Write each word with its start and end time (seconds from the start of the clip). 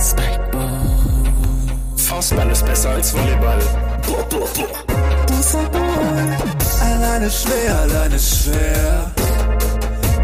Spikeball. 0.00 0.80
Faustball 1.96 2.50
ist 2.50 2.64
besser 2.64 2.90
als 2.90 3.12
Volleyball. 3.12 3.58
Boah, 4.06 4.24
boah, 4.30 4.48
boah. 4.54 4.90
Alleine 6.82 7.30
schwer, 7.30 7.78
alleine 7.80 8.18
schwer. 8.18 9.12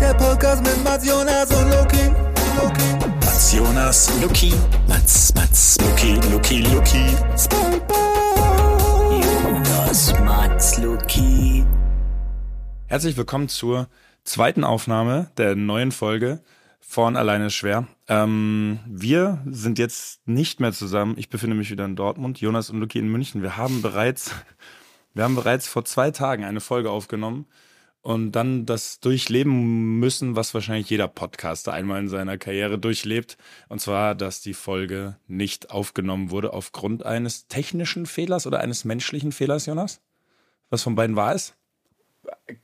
Der 0.00 0.14
Podcast 0.14 0.62
mit 0.62 0.82
Mats 0.82 1.06
Jonas 1.06 1.50
und 1.50 1.70
Loki. 1.70 2.10
Loki. 2.56 3.06
Mats 3.20 3.52
Jonas, 3.52 4.10
Luki. 4.22 4.54
Mats, 4.88 5.34
Mats, 5.34 5.76
Luki, 5.80 6.14
Luki, 6.32 6.62
Luki. 6.62 7.06
Spikeball. 7.36 9.20
Jonas, 9.20 10.14
Mats, 10.20 10.78
Luki. 10.78 11.66
Herzlich 12.86 13.16
willkommen 13.18 13.48
zur 13.48 13.88
zweiten 14.24 14.64
Aufnahme 14.64 15.30
der 15.36 15.54
neuen 15.54 15.92
Folge 15.92 16.40
von 16.88 17.16
Alleine 17.16 17.50
schwer. 17.50 17.86
Ähm, 18.06 18.78
wir 18.86 19.42
sind 19.50 19.78
jetzt 19.78 20.26
nicht 20.26 20.60
mehr 20.60 20.72
zusammen. 20.72 21.16
Ich 21.18 21.28
befinde 21.28 21.56
mich 21.56 21.70
wieder 21.70 21.84
in 21.84 21.96
Dortmund, 21.96 22.40
Jonas 22.40 22.70
und 22.70 22.78
Luki 22.78 23.00
in 23.00 23.08
München. 23.08 23.42
Wir 23.42 23.56
haben 23.56 23.82
bereits, 23.82 24.30
wir 25.14 25.24
haben 25.24 25.34
bereits 25.34 25.66
vor 25.66 25.84
zwei 25.84 26.12
Tagen 26.12 26.44
eine 26.44 26.60
Folge 26.60 26.90
aufgenommen 26.90 27.46
und 28.02 28.32
dann 28.32 28.66
das 28.66 29.00
durchleben 29.00 29.98
müssen, 29.98 30.36
was 30.36 30.54
wahrscheinlich 30.54 30.88
jeder 30.88 31.08
Podcaster 31.08 31.72
einmal 31.72 32.00
in 32.00 32.08
seiner 32.08 32.38
Karriere 32.38 32.78
durchlebt. 32.78 33.36
Und 33.68 33.80
zwar, 33.80 34.14
dass 34.14 34.40
die 34.40 34.54
Folge 34.54 35.16
nicht 35.26 35.70
aufgenommen 35.72 36.30
wurde 36.30 36.52
aufgrund 36.52 37.04
eines 37.04 37.48
technischen 37.48 38.06
Fehlers 38.06 38.46
oder 38.46 38.60
eines 38.60 38.84
menschlichen 38.84 39.32
Fehlers, 39.32 39.66
Jonas? 39.66 40.00
Was 40.70 40.84
von 40.84 40.94
beiden 40.94 41.16
war 41.16 41.34
es? 41.34 41.54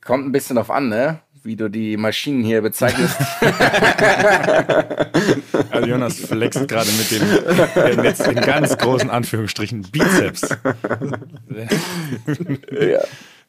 Kommt 0.01 0.25
ein 0.25 0.31
bisschen 0.31 0.55
drauf 0.55 0.71
an, 0.71 0.87
ne? 0.87 1.19
Wie 1.43 1.55
du 1.55 1.69
die 1.69 1.97
Maschinen 1.97 2.43
hier 2.43 2.61
bezeichnest. 2.61 3.17
Also 5.69 5.87
Jonas 5.87 6.19
flext 6.19 6.67
gerade 6.67 6.89
mit 6.91 7.11
dem 7.11 8.03
jetzt 8.03 8.27
in 8.27 8.35
ganz 8.35 8.77
großen 8.77 9.09
Anführungsstrichen 9.09 9.83
Bizeps. 9.83 10.49
ja. 12.71 12.99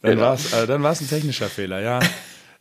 Dann 0.03 0.19
war 0.19 0.35
es 0.35 0.53
äh, 0.53 0.67
dann 0.67 0.83
war's 0.83 1.01
ein 1.01 1.09
technischer 1.09 1.49
Fehler, 1.49 1.81
ja. 1.81 2.01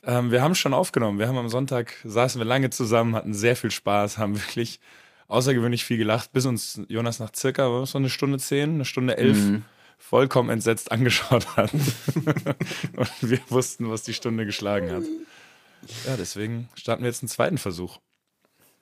Ähm, 0.06 0.32
wir 0.32 0.42
haben 0.42 0.56
schon 0.56 0.74
aufgenommen. 0.74 1.20
Wir 1.20 1.28
haben 1.28 1.38
am 1.38 1.50
Sonntag, 1.50 1.94
saßen 2.04 2.40
wir 2.40 2.46
lange 2.46 2.70
zusammen, 2.70 3.16
hatten 3.16 3.34
sehr 3.34 3.56
viel 3.56 3.72
Spaß, 3.72 4.18
haben 4.18 4.36
wirklich 4.36 4.80
außergewöhnlich 5.28 5.86
viel 5.86 5.98
gelacht, 5.98 6.34
bis 6.34 6.46
uns 6.46 6.82
Jonas 6.88 7.20
nach 7.20 7.32
circa 7.36 7.86
so 7.86 7.98
eine 7.98 8.10
Stunde 8.10 8.38
zehn, 8.38 8.76
eine 8.76 8.86
Stunde 8.86 9.18
elf 9.18 9.38
vollkommen 10.04 10.50
entsetzt 10.50 10.92
angeschaut 10.92 11.58
hat. 11.58 11.74
Und 12.96 13.10
wir 13.22 13.40
wussten, 13.50 13.90
was 13.90 14.04
die 14.04 14.14
Stunde 14.14 14.46
geschlagen 14.46 14.92
hat. 14.92 15.04
Ja, 16.06 16.16
deswegen 16.18 16.70
starten 16.76 17.04
wir 17.04 17.10
jetzt 17.10 17.24
einen 17.24 17.30
zweiten 17.30 17.58
Versuch. 17.58 18.00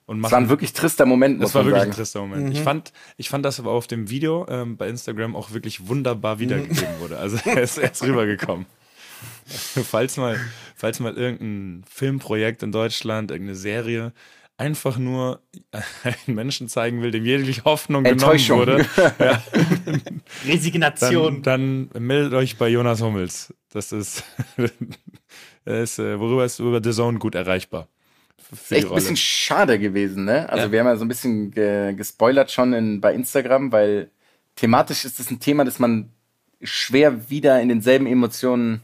Und 0.06 0.20
Das 0.20 0.32
war 0.32 0.40
ein 0.40 0.48
wirklich 0.48 0.72
trister 0.72 1.06
Moment, 1.06 1.38
muss 1.38 1.48
das 1.48 1.54
war 1.54 1.62
man 1.62 1.72
wirklich 1.72 1.82
ein 1.82 1.92
sagen. 1.92 1.96
trister 1.96 2.20
Moment. 2.20 2.52
Ich, 2.52 2.60
fand, 2.60 2.92
ich 3.16 3.28
fand, 3.28 3.44
dass 3.44 3.60
aber 3.60 3.70
auf 3.70 3.86
dem 3.86 4.10
Video 4.10 4.46
ähm, 4.48 4.76
bei 4.76 4.88
Instagram 4.88 5.36
auch 5.36 5.52
wirklich 5.52 5.86
wunderbar 5.86 6.38
wiedergegeben 6.38 6.98
wurde. 6.98 7.18
Also 7.18 7.38
er 7.44 7.62
ist, 7.62 7.78
er 7.78 7.92
ist 7.92 8.02
rübergekommen. 8.02 8.66
falls, 9.46 10.16
mal, 10.16 10.38
falls 10.74 10.98
mal 11.00 11.16
irgendein 11.16 11.84
Filmprojekt 11.88 12.62
in 12.62 12.72
Deutschland, 12.72 13.30
irgendeine 13.30 13.56
Serie 13.56 14.12
einfach 14.56 14.98
nur 14.98 15.40
einen 16.04 16.34
Menschen 16.36 16.68
zeigen 16.68 17.02
will, 17.02 17.10
dem 17.10 17.24
jegliche 17.24 17.64
Hoffnung 17.64 18.04
genommen 18.04 18.38
wurde, 18.48 18.86
ja, 19.18 19.42
Resignation. 20.46 21.42
dann, 21.42 21.90
dann 21.92 22.02
meldet 22.02 22.34
euch 22.34 22.56
bei 22.58 22.68
Jonas 22.68 23.00
Hummels. 23.02 23.52
Das 23.70 23.92
ist, 23.92 24.24
er 25.64 25.82
ist 25.82 25.98
äh, 25.98 26.18
worüber 26.18 26.44
ist 26.44 26.58
über 26.58 26.80
The 26.82 26.90
Zone 26.92 27.18
gut 27.18 27.34
erreichbar. 27.34 27.88
Die 28.68 28.74
Echt 28.74 28.84
ein 28.84 28.88
Rolle. 28.88 29.00
bisschen 29.00 29.16
schade 29.16 29.78
gewesen, 29.78 30.24
ne? 30.26 30.48
Also 30.50 30.66
Ja. 30.66 30.72
wir 30.72 30.80
haben 30.80 30.86
ja 30.86 30.96
so 30.96 31.04
ein 31.04 31.08
bisschen 31.08 31.50
ge 31.52 31.94
gespoilert 31.94 32.50
schon 32.50 32.74
in, 32.74 33.00
bei 33.00 33.14
Instagram, 33.14 33.72
weil 33.72 34.10
thematisch 34.56 35.06
ist 35.06 35.18
das 35.18 35.30
ein 35.30 35.40
Thema, 35.40 35.64
das 35.64 35.78
man 35.78 36.10
schwer 36.62 37.30
wieder 37.30 37.60
in 37.62 37.68
denselben 37.70 38.06
Emotionen. 38.06 38.82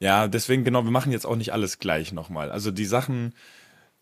Ja, 0.00 0.26
deswegen 0.28 0.64
genau, 0.64 0.84
wir 0.84 0.90
machen 0.90 1.12
jetzt 1.12 1.26
auch 1.26 1.36
nicht 1.36 1.52
alles 1.52 1.78
gleich 1.80 2.12
nochmal. 2.12 2.50
Also 2.50 2.70
die 2.70 2.84
Sachen, 2.86 3.34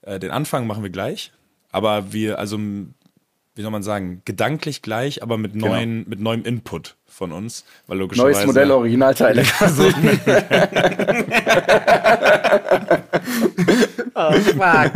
äh, 0.07 0.19
den 0.19 0.31
Anfang 0.31 0.67
machen 0.67 0.83
wir 0.83 0.91
gleich, 0.91 1.33
aber 1.71 2.13
wir, 2.13 2.39
also 2.39 2.59
wie 2.59 3.63
soll 3.63 3.71
man 3.71 3.83
sagen, 3.83 4.23
gedanklich 4.25 4.83
gleich, 4.83 5.23
aber 5.23 5.37
mit 5.37 5.55
neuen, 5.55 6.09
mit 6.09 6.21
neuem 6.21 6.45
Input 6.45 6.97
von 7.07 7.33
uns, 7.33 7.65
weil. 7.87 7.99
Neues 7.99 8.47
Modell, 8.47 8.71
Originalteile. 8.71 9.43
Oh, 14.17 14.33
fuck. 14.33 14.93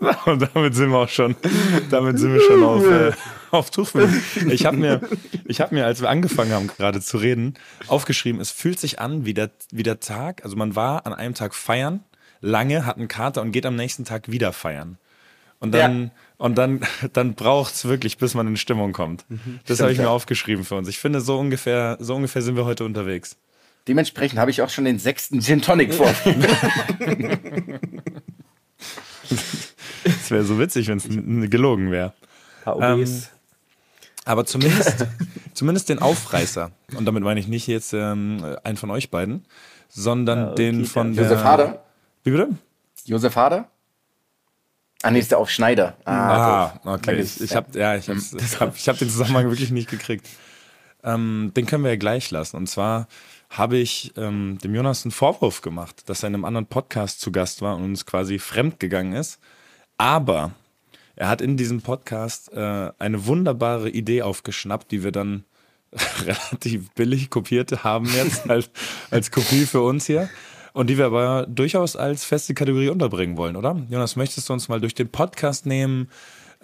Und 0.26 0.48
damit 0.54 0.74
sind 0.74 0.90
wir 0.90 0.98
auch 0.98 1.08
schon, 1.08 1.34
damit 1.90 2.18
sind 2.18 2.34
wir 2.34 2.40
schon 2.40 2.62
auf, 2.62 2.84
äh, 2.84 3.12
auf 3.50 3.70
Tuchfühlung. 3.70 4.12
Ich 4.48 4.66
habe 4.66 4.76
mir, 4.76 5.00
ich 5.46 5.62
habe 5.62 5.74
mir, 5.74 5.86
als 5.86 6.02
wir 6.02 6.10
angefangen 6.10 6.52
haben 6.52 6.66
gerade 6.66 7.00
zu 7.00 7.16
reden, 7.16 7.54
aufgeschrieben, 7.86 8.40
es 8.40 8.50
fühlt 8.50 8.78
sich 8.78 8.98
an 8.98 9.24
wie 9.24 9.34
der, 9.34 9.50
wie 9.70 9.82
der 9.82 10.00
Tag, 10.00 10.44
also 10.44 10.56
man 10.56 10.76
war 10.76 11.06
an 11.06 11.14
einem 11.14 11.34
Tag 11.34 11.54
feiern, 11.54 12.04
lange, 12.40 12.86
hat 12.86 12.96
einen 12.96 13.08
Kater 13.08 13.42
und 13.42 13.52
geht 13.52 13.66
am 13.66 13.76
nächsten 13.76 14.04
Tag 14.04 14.30
wieder 14.30 14.52
feiern. 14.52 14.98
Und 15.58 15.74
dann, 15.74 16.10
und 16.38 16.56
dann, 16.56 16.80
dann 17.12 17.34
braucht's 17.34 17.84
wirklich, 17.84 18.18
bis 18.18 18.34
man 18.34 18.46
in 18.46 18.56
Stimmung 18.56 18.92
kommt. 18.92 19.24
Das 19.66 19.80
habe 19.80 19.92
ich 19.92 19.98
mir 19.98 20.04
ja. 20.04 20.10
aufgeschrieben 20.10 20.64
für 20.64 20.74
uns. 20.74 20.88
Ich 20.88 20.98
finde, 20.98 21.20
so 21.20 21.38
ungefähr, 21.38 21.98
so 22.00 22.16
ungefähr 22.16 22.42
sind 22.42 22.56
wir 22.56 22.64
heute 22.64 22.84
unterwegs. 22.84 23.36
Dementsprechend 23.86 24.38
habe 24.38 24.50
ich 24.50 24.62
auch 24.62 24.70
schon 24.70 24.84
den 24.84 24.98
sechsten 24.98 25.40
Gin 25.40 25.62
Tonic 25.62 25.94
vor. 25.94 26.12
Es 30.04 30.30
wäre 30.30 30.44
so 30.44 30.58
witzig, 30.58 30.88
wenn 30.88 30.98
es 30.98 31.50
gelogen 31.50 31.90
wäre. 31.90 32.12
HOBs. 32.64 33.30
Aber 34.24 34.44
zumindest, 34.44 35.06
zumindest 35.54 35.88
den 35.88 35.98
Aufreißer. 35.98 36.70
Und 36.96 37.04
damit 37.06 37.22
meine 37.22 37.40
ich 37.40 37.48
nicht 37.48 37.66
jetzt 37.66 37.92
ähm, 37.92 38.56
einen 38.64 38.76
von 38.76 38.90
euch 38.90 39.10
beiden, 39.10 39.44
sondern 39.88 40.38
Ja, 40.38 40.50
okay, 40.52 40.70
den 40.70 40.84
von 40.84 41.14
der. 41.14 41.24
Josef 41.24 41.42
Hader? 41.42 41.82
Wie 42.24 42.30
bitte? 42.30 42.50
Josef 43.04 43.36
Hader? 43.36 43.68
Ah, 45.02 45.10
nee, 45.10 45.18
ist 45.20 45.30
der 45.30 45.38
auf 45.38 45.50
Schneider. 45.50 45.96
Ah, 46.04 46.72
Ah, 46.84 46.94
okay. 46.94 47.20
Ich, 47.20 47.40
ich 47.40 47.56
habe 47.56 47.78
ja, 47.78 47.96
ich 47.96 48.08
hab's, 48.10 48.32
ich 48.38 48.60
hab, 48.60 48.76
ich 48.76 48.88
hab 48.88 48.98
den 48.98 49.08
Zusammenhang 49.08 49.46
wirklich 49.46 49.70
nicht 49.70 49.88
gekriegt. 49.88 50.28
Ähm, 51.02 51.52
den 51.56 51.64
können 51.64 51.84
wir 51.84 51.90
ja 51.90 51.96
gleich 51.96 52.30
lassen. 52.30 52.56
Und 52.56 52.66
zwar 52.66 53.08
habe 53.48 53.78
ich 53.78 54.12
ähm, 54.18 54.58
dem 54.62 54.74
Jonas 54.74 55.04
einen 55.04 55.12
Vorwurf 55.12 55.62
gemacht, 55.62 56.08
dass 56.08 56.22
er 56.22 56.28
in 56.28 56.34
einem 56.34 56.44
anderen 56.44 56.66
Podcast 56.66 57.20
zu 57.20 57.32
Gast 57.32 57.62
war 57.62 57.76
und 57.76 57.84
uns 57.84 58.04
quasi 58.04 58.38
fremd 58.38 58.78
gegangen 58.78 59.14
ist. 59.14 59.38
Aber 59.96 60.52
er 61.16 61.28
hat 61.28 61.40
in 61.40 61.56
diesem 61.56 61.80
Podcast 61.80 62.52
äh, 62.52 62.90
eine 62.98 63.26
wunderbare 63.26 63.88
Idee 63.88 64.20
aufgeschnappt, 64.22 64.90
die 64.90 65.02
wir 65.02 65.12
dann 65.12 65.44
relativ 66.24 66.90
billig 66.92 67.30
kopiert 67.30 67.82
haben 67.82 68.06
jetzt 68.14 68.48
als, 68.50 68.70
als 69.10 69.30
Kopie 69.30 69.64
für 69.64 69.80
uns 69.80 70.04
hier. 70.06 70.28
Und 70.72 70.88
die 70.88 70.98
wir 70.98 71.06
aber 71.06 71.46
durchaus 71.48 71.96
als 71.96 72.24
feste 72.24 72.54
Kategorie 72.54 72.88
unterbringen 72.88 73.36
wollen, 73.36 73.56
oder? 73.56 73.76
Jonas, 73.88 74.16
möchtest 74.16 74.48
du 74.48 74.52
uns 74.52 74.68
mal 74.68 74.80
durch 74.80 74.94
den 74.94 75.10
Podcast 75.10 75.66
nehmen, 75.66 76.08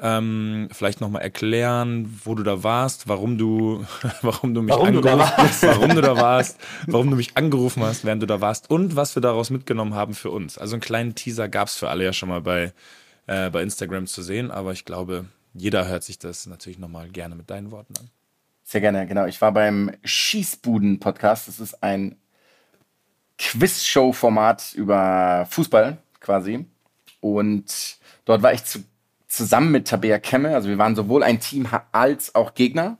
ähm, 0.00 0.68
vielleicht 0.72 1.00
nochmal 1.00 1.22
erklären, 1.22 2.20
wo 2.24 2.34
du 2.34 2.42
da 2.42 2.62
warst, 2.62 3.08
warum 3.08 3.38
du, 3.38 3.84
warum 4.22 4.52
du 4.52 4.62
mich 4.62 4.74
Warum 4.74 4.92
du 4.92 4.98
angerufen 4.98 5.38
warst. 5.38 5.62
warum 5.66 5.94
du 5.94 6.00
da 6.02 6.16
warst, 6.16 6.60
warum 6.86 7.10
du 7.10 7.16
mich 7.16 7.36
angerufen 7.36 7.82
hast, 7.82 8.04
während 8.04 8.22
du 8.22 8.26
da 8.26 8.40
warst 8.40 8.70
und 8.70 8.96
was 8.96 9.16
wir 9.16 9.22
daraus 9.22 9.50
mitgenommen 9.50 9.94
haben 9.94 10.14
für 10.14 10.30
uns. 10.30 10.58
Also 10.58 10.74
einen 10.74 10.82
kleinen 10.82 11.14
Teaser 11.14 11.48
gab 11.48 11.68
es 11.68 11.76
für 11.76 11.88
alle 11.88 12.04
ja 12.04 12.12
schon 12.12 12.28
mal 12.28 12.42
bei, 12.42 12.72
äh, 13.26 13.48
bei 13.50 13.62
Instagram 13.62 14.06
zu 14.06 14.22
sehen, 14.22 14.50
aber 14.50 14.72
ich 14.72 14.84
glaube, 14.84 15.24
jeder 15.54 15.88
hört 15.88 16.04
sich 16.04 16.18
das 16.18 16.46
natürlich 16.46 16.78
nochmal 16.78 17.08
gerne 17.08 17.34
mit 17.34 17.48
deinen 17.48 17.70
Worten 17.70 17.94
an. 17.98 18.10
Sehr 18.64 18.80
gerne, 18.80 19.06
genau. 19.06 19.26
Ich 19.26 19.40
war 19.40 19.52
beim 19.52 19.92
Schießbuden-Podcast. 20.04 21.48
Das 21.48 21.60
ist 21.60 21.82
ein 21.82 22.16
Quiz-Show-Format 23.38 24.74
über 24.74 25.46
Fußball 25.50 25.98
quasi. 26.20 26.66
Und 27.20 27.98
dort 28.24 28.42
war 28.42 28.52
ich 28.52 28.64
zu, 28.64 28.84
zusammen 29.28 29.72
mit 29.72 29.88
Tabea 29.88 30.18
Kemme. 30.18 30.54
Also 30.54 30.68
wir 30.68 30.78
waren 30.78 30.96
sowohl 30.96 31.22
ein 31.22 31.40
Team 31.40 31.68
als 31.92 32.34
auch 32.34 32.54
Gegner. 32.54 32.98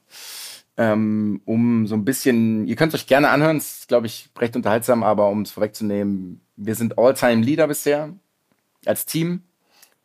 Ähm, 0.78 1.40
um 1.46 1.86
so 1.86 1.94
ein 1.94 2.04
bisschen, 2.04 2.66
ihr 2.66 2.76
könnt 2.76 2.92
es 2.92 3.00
euch 3.00 3.06
gerne 3.06 3.30
anhören, 3.30 3.56
es 3.56 3.78
ist, 3.78 3.88
glaube 3.88 4.06
ich, 4.06 4.28
recht 4.38 4.56
unterhaltsam, 4.56 5.02
aber 5.02 5.30
um 5.30 5.40
es 5.40 5.50
vorwegzunehmen, 5.50 6.42
wir 6.56 6.74
sind 6.74 6.98
All-Time-Leader 6.98 7.66
bisher 7.66 8.10
als 8.84 9.06
Team 9.06 9.42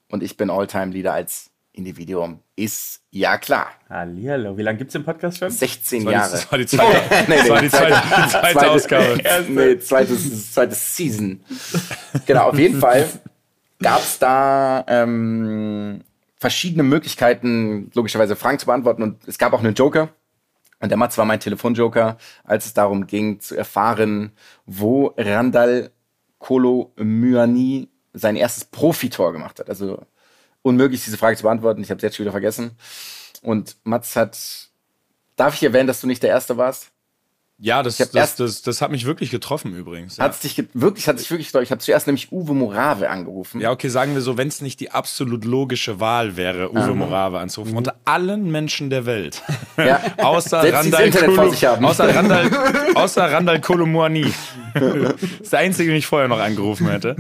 und 0.07 0.23
ich 0.23 0.37
bin 0.37 0.49
All-Time-Leader 0.49 1.11
als 1.11 1.50
Individuum. 1.73 2.39
Ist 2.55 3.01
ja 3.11 3.37
klar. 3.37 3.67
Hallihallo. 3.89 4.57
Wie 4.57 4.61
lange 4.61 4.77
gibt's 4.79 4.93
den 4.93 5.03
Podcast 5.03 5.37
schon? 5.37 5.49
16 5.49 6.05
Das 6.05 6.13
Jahre. 6.13 6.51
war 6.51 6.57
die 6.59 6.65
zweite, 6.65 7.01
Nee, 7.27 7.35
das 7.37 7.43
nee, 7.43 7.49
war 7.49 7.61
die 7.61 7.69
zweite, 7.69 8.29
zweite 8.29 8.71
Ausgabe. 8.71 9.17
nee, 9.49 9.79
zweites, 9.79 10.53
zweites 10.53 10.95
Season. 10.95 11.43
Genau, 12.25 12.49
auf 12.49 12.59
jeden 12.59 12.79
Fall 12.79 13.07
gab 13.81 13.99
es 13.99 14.19
da 14.19 14.83
ähm, 14.87 16.01
verschiedene 16.37 16.83
Möglichkeiten, 16.83 17.89
logischerweise 17.93 18.35
Fragen 18.35 18.59
zu 18.59 18.65
beantworten. 18.65 19.03
Und 19.03 19.27
es 19.27 19.37
gab 19.37 19.53
auch 19.53 19.59
einen 19.59 19.73
Joker. 19.73 20.09
Und 20.79 20.89
der 20.89 20.97
Mats 20.97 21.17
war 21.17 21.25
mein 21.25 21.39
Telefonjoker, 21.39 22.17
als 22.43 22.65
es 22.65 22.73
darum 22.73 23.05
ging, 23.05 23.39
zu 23.39 23.55
erfahren, 23.55 24.31
wo 24.65 25.13
Randall 25.15 25.91
Kolo 26.39 26.91
Myani 26.97 27.87
sein 28.13 28.35
erstes 28.35 28.65
Profitor 28.65 29.31
gemacht 29.31 29.59
hat. 29.59 29.69
Also 29.69 30.01
unmöglich, 30.61 31.03
diese 31.03 31.17
Frage 31.17 31.37
zu 31.37 31.43
beantworten. 31.43 31.81
Ich 31.81 31.89
habe 31.89 31.97
es 31.97 32.03
jetzt 32.03 32.15
schon 32.17 32.23
wieder 32.25 32.31
vergessen. 32.31 32.71
Und 33.41 33.75
Mats 33.83 34.15
hat. 34.15 34.37
Darf 35.35 35.55
ich 35.55 35.63
erwähnen, 35.63 35.87
dass 35.87 36.01
du 36.01 36.07
nicht 36.07 36.21
der 36.21 36.29
Erste 36.29 36.57
warst? 36.57 36.91
Ja, 37.63 37.83
das, 37.83 37.97
das, 37.97 38.13
erst- 38.15 38.39
das, 38.39 38.63
das 38.63 38.81
hat 38.81 38.89
mich 38.89 39.05
wirklich 39.05 39.29
getroffen 39.29 39.75
übrigens. 39.75 40.17
Ja. 40.17 40.23
Hat 40.23 40.43
dich 40.43 40.63
wirklich, 40.73 41.07
hat 41.07 41.19
sich 41.19 41.29
wirklich 41.29 41.47
getroffen. 41.47 41.63
Ich 41.65 41.69
habe 41.71 41.79
zuerst 41.79 42.07
nämlich 42.07 42.31
Uwe 42.31 42.55
Morave 42.55 43.07
angerufen. 43.09 43.61
Ja, 43.61 43.69
okay, 43.69 43.87
sagen 43.87 44.15
wir 44.15 44.21
so, 44.21 44.35
wenn 44.35 44.47
es 44.47 44.61
nicht 44.61 44.79
die 44.79 44.89
absolut 44.89 45.45
logische 45.45 45.99
Wahl 45.99 46.37
wäre, 46.37 46.71
Uwe 46.71 46.95
Morave 46.95 47.37
anzurufen, 47.39 47.77
unter 47.77 47.97
allen 48.03 48.49
Menschen 48.49 48.89
der 48.89 49.05
Welt, 49.05 49.43
Ja. 49.77 50.01
außer 50.17 50.73
Randall, 50.73 51.11
Kolo, 51.11 51.51
außer 51.87 52.15
Randall, 52.15 52.49
außer 52.95 53.31
Randall 53.31 53.61
Kolomoani. 53.61 54.33
das 54.73 55.13
ist 55.41 55.53
der 55.53 55.59
einzige, 55.59 55.89
den 55.91 55.97
ich 55.99 56.07
vorher 56.07 56.27
noch 56.27 56.39
angerufen 56.39 56.89
hätte. 56.89 57.15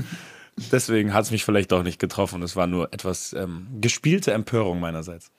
Deswegen 0.71 1.13
hat 1.13 1.25
es 1.25 1.31
mich 1.31 1.45
vielleicht 1.45 1.71
doch 1.71 1.83
nicht 1.83 1.99
getroffen. 1.99 2.41
Es 2.43 2.55
war 2.55 2.67
nur 2.67 2.93
etwas 2.93 3.33
ähm, 3.33 3.67
gespielte 3.79 4.33
Empörung 4.33 4.79
meinerseits. 4.79 5.31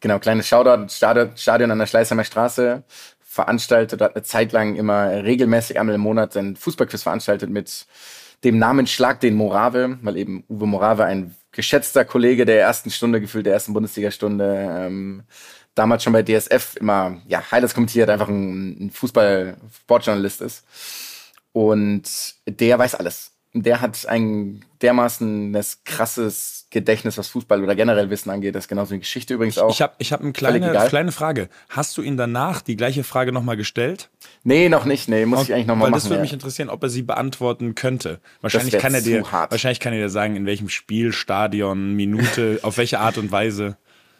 Genau, 0.00 0.18
kleines 0.18 0.46
Shoutout, 0.46 0.88
Stadion, 0.88 1.70
an 1.70 1.78
der 1.78 1.86
Schleißheimer 1.86 2.24
Straße 2.24 2.84
veranstaltet, 3.20 4.00
hat 4.00 4.14
eine 4.14 4.22
Zeit 4.22 4.52
lang 4.52 4.76
immer 4.76 5.24
regelmäßig 5.24 5.78
einmal 5.78 5.94
im 5.94 6.00
Monat 6.00 6.36
ein 6.36 6.56
Fußballquiz 6.56 7.02
veranstaltet 7.02 7.50
mit 7.50 7.86
dem 8.44 8.58
Namen 8.58 8.86
Schlag 8.86 9.20
den 9.20 9.34
Morave, 9.34 9.98
weil 10.02 10.16
eben 10.16 10.44
Uwe 10.48 10.66
Morave 10.66 11.04
ein 11.04 11.34
geschätzter 11.50 12.04
Kollege 12.04 12.46
der 12.46 12.60
ersten 12.60 12.90
Stunde, 12.90 13.20
gefühlt 13.20 13.46
der 13.46 13.54
ersten 13.54 13.72
Bundesliga-Stunde, 13.72 14.68
ähm, 14.70 15.24
damals 15.74 16.04
schon 16.04 16.12
bei 16.12 16.22
DSF 16.22 16.76
immer 16.76 17.20
ja, 17.26 17.42
Highlights 17.50 17.74
kommentiert, 17.74 18.10
einfach 18.10 18.28
ein, 18.28 18.86
ein 18.86 18.90
Fußball-Sportjournalist 18.90 20.40
ist. 20.40 20.64
Und 21.52 22.04
der 22.46 22.78
weiß 22.78 22.94
alles. 22.94 23.32
Der 23.62 23.80
hat 23.80 24.06
ein 24.08 24.64
dermaßen 24.82 25.52
das 25.52 25.82
krasses 25.84 26.66
Gedächtnis, 26.70 27.18
was 27.18 27.28
Fußball 27.28 27.62
oder 27.62 27.74
generell 27.74 28.10
Wissen 28.10 28.30
angeht. 28.30 28.54
Das 28.54 28.64
ist 28.64 28.68
genauso 28.68 28.94
wie 28.94 28.98
Geschichte 28.98 29.34
übrigens 29.34 29.58
auch. 29.58 29.70
Ich 29.70 29.82
habe 29.82 29.94
ich 29.98 30.12
hab 30.12 30.20
eine 30.20 30.32
kleine, 30.32 30.70
kleine 30.88 31.12
Frage. 31.12 31.48
Hast 31.68 31.96
du 31.96 32.02
ihn 32.02 32.16
danach 32.16 32.62
die 32.62 32.76
gleiche 32.76 33.04
Frage 33.04 33.32
nochmal 33.32 33.56
gestellt? 33.56 34.10
Nee, 34.44 34.68
noch 34.68 34.84
nicht. 34.84 35.08
Nee, 35.08 35.26
muss 35.26 35.42
ich 35.42 35.52
eigentlich 35.52 35.66
nochmal 35.66 35.86
Weil 35.86 35.90
machen. 35.92 36.00
das 36.00 36.04
würde 36.10 36.16
ja. 36.16 36.22
mich 36.22 36.32
interessieren, 36.32 36.68
ob 36.68 36.82
er 36.82 36.90
sie 36.90 37.02
beantworten 37.02 37.74
könnte. 37.74 38.20
Wahrscheinlich 38.40 38.78
kann 38.78 38.94
er 38.94 39.00
dir, 39.00 39.30
hart. 39.30 39.50
wahrscheinlich 39.50 39.80
kann 39.80 39.92
er 39.92 40.00
dir 40.00 40.10
sagen, 40.10 40.36
in 40.36 40.46
welchem 40.46 40.68
Spiel, 40.68 41.12
Stadion, 41.12 41.94
Minute, 41.94 42.60
auf 42.62 42.78
welche 42.78 43.00
Art 43.00 43.18
und 43.18 43.32
Weise. 43.32 43.76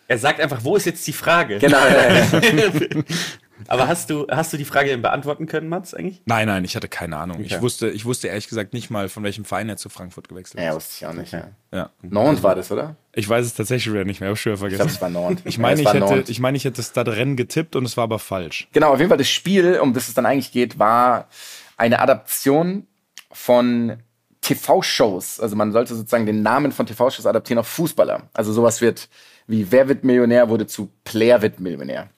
Er 0.09 0.19
sagt 0.19 0.41
einfach, 0.41 0.65
wo 0.65 0.75
ist 0.77 0.87
jetzt 0.87 1.07
die 1.07 1.13
Frage? 1.13 1.59
Genau. 1.59 1.79
ja, 1.79 2.15
ja. 2.15 2.27
Aber 3.67 3.89
hast 3.89 4.11
du, 4.11 4.27
hast 4.31 4.53
du 4.53 4.57
die 4.57 4.65
Frage 4.65 4.91
denn 4.91 5.03
beantworten 5.03 5.47
können, 5.47 5.69
Mats, 5.69 5.93
eigentlich? 5.95 6.23
Nein, 6.27 6.47
nein, 6.47 6.65
ich 6.65 6.77
hatte 6.77 6.89
keine 6.89 7.17
Ahnung. 7.17 7.41
Ich 7.41 7.53
Okay. 7.55 7.63
wusste, 7.63 7.89
ich 7.91 8.05
wusste 8.05 8.29
ehrlich 8.29 8.49
gesagt 8.49 8.73
nicht 8.73 8.91
mal, 8.91 9.09
von 9.09 9.25
welchem 9.25 9.45
Verein 9.45 9.69
er 9.69 9.77
zu 9.77 9.89
Frankfurt 9.89 10.29
gewechselt 10.29 10.63
ja, 10.63 10.71
ist. 10.71 10.77
wusste 10.77 10.95
ich 10.99 11.07
auch 11.07 11.13
nicht. 11.15 11.33
Ja. 11.33 11.49
Ja. 11.73 11.91
Nantes 12.03 12.43
war 12.43 12.55
das, 12.55 12.71
oder? 12.71 12.95
Ich 13.15 13.29
weiß 13.29 13.45
es 13.45 13.55
tatsächlich 13.55 13.93
wieder 13.93 14.05
nicht 14.05 14.21
mehr, 14.21 14.29
ich 14.29 14.31
habe 14.31 14.37
schon 14.37 14.53
wieder 14.53 14.69
Ich 14.69 14.77
glaube, 14.77 14.91
vergessen. 14.91 14.97
es 14.97 15.15
war 15.15 15.23
Nantes. 15.29 15.45
Ich 15.47 15.59
meine, 15.59 15.83
ja, 15.83 15.93
ich 15.95 16.01
hätte, 16.11 16.31
ich 16.31 16.41
meine, 16.41 16.57
ich 16.57 16.65
hätte 16.65 16.77
das 16.77 16.93
da 16.93 17.03
Rennen 17.03 17.37
getippt 17.37 17.75
und 17.77 17.85
es 17.85 17.97
war 17.97 18.05
aber 18.05 18.19
falsch. 18.19 18.69
Genau, 18.73 18.93
auf 18.93 18.99
jeden 18.99 19.09
Fall 19.09 19.19
das 19.19 19.29
Spiel, 19.29 19.79
um 19.81 19.93
das 19.93 20.09
es 20.09 20.15
dann 20.15 20.25
eigentlich 20.27 20.53
geht, 20.53 20.79
war 20.79 21.29
eine 21.77 21.99
Adaption 22.01 22.87
von 23.33 23.99
TV-Shows. 24.41 25.41
Also 25.41 25.57
man 25.57 25.73
sollte 25.73 25.95
sozusagen 25.95 26.27
den 26.27 26.43
Namen 26.43 26.73
von 26.73 26.87
TV-Shows 26.87 27.27
adaptieren 27.27 27.59
auf 27.59 27.69
Fußballer. 27.69 28.29
Also 28.35 28.53
sowas 28.53 28.81
wird 28.81 29.09
wie 29.47 29.71
Wer 29.71 29.89
wird 29.89 30.05
Millionär 30.05 30.49
wurde 30.49 30.67
zu 30.67 30.91
Player 31.05 31.41
wird 31.43 31.61
Millionär. 31.61 32.09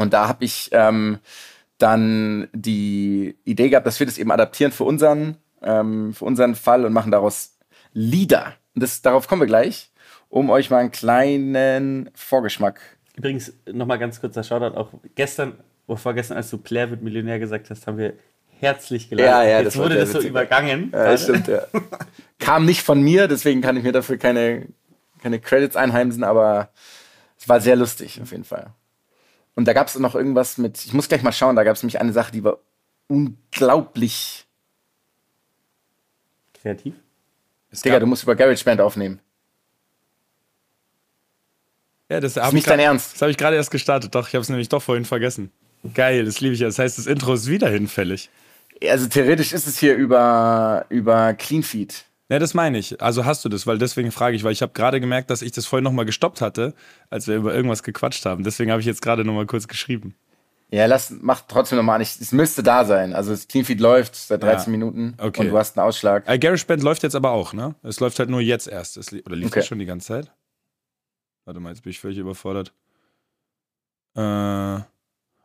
Und 0.00 0.14
da 0.14 0.28
habe 0.28 0.46
ich 0.46 0.70
ähm, 0.72 1.18
dann 1.76 2.48
die 2.54 3.36
Idee 3.44 3.68
gehabt, 3.68 3.86
dass 3.86 4.00
wir 4.00 4.06
das 4.06 4.16
eben 4.16 4.30
adaptieren 4.30 4.72
für 4.72 4.84
unseren, 4.84 5.36
ähm, 5.62 6.14
für 6.14 6.24
unseren 6.24 6.54
Fall 6.54 6.86
und 6.86 6.94
machen 6.94 7.12
daraus 7.12 7.58
Lieder. 7.92 8.54
Und 8.74 8.82
das, 8.82 9.02
darauf 9.02 9.28
kommen 9.28 9.42
wir 9.42 9.46
gleich, 9.46 9.90
um 10.30 10.48
euch 10.48 10.70
mal 10.70 10.78
einen 10.78 10.90
kleinen 10.90 12.08
Vorgeschmack. 12.14 12.80
Übrigens, 13.14 13.52
nochmal 13.70 13.98
ganz 13.98 14.22
kurzer 14.22 14.42
Shoutout. 14.42 14.74
Auch 14.74 14.88
gestern 15.16 15.58
oder 15.86 15.98
vorgestern, 15.98 16.38
als 16.38 16.48
du 16.48 16.56
Player 16.56 16.88
wird 16.88 17.02
Millionär 17.02 17.38
gesagt 17.38 17.68
hast, 17.68 17.86
haben 17.86 17.98
wir 17.98 18.14
herzlich 18.58 19.10
gelacht. 19.10 19.26
Ja, 19.26 19.42
ja, 19.42 19.58
Jetzt 19.58 19.74
das 19.74 19.82
wurde 19.82 19.96
das 19.96 20.12
so 20.12 20.20
übergangen. 20.20 20.92
Ja, 20.94 21.10
das 21.10 21.24
stimmt, 21.24 21.46
ja. 21.46 21.64
Kam 22.38 22.64
nicht 22.64 22.80
von 22.80 23.02
mir, 23.02 23.28
deswegen 23.28 23.60
kann 23.60 23.76
ich 23.76 23.82
mir 23.82 23.92
dafür 23.92 24.16
keine, 24.16 24.66
keine 25.22 25.40
Credits 25.40 25.76
einheimsen, 25.76 26.24
aber 26.24 26.70
es 27.38 27.50
war 27.50 27.60
sehr 27.60 27.76
lustig 27.76 28.18
auf 28.22 28.30
jeden 28.30 28.44
Fall. 28.44 28.72
Und 29.60 29.66
da 29.66 29.74
gab 29.74 29.88
es 29.88 29.98
noch 29.98 30.14
irgendwas 30.14 30.56
mit, 30.56 30.82
ich 30.86 30.94
muss 30.94 31.06
gleich 31.06 31.22
mal 31.22 31.32
schauen, 31.32 31.54
da 31.54 31.64
gab 31.64 31.76
es 31.76 31.82
nämlich 31.82 32.00
eine 32.00 32.14
Sache, 32.14 32.32
die 32.32 32.42
war 32.42 32.60
unglaublich. 33.08 34.46
Kreativ. 36.54 36.94
Es 37.70 37.82
Digga, 37.82 38.00
du 38.00 38.06
musst 38.06 38.22
über 38.22 38.34
GarageBand 38.36 38.80
aufnehmen. 38.80 39.20
ja, 42.08 42.20
das 42.20 42.38
ist 42.38 42.52
nicht 42.54 42.66
dein 42.70 42.80
Ernst. 42.80 43.12
Das 43.12 43.20
habe 43.20 43.32
ich 43.32 43.36
gerade 43.36 43.56
erst 43.56 43.70
gestartet. 43.70 44.14
Doch, 44.14 44.28
ich 44.28 44.34
habe 44.34 44.40
es 44.40 44.48
nämlich 44.48 44.70
doch 44.70 44.80
vorhin 44.80 45.04
vergessen. 45.04 45.52
Geil, 45.92 46.24
das 46.24 46.40
liebe 46.40 46.54
ich 46.54 46.60
ja. 46.60 46.68
Das 46.68 46.78
heißt, 46.78 46.96
das 46.96 47.04
Intro 47.06 47.34
ist 47.34 47.46
wieder 47.46 47.68
hinfällig. 47.68 48.30
Also 48.88 49.08
theoretisch 49.08 49.52
ist 49.52 49.66
es 49.66 49.78
hier 49.78 49.94
über, 49.94 50.86
über 50.88 51.34
Cleanfeed. 51.34 52.06
Ja, 52.30 52.38
das 52.38 52.54
meine 52.54 52.78
ich. 52.78 53.02
Also 53.02 53.24
hast 53.24 53.44
du 53.44 53.48
das, 53.48 53.66
weil 53.66 53.78
deswegen 53.78 54.12
frage 54.12 54.36
ich, 54.36 54.44
weil 54.44 54.52
ich 54.52 54.62
habe 54.62 54.72
gerade 54.72 55.00
gemerkt, 55.00 55.30
dass 55.30 55.42
ich 55.42 55.50
das 55.52 55.66
vorhin 55.66 55.82
nochmal 55.84 56.04
gestoppt 56.04 56.40
hatte, 56.40 56.74
als 57.10 57.26
wir 57.26 57.34
über 57.36 57.52
irgendwas 57.54 57.82
gequatscht 57.82 58.24
haben. 58.24 58.44
Deswegen 58.44 58.70
habe 58.70 58.80
ich 58.80 58.86
jetzt 58.86 59.02
gerade 59.02 59.24
nochmal 59.24 59.46
kurz 59.46 59.66
geschrieben. 59.66 60.14
Ja, 60.72 60.86
lass, 60.86 61.10
mach 61.20 61.40
trotzdem 61.48 61.78
nochmal 61.78 61.96
an. 61.96 62.02
Ich- 62.02 62.20
Es 62.20 62.30
müsste 62.30 62.62
da 62.62 62.84
sein. 62.84 63.12
Also 63.14 63.32
das 63.32 63.48
Cleanfeed 63.48 63.80
läuft 63.80 64.14
seit 64.14 64.44
13 64.44 64.72
Ja. 64.72 64.78
Minuten 64.78 65.14
Okay. 65.18 65.40
und 65.40 65.48
du 65.48 65.58
hast 65.58 65.76
einen 65.76 65.84
Ausschlag. 65.88 66.22
Äh, 66.28 66.38
GarageBand 66.38 66.84
läuft 66.84 67.02
jetzt 67.02 67.16
aber 67.16 67.32
auch, 67.32 67.52
ne? 67.52 67.74
Es 67.82 67.98
läuft 67.98 68.20
halt 68.20 68.30
nur 68.30 68.40
jetzt 68.40 68.68
erst. 68.68 68.96
Es, 68.96 69.10
li- 69.10 69.22
oder 69.26 69.34
lief 69.34 69.48
Okay. 69.48 69.58
das 69.58 69.66
schon 69.66 69.80
die 69.80 69.86
ganze 69.86 70.06
Zeit? 70.06 70.32
Warte 71.46 71.58
mal, 71.58 71.70
jetzt 71.70 71.82
bin 71.82 71.90
ich 71.90 71.98
völlig 71.98 72.18
überfordert. 72.18 72.72
Äh, 74.14 74.78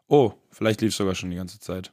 oh, 0.07 0.33
vielleicht 0.51 0.81
lief 0.81 0.91
es 0.91 0.97
sogar 0.97 1.15
schon 1.15 1.31
die 1.31 1.37
ganze 1.37 1.59
Zeit. 1.59 1.91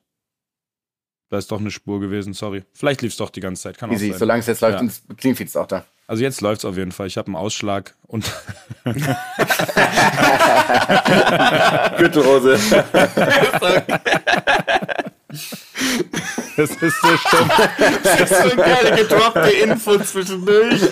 Da 1.33 1.39
ist 1.39 1.51
doch 1.51 1.61
eine 1.61 1.71
Spur 1.71 1.99
gewesen, 1.99 2.35
sorry. 2.35 2.63
Vielleicht 2.75 3.01
lief 3.01 3.13
es 3.13 3.17
doch 3.17 3.31
die 3.31 3.41
ganze 3.41 3.63
Zeit, 3.63 3.79
kann 3.79 3.89
auch 3.89 3.95
Easy, 3.95 4.11
sein. 4.11 4.19
solange 4.19 4.41
es 4.41 4.47
jetzt 4.49 4.61
läuft 4.61 4.75
Ja. 4.75 4.81
und 4.81 4.89
das 4.89 5.01
Cleanfeed 5.17 5.47
ist 5.47 5.57
auch 5.57 5.67
da. 5.67 5.87
Also 6.07 6.23
jetzt 6.23 6.43
läuft 6.43 6.59
es 6.59 6.65
auf 6.67 6.77
jeden 6.77 6.93
Fall. 6.93 7.07
Ich 7.07 7.17
habe 7.17 7.29
einen 7.29 7.37
Ausschlag 7.37 7.95
und 8.07 8.31
Gürtelrose. 11.97 12.59
es 16.59 16.71
ist 16.71 17.01
so 17.01 17.17
schlimm. 17.17 17.51
Das 18.05 18.21
ist 18.31 18.43
so 18.51 18.55
geile 18.57 18.95
gedroppte 18.97 19.51
Info 19.53 19.99
zwischendurch. 20.01 20.83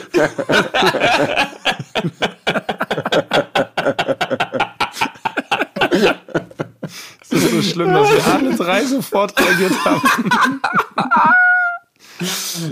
Es 7.23 7.33
ist 7.33 7.51
so 7.51 7.63
schlimm, 7.85 7.95
dass 7.95 8.11
wir 8.27 8.35
alle 8.35 8.55
drei 8.57 8.85
sofort 8.85 9.35
reagiert 9.41 9.73
haben. 9.85 10.03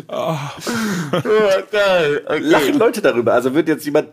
Oh, 0.09 0.37
geil. 1.71 2.23
Okay. 2.27 2.38
Lachen 2.41 2.79
Leute 2.79 3.00
darüber? 3.03 3.33
Also 3.33 3.55
wird 3.55 3.69
jetzt 3.69 3.85
jemand 3.85 4.09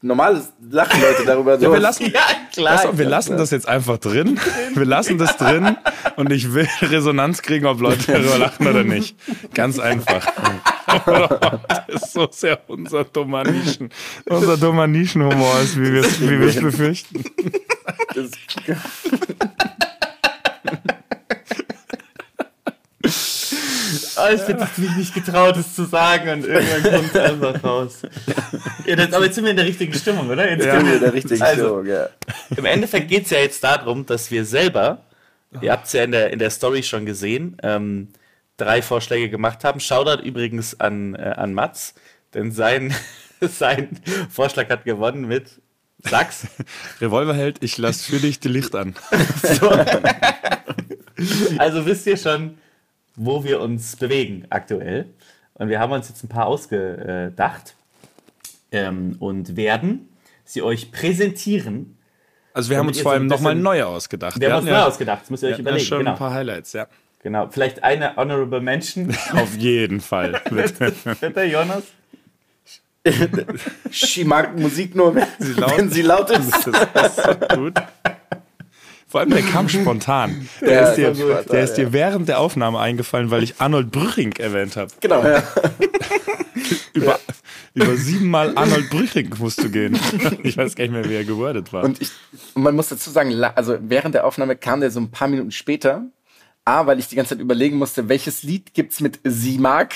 normales 0.00 0.52
Lachen 0.70 1.00
Leute 1.00 1.24
darüber 1.24 1.58
so. 1.58 1.64
Ja, 1.66 1.72
wir 1.72 1.80
lassen, 1.80 2.04
Ja, 2.12 2.20
klar. 2.52 2.88
Auf, 2.88 2.98
wir 2.98 3.08
lassen 3.08 3.36
das 3.36 3.50
jetzt 3.50 3.68
einfach 3.68 3.98
drin. 3.98 4.38
Wir 4.74 4.84
lassen 4.84 5.18
das 5.18 5.36
drin 5.36 5.76
und 6.16 6.30
ich 6.32 6.52
will 6.54 6.68
Resonanz 6.80 7.42
kriegen, 7.42 7.66
ob 7.66 7.80
Leute 7.80 8.12
darüber 8.12 8.38
lachen 8.38 8.66
oder 8.66 8.84
nicht. 8.84 9.16
Ganz 9.54 9.78
einfach. 9.78 10.26
Das 11.88 12.02
ist 12.02 12.12
so 12.12 12.28
sehr 12.30 12.58
unser 12.68 13.04
dummer 13.04 13.44
Nischen, 13.44 13.90
unser 14.26 14.56
dummer 14.56 14.86
Nischenhumor 14.86 15.60
ist, 15.60 15.80
wie 15.80 15.92
wir 15.92 16.48
es 16.48 16.60
befürchten. 16.60 17.24
Das- 18.14 18.30
Oh, 24.16 24.32
ich 24.34 24.40
hätte 24.48 24.62
es 24.70 24.78
mich 24.78 24.96
nicht 24.96 25.14
getraut, 25.14 25.56
es 25.56 25.74
zu 25.74 25.84
sagen 25.84 26.28
und 26.30 26.44
irgendwann 26.46 26.92
kommt 26.92 27.14
es 27.14 27.20
einfach 27.30 27.64
raus. 27.64 28.02
Ja, 28.86 28.96
das, 28.96 29.12
aber 29.12 29.24
jetzt 29.26 29.34
sind 29.36 29.44
wir 29.44 29.50
in 29.52 29.56
der 29.56 29.66
richtigen 29.66 29.92
Stimmung, 29.94 30.28
oder? 30.30 30.50
Jetzt 30.50 30.64
Ja, 30.64 30.72
können 30.76 30.86
wir- 30.86 30.92
wir 30.94 31.00
der 31.00 31.12
richtige 31.14 31.44
Also, 31.44 31.62
Stimmung, 31.80 31.86
ja. 31.86 32.08
Im 32.56 32.64
Endeffekt 32.64 33.08
geht 33.08 33.24
es 33.24 33.30
ja 33.30 33.38
jetzt 33.38 33.62
darum, 33.64 34.04
dass 34.06 34.30
wir 34.30 34.44
selber, 34.44 35.02
ihr 35.60 35.72
habt 35.72 35.86
es 35.86 35.92
ja 35.92 36.04
in 36.04 36.12
der, 36.12 36.32
in 36.32 36.38
der 36.38 36.50
Story 36.50 36.82
schon 36.82 37.06
gesehen, 37.06 37.56
ähm, 37.62 38.08
drei 38.56 38.82
Vorschläge 38.82 39.28
gemacht 39.30 39.64
haben. 39.64 39.80
Shoutout 39.80 40.22
übrigens 40.22 40.78
an, 40.78 41.14
äh, 41.14 41.34
an 41.36 41.54
Mats, 41.54 41.94
denn 42.34 42.52
sein, 42.52 42.94
sein 43.40 43.98
Vorschlag 44.30 44.68
hat 44.68 44.84
gewonnen 44.84 45.26
mit 45.26 45.60
Sachs. 46.04 46.46
Revolverheld, 47.00 47.58
ich 47.62 47.78
lass 47.78 48.02
für 48.04 48.18
dich 48.18 48.40
die 48.40 48.48
Licht 48.48 48.74
an. 48.74 48.94
Also 51.58 51.86
wisst 51.86 52.06
ihr 52.06 52.16
schon, 52.16 52.58
wo 53.16 53.44
wir 53.44 53.60
uns 53.60 53.96
bewegen 53.96 54.46
aktuell. 54.50 55.06
Und 55.54 55.68
wir 55.68 55.78
haben 55.80 55.92
uns 55.92 56.08
jetzt 56.08 56.24
ein 56.24 56.28
paar 56.28 56.46
ausgedacht 56.46 57.74
ähm, 58.70 59.16
und 59.18 59.56
werden 59.56 60.08
sie 60.44 60.62
euch 60.62 60.90
präsentieren. 60.92 61.98
Also 62.54 62.70
wir 62.70 62.78
haben 62.78 62.88
uns 62.88 63.00
vor 63.00 63.12
so 63.12 63.14
allem 63.14 63.24
ein 63.24 63.28
nochmal 63.28 63.54
neue 63.54 63.86
ausgedacht. 63.86 64.40
Wir 64.40 64.50
haben 64.50 64.60
uns 64.60 64.66
neu 64.66 64.72
ja, 64.72 64.86
ausgedacht, 64.86 65.22
das 65.22 65.30
müsst 65.30 65.42
ihr 65.42 65.48
wir 65.48 65.52
euch 65.54 65.58
ja 65.58 65.62
überlegen. 65.62 65.84
schon 65.86 65.98
Genau. 65.98 66.12
ein 66.12 66.18
paar 66.18 66.34
Highlights, 66.34 66.72
ja. 66.72 66.86
genau. 67.22 67.48
Vielleicht 67.50 67.82
eine 67.82 68.16
Honorable 68.16 68.60
Mention. 68.60 69.14
Auf 69.32 69.56
jeden 69.56 70.00
Fall. 70.00 70.40
Bitte, 71.20 71.42
Jonas? 71.44 71.84
Sie 73.90 74.24
mag 74.24 74.56
Musik 74.56 74.94
nur, 74.94 75.14
wenn 75.14 75.26
sie 75.40 75.52
laut, 75.54 75.76
wenn 75.76 75.90
sie 75.90 76.02
laut 76.02 76.30
ist. 76.30 76.68
Das 76.94 77.18
ist 77.18 77.24
so 77.24 77.56
gut. 77.56 77.74
Vor 79.12 79.20
allem, 79.20 79.28
der 79.28 79.42
kam 79.42 79.68
spontan. 79.68 80.48
Der, 80.62 80.72
Ja, 80.72 80.88
ist, 80.88 80.96
dir, 80.96 81.14
spontan, 81.14 81.44
der 81.52 81.64
ist 81.64 81.76
ja. 81.76 81.84
dir 81.84 81.92
während 81.92 82.28
der 82.30 82.38
Aufnahme 82.38 82.78
eingefallen, 82.80 83.30
weil 83.30 83.42
ich 83.42 83.60
Arnold 83.60 83.90
Brüching 83.90 84.32
erwähnt 84.38 84.74
habe. 84.76 84.90
Genau. 85.00 85.22
Ja. 85.22 85.42
Über, 86.94 87.18
über 87.74 87.94
siebenmal 87.98 88.56
Arnold 88.56 88.88
Brüching 88.88 89.28
musst 89.38 89.62
du 89.62 89.68
gehen. 89.68 89.98
Ich 90.42 90.56
weiß 90.56 90.74
gar 90.76 90.84
nicht 90.84 90.92
mehr, 90.92 91.04
wie 91.08 91.14
er 91.14 91.24
gewordet 91.24 91.74
war. 91.74 91.84
Und, 91.84 92.00
ich, 92.00 92.10
und 92.54 92.62
man 92.62 92.74
muss 92.74 92.88
dazu 92.88 93.10
sagen, 93.10 93.34
also 93.44 93.76
während 93.82 94.14
der 94.14 94.26
Aufnahme 94.26 94.56
kam 94.56 94.80
der 94.80 94.90
so 94.90 95.00
ein 95.00 95.10
paar 95.10 95.28
Minuten 95.28 95.50
später. 95.50 96.06
A, 96.64 96.86
weil 96.86 96.98
ich 96.98 97.08
die 97.08 97.16
ganze 97.16 97.34
Zeit 97.34 97.42
überlegen 97.42 97.76
musste, 97.76 98.08
welches 98.08 98.42
Lied 98.42 98.72
gibt's 98.72 99.00
mit 99.00 99.20
Sie 99.24 99.58
mag. 99.58 99.92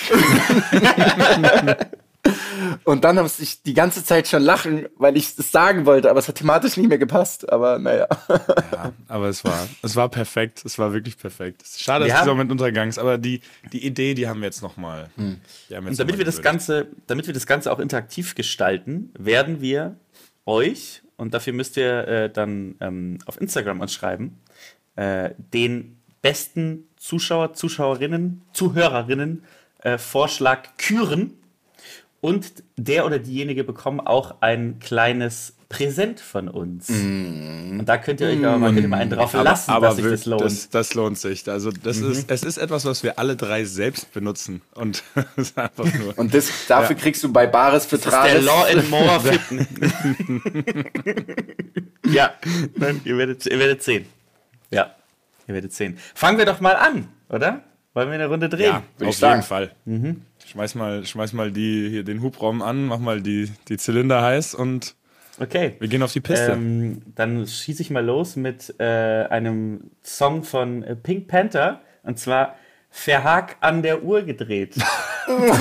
Und 2.84 3.04
dann 3.04 3.16
musste 3.16 3.42
ich 3.42 3.62
die 3.62 3.74
ganze 3.74 4.04
Zeit 4.04 4.28
schon 4.28 4.42
lachen, 4.42 4.86
weil 4.96 5.16
ich 5.16 5.38
es 5.38 5.52
sagen 5.52 5.86
wollte, 5.86 6.10
aber 6.10 6.18
es 6.18 6.28
hat 6.28 6.36
thematisch 6.36 6.76
nicht 6.76 6.88
mehr 6.88 6.98
gepasst. 6.98 7.50
Aber 7.50 7.78
naja. 7.78 8.06
Ja, 8.28 8.92
aber 9.08 9.28
es 9.28 9.44
war, 9.44 9.66
es 9.82 9.96
war 9.96 10.08
perfekt. 10.08 10.62
Es 10.64 10.78
war 10.78 10.92
wirklich 10.92 11.16
perfekt. 11.18 11.62
Es 11.62 11.70
ist 11.72 11.82
Schade, 11.82 12.04
dass 12.04 12.12
dieser 12.12 12.20
haben- 12.22 12.28
Moment 12.28 12.50
untergegangen 12.52 12.88
ist, 12.88 12.98
aber 12.98 13.18
die, 13.18 13.40
die 13.72 13.84
Idee, 13.84 14.14
die 14.14 14.28
haben 14.28 14.40
wir 14.40 14.46
jetzt 14.46 14.62
nochmal. 14.62 15.10
Hm. 15.16 15.40
Und 15.70 15.98
damit 15.98 16.18
wir 16.18 16.24
das 16.24 16.42
Ganze, 16.42 16.88
damit 17.06 17.26
wir 17.26 17.34
das 17.34 17.46
Ganze 17.46 17.72
auch 17.72 17.78
interaktiv 17.78 18.34
gestalten, 18.34 19.10
werden 19.18 19.60
wir 19.60 19.96
euch, 20.44 21.02
und 21.16 21.34
dafür 21.34 21.52
müsst 21.52 21.76
ihr 21.76 22.06
äh, 22.08 22.30
dann 22.30 22.76
ähm, 22.80 23.18
auf 23.26 23.40
Instagram 23.40 23.80
uns 23.80 23.92
schreiben, 23.92 24.38
äh, 24.96 25.30
den 25.52 25.96
besten 26.22 26.84
Zuschauer, 26.96 27.52
Zuschauerinnen, 27.54 28.42
Zuhörerinnen 28.52 29.44
äh, 29.80 29.98
Vorschlag 29.98 30.76
küren. 30.78 31.34
Und 32.26 32.64
der 32.76 33.06
oder 33.06 33.20
diejenige 33.20 33.62
bekommen 33.62 34.00
auch 34.00 34.38
ein 34.40 34.80
kleines 34.80 35.54
Präsent 35.68 36.18
von 36.18 36.48
uns. 36.48 36.90
Und 36.90 37.84
da 37.84 37.98
könnt 37.98 38.20
ihr 38.20 38.26
euch 38.26 38.44
aber 38.44 38.58
mal, 38.58 38.72
könnt 38.72 38.82
ihr 38.82 38.88
mal 38.88 38.96
einen 38.96 39.10
drauf 39.10 39.32
lassen, 39.32 39.70
aber 39.70 39.86
dass 39.86 39.96
sich 39.96 40.06
das 40.06 40.26
lohnt. 40.26 40.42
Das, 40.42 40.68
das 40.68 40.94
lohnt 40.94 41.18
sich. 41.18 41.48
Also 41.48 41.70
das 41.70 41.98
ist, 41.98 42.28
es 42.28 42.42
ist 42.42 42.58
etwas, 42.58 42.84
was 42.84 43.04
wir 43.04 43.20
alle 43.20 43.36
drei 43.36 43.64
selbst 43.64 44.12
benutzen. 44.12 44.60
Und. 44.74 45.04
Und 46.16 46.34
das, 46.34 46.50
dafür 46.66 46.96
kriegst 46.96 47.22
du 47.22 47.32
bei 47.32 47.46
Bares 47.46 47.86
für 47.86 47.96
Das 47.96 48.06
ist 48.06 48.12
der. 48.12 48.42
Law 48.42 48.64
and 48.72 48.90
More 48.90 49.20
ja, 52.12 52.34
nein, 52.74 53.02
ihr 53.04 53.18
werdet, 53.18 53.46
ihr 53.46 53.58
werdet 53.60 53.84
sehen. 53.84 54.06
Ja, 54.72 54.96
ihr 55.46 55.54
werdet 55.54 55.72
sehen. 55.72 55.96
Fangen 56.12 56.38
wir 56.38 56.44
doch 56.44 56.58
mal 56.58 56.74
an, 56.74 57.06
oder? 57.28 57.62
Wollen 57.96 58.10
wir 58.10 58.14
eine 58.16 58.26
Runde 58.26 58.50
drehen? 58.50 58.66
Ja, 58.66 58.82
Würde 58.98 59.08
auf 59.08 59.14
ich 59.14 59.18
sagen. 59.18 59.40
jeden 59.40 59.46
Fall. 59.46 59.70
Schmeiß 60.46 60.74
mal, 60.74 61.06
schmeiß 61.06 61.32
mal 61.32 61.50
die, 61.50 61.88
hier 61.88 62.04
den 62.04 62.20
Hubraum 62.20 62.60
an, 62.60 62.84
mach 62.84 62.98
mal 62.98 63.22
die, 63.22 63.50
die 63.68 63.78
Zylinder 63.78 64.20
heiß 64.20 64.54
und 64.54 64.94
Okay. 65.40 65.76
wir 65.78 65.88
gehen 65.88 66.02
auf 66.02 66.12
die 66.12 66.20
Piste. 66.20 66.52
Ähm, 66.52 67.00
dann 67.14 67.46
schieße 67.46 67.80
ich 67.80 67.88
mal 67.88 68.04
los 68.04 68.36
mit 68.36 68.74
äh, 68.78 69.24
einem 69.30 69.92
Song 70.04 70.44
von 70.44 70.82
äh, 70.82 70.94
Pink 70.94 71.26
Panther 71.26 71.80
und 72.02 72.18
zwar 72.18 72.56
Verhag 72.90 73.56
an 73.60 73.82
der 73.82 74.02
Uhr 74.02 74.24
gedreht. 74.24 74.74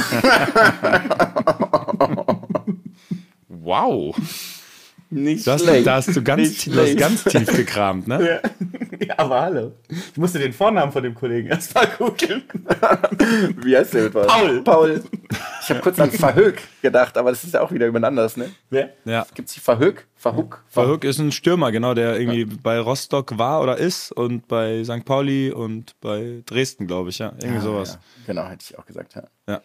wow. 3.47 4.13
Nicht 5.09 5.45
Das, 5.45 5.61
schlecht. 5.61 5.85
da 5.87 5.95
hast 5.95 6.15
du 6.15 6.21
ganz, 6.23 6.65
du 6.65 6.75
hast 6.81 6.97
ganz 6.97 7.23
tief 7.23 7.47
gekramt, 7.55 8.07
ne? 8.07 8.41
ja, 9.07 9.13
aber 9.17 9.41
hallo. 9.41 9.71
Ich 9.89 10.17
musste 10.17 10.39
den 10.39 10.51
Vornamen 10.51 10.91
von 10.91 11.03
dem 11.03 11.13
Kollegen 11.13 11.47
erst 11.49 11.75
mal 11.75 11.87
googeln. 11.97 12.43
Wie 13.63 13.77
heißt 13.77 13.93
der 13.93 14.03
mit 14.05 14.15
was? 14.15 14.27
Paul. 14.27 14.61
Paul. 14.63 15.03
Ich 15.61 15.69
habe 15.69 15.79
kurz 15.81 15.99
an 15.99 16.11
Verhoek 16.11 16.55
gedacht, 16.81 17.17
aber 17.17 17.29
das 17.31 17.43
ist 17.43 17.53
ja 17.53 17.61
auch 17.61 17.71
wieder 17.71 17.85
jemand 17.85 18.05
anders, 18.05 18.35
ne? 18.35 18.49
Wer? 18.69 18.93
Ja. 19.05 19.25
Gibt's 19.33 19.53
die 19.53 19.59
Verhoek? 19.59 20.05
Verhoek? 20.15 20.63
Verhoek 20.69 21.03
ist 21.03 21.19
ein 21.19 21.31
Stürmer, 21.31 21.71
genau, 21.71 21.93
der 21.93 22.19
irgendwie 22.19 22.45
bei 22.45 22.79
Rostock 22.79 23.37
war 23.37 23.61
oder 23.61 23.77
ist 23.77 24.11
und 24.11 24.47
bei 24.47 24.83
St. 24.83 25.05
Pauli 25.05 25.51
und 25.51 25.95
bei 26.01 26.41
Dresden, 26.45 26.87
glaube 26.87 27.09
ich, 27.11 27.19
ja. 27.19 27.31
Irgendwie 27.41 27.61
sowas. 27.61 27.93
Ja, 27.93 28.33
genau, 28.33 28.47
hätte 28.47 28.65
ich 28.69 28.77
auch 28.77 28.85
gesagt, 28.85 29.15
ja. 29.15 29.23
Ja. 29.47 29.61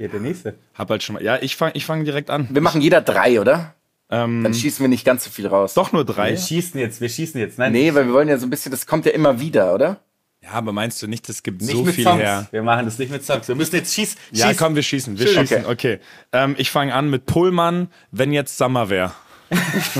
Ja, 0.00 0.08
der 0.08 0.20
nächste. 0.20 0.54
Hab 0.74 0.88
halt 0.90 1.02
schon 1.02 1.14
mal. 1.14 1.22
Ja, 1.22 1.36
ich 1.42 1.56
fange 1.56 1.72
ich 1.74 1.84
fang 1.84 2.04
direkt 2.04 2.30
an. 2.30 2.48
Wir 2.50 2.62
machen 2.62 2.80
jeder 2.80 3.02
drei, 3.02 3.38
oder? 3.40 3.74
Ähm, 4.08 4.42
Dann 4.42 4.54
schießen 4.54 4.82
wir 4.82 4.88
nicht 4.88 5.04
ganz 5.04 5.24
so 5.24 5.30
viel 5.30 5.46
raus. 5.46 5.74
doch 5.74 5.92
nur 5.92 6.04
drei. 6.06 6.30
Wir 6.30 6.38
schießen 6.38 6.80
jetzt, 6.80 7.00
wir 7.02 7.08
schießen 7.10 7.38
jetzt. 7.38 7.58
Nein, 7.58 7.72
Nee, 7.72 7.94
weil 7.94 8.06
wir 8.06 8.12
wollen 8.14 8.28
ja 8.28 8.38
so 8.38 8.46
ein 8.46 8.50
bisschen, 8.50 8.72
das 8.72 8.86
kommt 8.86 9.04
ja 9.06 9.12
immer 9.12 9.38
wieder, 9.40 9.74
oder? 9.74 10.00
Ja, 10.42 10.52
aber 10.52 10.72
meinst 10.72 11.02
du 11.02 11.06
nicht, 11.06 11.28
es 11.28 11.42
gibt 11.42 11.60
nicht 11.60 11.72
so 11.72 11.82
mit 11.84 11.94
viel 11.94 12.04
Songs. 12.04 12.18
her? 12.22 12.48
Wir 12.50 12.62
machen 12.62 12.86
das 12.86 12.98
nicht 12.98 13.12
mit 13.12 13.22
Songs. 13.22 13.46
Wir 13.46 13.54
müssen 13.54 13.76
jetzt 13.76 13.92
schießen. 13.94 14.16
Ja, 14.32 14.46
schießen. 14.46 14.58
komm, 14.58 14.74
wir 14.74 14.82
schießen. 14.82 15.18
Wir 15.18 15.26
Schön, 15.26 15.46
schießen. 15.46 15.66
Okay. 15.66 15.98
Ähm, 16.32 16.54
ich 16.56 16.70
fange 16.70 16.94
an 16.94 17.10
mit 17.10 17.26
Pullmann, 17.26 17.88
wenn 18.10 18.32
jetzt 18.32 18.56
Sommer 18.56 18.88
wäre. 18.88 19.12
Das 19.50 19.96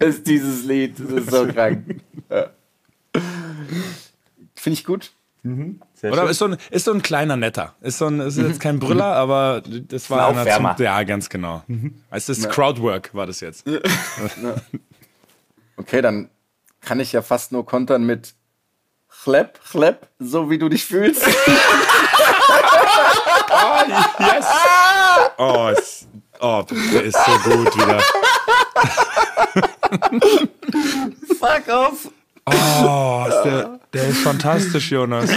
ist 0.16 0.26
dieses 0.26 0.64
Lied, 0.64 1.00
das 1.00 1.10
ist 1.10 1.30
so 1.30 1.46
krank. 1.46 2.02
Finde 4.54 4.78
ich 4.78 4.84
gut. 4.84 5.12
Sehr 5.96 6.12
Oder 6.12 6.22
schön. 6.22 6.30
ist 6.30 6.38
so, 6.38 6.44
ein, 6.44 6.56
ist 6.70 6.84
so 6.84 6.92
ein 6.92 7.00
kleiner 7.00 7.36
netter. 7.36 7.74
Ist, 7.80 7.98
so 7.98 8.06
ein, 8.06 8.20
ist 8.20 8.36
jetzt 8.36 8.60
kein 8.60 8.78
Brüller, 8.78 9.16
aber 9.16 9.62
das 9.64 10.10
war 10.10 10.28
Ein 10.28 10.36
einer 10.38 10.76
zum, 10.76 10.84
Ja, 10.84 11.02
ganz 11.04 11.30
genau. 11.30 11.62
Weißt 12.10 12.28
du, 12.28 12.32
das 12.32 12.38
ist 12.38 12.50
Crowdwork 12.50 13.14
war 13.14 13.26
das 13.26 13.40
jetzt. 13.40 13.64
Okay, 15.78 16.00
dann 16.00 16.30
kann 16.80 17.00
ich 17.00 17.12
ja 17.12 17.20
fast 17.20 17.52
nur 17.52 17.66
kontern 17.66 18.04
mit 18.04 18.32
Chleb, 19.10 19.60
Chleb, 19.70 20.06
so 20.18 20.48
wie 20.48 20.56
du 20.56 20.70
dich 20.70 20.86
fühlst. 20.86 21.22
Yes! 24.18 24.46
Oh, 25.38 25.70
es, 25.76 26.06
oh, 26.40 26.64
der 26.92 27.02
ist 27.04 27.16
so 27.24 27.38
gut 27.50 27.76
wieder. 27.76 28.00
Fuck 31.38 31.68
off! 31.68 32.08
Oh, 32.48 33.24
ist 33.28 33.42
der, 33.44 33.80
der 33.92 34.08
ist 34.08 34.18
fantastisch, 34.18 34.92
Jonas. 34.92 35.28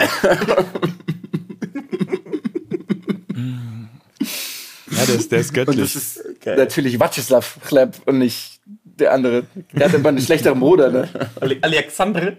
Ja, 4.91 5.05
der 5.05 5.15
ist, 5.15 5.31
der 5.31 5.39
ist 5.39 5.49
Und 5.57 5.57
das 5.57 5.65
göttlich. 5.75 5.95
ist 5.95 6.19
natürlich 6.45 6.99
Watscheslav 6.99 7.57
Chleb 7.67 7.95
und 8.05 8.17
nicht 8.19 8.59
der 8.65 9.13
andere. 9.13 9.43
Der 9.71 9.87
hat 9.87 9.93
immer 9.93 10.09
einen 10.09 10.19
schlechteren 10.21 10.59
Bruder, 10.59 10.89
ne? 10.91 11.07
Ale- 11.39 11.57
Alexandre. 11.61 12.37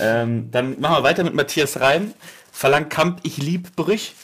ähm, 0.00 0.48
dann 0.50 0.80
machen 0.80 0.96
wir 0.96 1.02
weiter 1.02 1.24
mit 1.24 1.34
Matthias 1.34 1.80
Reim. 1.80 2.12
Verlangt 2.52 2.90
Kamp, 2.90 3.20
ich 3.24 3.36
lieb 3.38 3.74
Brüch. 3.76 4.14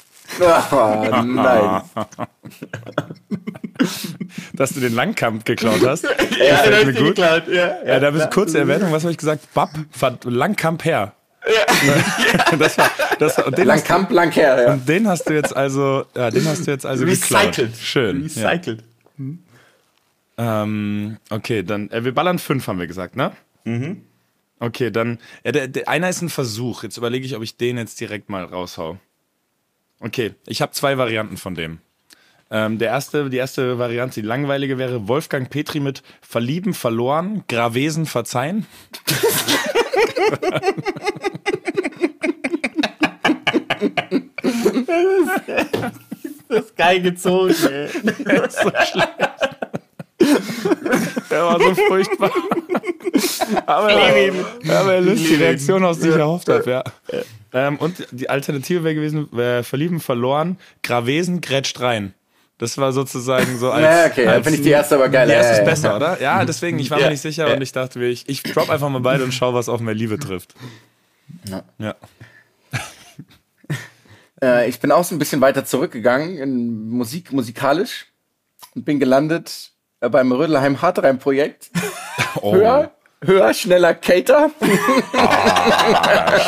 Oh, 0.40 1.22
nein. 1.24 1.82
Dass 4.54 4.70
du 4.70 4.80
den 4.80 4.94
Langkamp 4.94 5.44
geklaut 5.44 5.86
hast. 5.86 6.04
Ja, 6.04 6.62
der 6.62 6.86
mir 6.86 6.92
gut. 6.92 7.16
geklaut. 7.16 7.44
Ja, 7.48 7.84
Ja, 7.84 8.00
da 8.00 8.10
bist 8.10 8.30
kurze 8.30 8.58
Erwähnung, 8.58 8.92
was 8.92 9.04
habe 9.04 9.12
ich 9.12 9.18
gesagt? 9.18 9.52
Bab, 9.54 9.70
Langkamp 10.24 10.84
her. 10.84 11.14
das 12.58 12.76
war, 12.76 12.90
das 13.18 13.38
war, 13.38 13.46
und 13.46 13.56
den, 13.56 13.66
Lang 13.66 13.78
hast, 13.78 13.86
Kamp, 13.86 14.10
lang 14.10 14.30
her, 14.32 14.62
ja. 14.62 14.72
und 14.72 14.88
den 14.88 15.08
hast 15.08 15.28
du 15.28 15.34
jetzt 15.34 15.56
also, 15.56 16.04
ja, 16.14 16.30
den 16.30 16.46
hast 16.46 16.66
du 16.66 16.70
jetzt 16.70 16.84
also 16.84 17.06
geklaut. 17.06 17.46
Recycelt. 17.46 17.76
Schön. 17.76 18.28
Ja. 18.28 18.48
Recycelt. 18.48 18.84
Ähm, 20.36 21.16
okay, 21.30 21.62
dann, 21.62 21.90
äh, 21.90 22.04
wir 22.04 22.12
ballern 22.12 22.38
fünf, 22.38 22.66
haben 22.66 22.78
wir 22.78 22.86
gesagt, 22.86 23.16
ne? 23.16 23.32
Mhm. 23.64 24.02
Okay, 24.60 24.90
dann, 24.90 25.18
ja, 25.44 25.52
der, 25.52 25.68
der, 25.68 25.88
einer 25.88 26.08
ist 26.08 26.22
ein 26.22 26.28
Versuch. 26.28 26.82
Jetzt 26.82 26.96
überlege 26.96 27.24
ich, 27.24 27.36
ob 27.36 27.42
ich 27.42 27.56
den 27.56 27.78
jetzt 27.78 28.00
direkt 28.00 28.28
mal 28.28 28.44
raushau. 28.44 28.98
Okay, 30.00 30.34
ich 30.46 30.62
habe 30.62 30.72
zwei 30.72 30.96
Varianten 30.96 31.36
von 31.36 31.54
dem. 31.54 31.78
Ähm, 32.50 32.78
der 32.78 32.88
erste, 32.88 33.28
die 33.28 33.36
erste 33.36 33.78
Variante, 33.78 34.20
die 34.20 34.26
langweilige 34.26 34.78
wäre 34.78 35.06
Wolfgang 35.06 35.50
Petri 35.50 35.80
mit 35.80 36.02
Verlieben 36.22 36.72
verloren, 36.72 37.44
Gravesen 37.48 38.06
verzeihen. 38.06 38.66
Das 46.48 46.64
ist 46.64 46.76
geil 46.76 47.02
gezogen, 47.02 47.54
ey. 47.70 47.88
Der 48.24 48.44
ist 48.44 48.62
so 48.62 48.70
schlecht. 48.70 49.18
Der 51.30 51.44
war 51.44 51.60
so 51.60 51.74
furchtbar. 51.74 52.30
Aber, 53.66 53.92
aber 53.92 54.94
er 54.94 55.00
löst 55.00 55.28
die 55.28 55.34
Reaktion 55.34 55.84
aus, 55.84 56.00
die 56.00 56.08
ich 56.08 56.16
erhofft 56.16 56.48
habe, 56.48 56.70
ja. 56.70 56.84
Ähm, 57.52 57.76
und 57.76 58.06
die 58.10 58.28
Alternative 58.28 58.84
wäre 58.84 58.94
gewesen, 58.94 59.32
äh, 59.38 59.62
Verlieben 59.62 60.00
verloren, 60.00 60.58
Gravesen 60.82 61.40
grätscht 61.40 61.80
rein. 61.80 62.14
Das 62.58 62.76
war 62.76 62.92
sozusagen 62.92 63.56
so 63.58 63.70
als. 63.72 63.82
Ja, 63.84 64.06
okay, 64.06 64.24
dann 64.24 64.34
als 64.34 64.44
finde 64.44 64.58
ich 64.58 64.64
die 64.64 64.70
erste 64.70 64.96
aber 64.96 65.08
geil. 65.08 65.26
die 65.28 65.32
erste 65.34 65.54
ist 65.60 65.64
besser, 65.64 65.96
oder? 65.96 66.20
Ja, 66.20 66.44
deswegen, 66.46 66.78
ich 66.78 66.90
war 66.90 66.98
Ja. 66.98 67.06
mir 67.06 67.10
nicht 67.12 67.20
sicher 67.22 67.48
Ja. 67.48 67.54
und 67.54 67.62
ich 67.62 67.72
dachte, 67.72 68.04
ich, 68.04 68.28
ich 68.28 68.42
drop 68.42 68.68
einfach 68.68 68.88
mal 68.88 69.00
beide 69.00 69.24
und 69.24 69.32
schau, 69.32 69.54
was 69.54 69.68
auf 69.68 69.80
mehr 69.80 69.94
Liebe 69.94 70.18
trifft. 70.18 70.54
Ja. 71.48 71.62
Ja. 71.78 71.94
Äh, 74.40 74.68
ich 74.68 74.78
bin 74.78 74.92
auch 74.92 75.02
so 75.02 75.14
ein 75.14 75.18
bisschen 75.18 75.40
weiter 75.40 75.64
zurückgegangen 75.64 76.38
in 76.38 76.88
Musik, 76.90 77.32
musikalisch 77.32 78.06
und 78.76 78.84
bin 78.84 79.00
gelandet 79.00 79.72
äh, 80.00 80.08
beim 80.08 80.30
Rödelheim 80.30 80.80
Hartreim 80.80 81.18
Projekt. 81.18 81.70
Oh. 82.40 82.54
Höher, 82.54 82.92
Höher, 83.24 83.52
schneller, 83.52 83.94
Cater. 83.94 84.50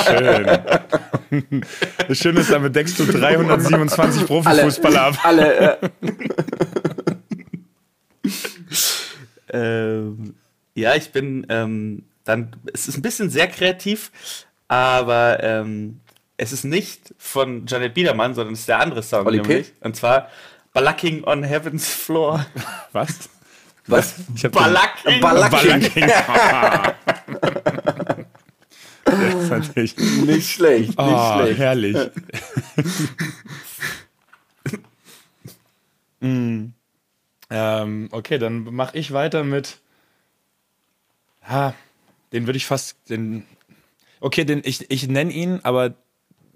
Schön. 0.06 0.46
Das 2.08 2.18
Schöne 2.18 2.40
ist, 2.40 2.50
damit 2.50 2.76
deckst 2.76 2.98
du 2.98 3.06
327 3.06 4.26
Profifußballer 4.26 5.02
ab. 5.02 5.18
Alle, 5.24 5.80
äh, 5.82 5.88
Ähm, 9.52 10.34
ja, 10.74 10.94
ich 10.94 11.10
bin 11.10 11.46
ähm, 11.48 12.04
dann, 12.24 12.54
es 12.72 12.88
ist 12.88 12.96
ein 12.96 13.02
bisschen 13.02 13.30
sehr 13.30 13.48
kreativ, 13.48 14.10
aber 14.68 15.42
ähm, 15.42 16.00
es 16.36 16.52
ist 16.52 16.64
nicht 16.64 17.14
von 17.18 17.66
Janet 17.66 17.94
Biedermann, 17.94 18.34
sondern 18.34 18.54
es 18.54 18.60
ist 18.60 18.68
der 18.68 18.80
andere 18.80 19.02
P? 19.02 19.30
nämlich. 19.30 19.72
Und 19.80 19.96
zwar 19.96 20.28
Balacking 20.72 21.24
on 21.24 21.42
Heaven's 21.42 21.88
Floor. 21.88 22.46
Was? 22.92 23.28
Was? 23.86 24.14
Ich 24.34 24.44
hab 24.44 24.52
Balacking! 24.52 25.20
Balacking. 25.20 25.80
Balacking. 25.80 26.10
Das 29.04 29.34
ist 29.34 29.50
natürlich. 29.50 29.96
Nicht 29.96 30.50
schlecht, 30.50 30.88
nicht 30.90 30.98
Oh, 30.98 31.38
schlecht. 31.40 31.58
herrlich. 31.58 31.96
mm. 36.20 36.66
ähm, 37.50 38.08
okay, 38.12 38.38
dann 38.38 38.62
mache 38.64 38.96
ich 38.96 39.12
weiter 39.12 39.42
mit. 39.42 39.78
Ha, 41.48 41.74
den 42.32 42.46
würde 42.46 42.56
ich 42.56 42.66
fast. 42.66 42.96
Den, 43.08 43.44
okay, 44.20 44.44
den, 44.44 44.60
ich, 44.64 44.88
ich 44.90 45.08
nenne 45.08 45.32
ihn, 45.32 45.60
aber 45.64 45.94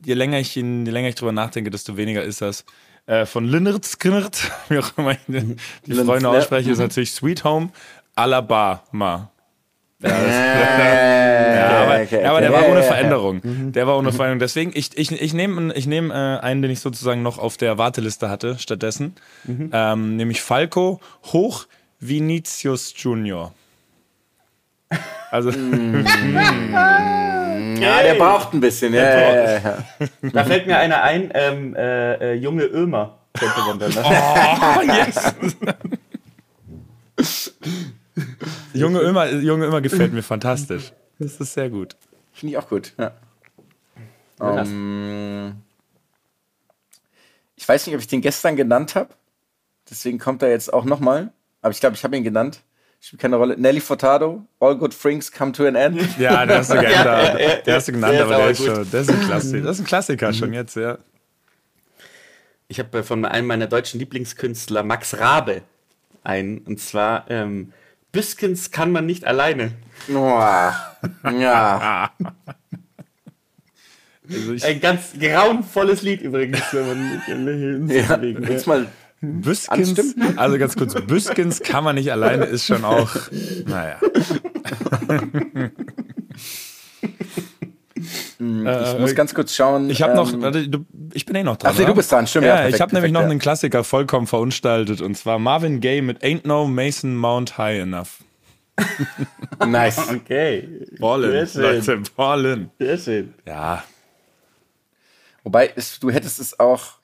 je 0.05 0.15
länger 0.15 0.39
ich 0.39 0.57
ihn, 0.57 0.87
je 0.87 0.93
länger 0.93 1.09
ich 1.09 1.17
drüber 1.17 1.33
nachdenke, 1.33 1.71
desto 1.71 1.97
weniger 1.97 2.23
ist 2.23 2.41
das. 2.41 2.65
Äh, 3.07 3.27
von 3.27 3.45
Linnert 3.45 3.85
Skinnert, 3.85 4.51
wie 4.69 4.79
auch 4.79 4.91
immer 4.97 5.13
ich 5.13 5.19
die 5.87 5.95
Freunde 6.05 6.29
ausspreche, 6.29 6.71
ist 6.71 6.79
natürlich 6.79 7.13
Sweet 7.13 7.45
Home 7.45 7.71
Alabama. 8.15 9.31
Äh, 10.03 10.09
Ja, 10.09 11.83
aber, 11.85 12.03
okay, 12.03 12.23
ja, 12.23 12.31
aber 12.31 12.41
der 12.41 12.51
okay. 12.51 12.63
war 12.63 12.69
ohne 12.69 12.81
Ja, 12.81 12.81
ja, 12.81 12.83
ja. 12.83 12.93
Veränderung. 12.93 13.73
Der 13.73 13.87
war 13.87 13.97
ohne 13.99 14.13
Veränderung. 14.13 14.39
Deswegen, 14.39 14.73
ich, 14.75 14.97
ich, 14.97 15.13
ich 15.13 15.35
nehme 15.35 15.73
ich 15.75 15.87
nehm, 15.87 16.11
äh, 16.11 16.15
einen, 16.15 16.63
den 16.63 16.71
ich 16.71 16.81
sozusagen 16.81 17.23
noch 17.23 17.39
auf 17.39 17.57
der 17.57 17.79
Warteliste 17.79 18.29
hatte, 18.31 18.59
stattdessen. 18.59 19.15
Ähm, 19.47 20.17
nämlich 20.17 20.41
Falco 20.43 21.01
hoch 21.33 21.67
Vinicius 22.01 22.93
Junior. 22.97 23.53
Also, 25.31 25.51
Ja, 27.81 28.03
der 28.03 28.15
braucht 28.15 28.53
ein 28.55 28.61
bisschen. 28.61 28.95
Ja, 28.95 29.03
ja, 29.03 29.35
ja, 29.35 29.59
ja. 29.59 29.79
Da 30.33 30.45
fällt 30.45 30.67
mir 30.67 30.79
einer 30.79 31.03
ein, 31.03 31.31
ähm, 31.35 31.75
äh, 31.77 32.33
äh, 32.33 32.35
junge 32.35 32.65
Ömer. 32.65 33.19
Könnte 33.33 33.61
man 33.67 33.79
dann, 33.79 33.93
ne? 33.93 34.03
oh, 34.05 34.83
yes! 37.17 37.55
Junge 38.73 39.01
Ömer, 39.01 39.31
Junge 39.33 39.67
Ömer 39.67 39.81
gefällt 39.81 40.13
mir 40.13 40.23
fantastisch. 40.23 40.93
Das 41.19 41.41
ist 41.41 41.55
sehr 41.55 41.71
gut. 41.71 41.97
Finde 42.33 42.53
ich 42.53 42.59
auch 42.59 42.69
gut. 42.69 42.93
Ja. 42.99 43.13
Ähm, 44.41 45.57
ich 47.57 47.69
weiß 47.69 47.87
nicht, 47.87 47.95
ob 47.95 48.01
ich 48.01 48.09
den 48.09 48.21
gestern 48.21 48.57
genannt 48.57 48.95
habe. 48.95 49.11
Deswegen 49.89 50.19
kommt 50.19 50.43
er 50.43 50.51
jetzt 50.51 50.73
auch 50.73 50.85
nochmal. 50.85 51.33
Aber 51.63 51.71
ich 51.71 51.81
glaube, 51.81 51.97
ich 51.97 52.05
habe 52.05 52.17
ihn 52.17 52.25
genannt. 52.25 52.61
Spielt 53.05 53.21
keine 53.21 53.37
Rolle. 53.37 53.55
Nelly 53.59 53.81
Furtado, 53.81 54.47
All 54.61 54.79
Good 54.79 54.99
Things 54.99 55.31
Come 55.31 55.53
to 55.53 55.67
an 55.67 55.75
End. 55.75 56.19
Ja, 56.19 56.47
der 56.47 56.59
hast 56.59 56.71
du, 56.71 56.81
geändert. 56.81 57.39
ja, 57.39 57.39
ja, 57.39 57.57
der 57.57 57.75
hast 57.75 57.89
du 57.89 57.93
genannt, 57.93 58.19
aber 58.19 58.37
der 58.37 58.51
ist, 58.51 58.65
schon, 58.65 58.91
der 58.91 59.01
ist 59.03 59.11
ein 59.11 59.21
Klassiker. 59.21 59.63
Das 59.63 59.77
ist 59.77 59.83
ein 59.83 59.87
Klassiker 59.87 60.33
schon 60.33 60.55
jetzt, 60.55 60.75
ja. 60.77 60.97
Ich 62.67 62.79
habe 62.79 63.03
von 63.03 63.27
einem 63.27 63.47
meiner 63.47 63.67
deutschen 63.67 64.01
Lieblingskünstler, 64.01 64.85
Max 64.85 65.19
Rabe, 65.19 65.61
einen. 66.23 66.61
Und 66.61 66.81
zwar, 66.81 67.31
ähm, 67.31 67.75
Büskens 68.11 68.71
kann 68.71 68.91
man 68.91 69.05
nicht 69.05 69.27
alleine. 69.27 69.73
Boah. 70.09 70.75
Ja. 71.39 72.11
Also 74.31 74.55
ich, 74.55 74.65
Ein 74.65 74.81
ganz 74.81 75.13
grauenvolles 75.21 76.01
Lied 76.01 76.23
übrigens, 76.23 76.63
wenn 76.73 76.87
man 76.89 77.89
ja. 77.91 78.17
ja. 78.17 78.49
Jetzt 78.49 78.67
mal. 78.67 78.87
Büskens, 79.41 79.99
Anstimmen? 79.99 80.39
also 80.39 80.59
ganz 80.59 80.77
kurz, 80.77 80.95
Büskens 80.95 81.61
kann 81.61 81.85
man 81.85 81.97
nicht 81.97 82.11
alleine, 82.13 82.45
ist 82.45 82.67
schon 82.67 82.85
auch, 82.85 83.11
naja. 83.67 83.99
Ich 88.39 88.99
muss 88.99 89.15
ganz 89.15 89.35
kurz 89.35 89.55
schauen. 89.55 89.89
Ich 89.91 90.03
habe 90.03 90.15
noch, 90.15 90.33
ähm, 90.33 90.87
ich 91.15 91.25
bin 91.25 91.37
eh 91.37 91.43
noch 91.43 91.57
dran. 91.57 91.73
Ach 91.75 91.79
nee, 91.79 91.87
du 91.87 91.95
bist 91.95 92.13
dran, 92.13 92.27
stimmt, 92.27 92.47
ja, 92.47 92.51
Ja, 92.51 92.57
perfekt, 92.57 92.75
ich 92.77 92.81
habe 92.83 92.95
nämlich 92.95 93.13
noch 93.13 93.23
ja. 93.23 93.29
einen 93.29 93.39
Klassiker 93.39 93.85
vollkommen 93.85 94.27
verunstaltet 94.27 95.01
und 95.01 95.17
zwar 95.17 95.39
Marvin 95.39 95.81
Gaye 95.81 96.03
mit 96.03 96.23
Ain't 96.23 96.47
No 96.47 96.67
Mason 96.67 97.17
Mount 97.17 97.59
High 97.59 97.83
Enough. 97.83 98.19
Nice. 99.65 100.11
Okay. 100.11 100.69
Ballin. 100.99 101.47
Leute, 101.55 102.03
ballin. 102.17 102.71
Sehr 102.81 102.99
schön. 102.99 103.35
Ja, 103.47 103.85
Wobei, 105.45 105.73
es, 105.77 106.01
du 106.01 106.11
hättest 106.11 106.41
es 106.41 106.59
auch 106.59 106.95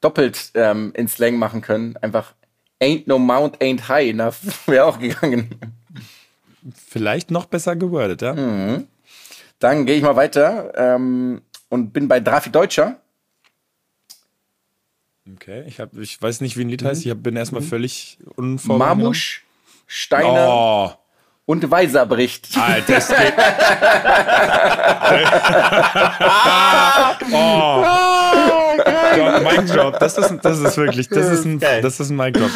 doppelt 0.00 0.52
ähm, 0.54 0.92
in 0.94 1.08
Slang 1.08 1.36
machen 1.36 1.60
können. 1.60 1.96
Einfach 1.98 2.32
Ain't 2.80 3.08
no 3.08 3.18
mount 3.18 3.60
ain't 3.60 3.88
high 3.88 4.08
enough. 4.08 4.38
Wäre 4.66 4.84
auch 4.84 4.98
gegangen. 4.98 5.48
vielleicht 6.86 7.30
noch 7.30 7.46
besser 7.46 7.76
gewordet, 7.76 8.20
ja? 8.22 8.36
Hm. 8.36 8.86
Dann 9.58 9.86
gehe 9.86 9.96
ich 9.96 10.02
mal 10.02 10.16
weiter 10.16 10.72
ähm, 10.76 11.42
und 11.68 11.92
bin 11.92 12.06
bei 12.06 12.20
Drafi 12.20 12.50
Deutscher. 12.50 13.00
Okay, 15.34 15.64
ich, 15.66 15.80
hab, 15.80 15.96
ich 15.96 16.22
weiß 16.22 16.40
nicht, 16.40 16.56
wie 16.56 16.62
ein 16.62 16.68
Lied 16.68 16.84
heißt, 16.84 17.04
ich 17.04 17.10
hab, 17.10 17.22
bin 17.22 17.36
erstmal 17.36 17.62
völlig 17.62 18.18
unvorbereitet. 18.36 18.98
Marmusch, 18.98 19.44
Steiner 19.86 20.48
Oh, 20.48 20.92
und 21.44 21.70
Weiser 21.70 22.06
bricht. 22.06 22.56
Alter, 22.56 22.94
das 22.94 23.08
geht. 23.08 23.18
oh. 27.34 28.57
Drop, 29.16 29.42
Mic 29.42 29.66
Drop. 29.66 29.98
Das 29.98 30.18
ist, 30.18 30.34
das 30.42 30.58
ist 30.58 30.76
wirklich, 30.76 31.08
das 31.08 31.26
ist 31.30 31.44
ein, 31.44 31.58
das 31.60 32.00
ist 32.00 32.10
ein 32.10 32.16
Mic 32.16 32.32
Drop. 32.32 32.50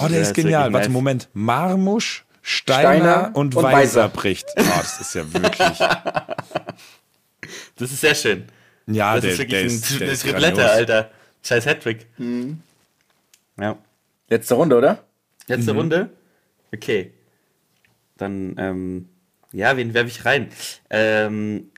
Oh, 0.00 0.08
der 0.08 0.20
ist 0.22 0.28
ist 0.28 0.34
genial. 0.34 0.72
Warte, 0.72 0.88
nice. 0.88 0.92
Moment. 0.92 1.28
Marmusch, 1.34 2.24
Steiner, 2.42 2.80
Steiner 2.88 3.30
und, 3.34 3.54
und 3.54 3.62
Weiser 3.62 3.76
Weiser. 3.76 4.08
bricht. 4.08 4.46
Oh, 4.56 4.62
das 4.78 5.00
ist 5.00 5.14
ja 5.14 5.32
wirklich. 5.32 5.78
Das 7.76 7.92
ist 7.92 8.00
sehr 8.00 8.14
schön. 8.14 8.44
Ja, 8.86 9.14
Das 9.14 9.22
der, 9.22 9.30
ist 9.32 9.38
der 9.38 9.48
wirklich 9.50 9.64
ist, 9.66 9.90
ein, 9.92 9.98
der 9.98 10.06
eine 10.08 10.12
ist 10.14 10.24
grandios. 10.26 10.70
Alter. 10.70 11.10
Scheiß 11.44 11.66
Hattrick. 11.66 12.06
Ja. 13.60 13.76
Letzte 14.28 14.54
Runde, 14.54 14.76
oder? 14.76 15.04
Letzte 15.46 15.72
Runde? 15.72 16.10
Okay. 16.74 17.12
Dann, 18.16 18.56
ähm, 18.58 19.08
ja, 19.52 19.76
wen 19.76 19.94
werfe 19.94 20.08
ich 20.08 20.24
rein? 20.24 20.48
Ähm, 20.90 21.70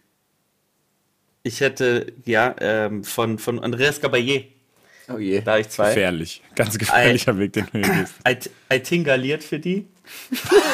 ich 1.42 1.60
hätte, 1.60 2.12
ja, 2.24 2.54
ähm, 2.60 3.04
von, 3.04 3.38
von 3.38 3.58
Andreas 3.60 4.02
Gabayé, 4.02 4.44
Oh 5.08 5.18
je. 5.18 5.40
da 5.40 5.52
habe 5.52 5.62
ich 5.62 5.68
zwei. 5.68 5.88
Gefährlich. 5.88 6.42
Ganz 6.54 6.78
gefährlicher 6.78 7.36
Weg, 7.38 7.52
den 7.54 7.66
du 7.72 7.78
hier 7.84 7.94
gehst. 7.94 8.14
Eitingaliert 8.68 9.42
für 9.42 9.58
die. 9.58 9.86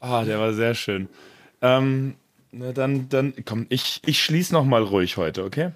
Ah, 0.00 0.24
der 0.24 0.38
war 0.38 0.52
sehr 0.52 0.74
schön. 0.74 1.08
Ähm, 1.62 2.14
na 2.52 2.72
dann, 2.72 3.08
dann, 3.08 3.32
komm, 3.44 3.66
ich, 3.70 4.00
ich 4.04 4.22
schließe 4.22 4.52
noch 4.52 4.64
mal 4.64 4.82
ruhig 4.82 5.16
heute, 5.16 5.44
okay? 5.44 5.70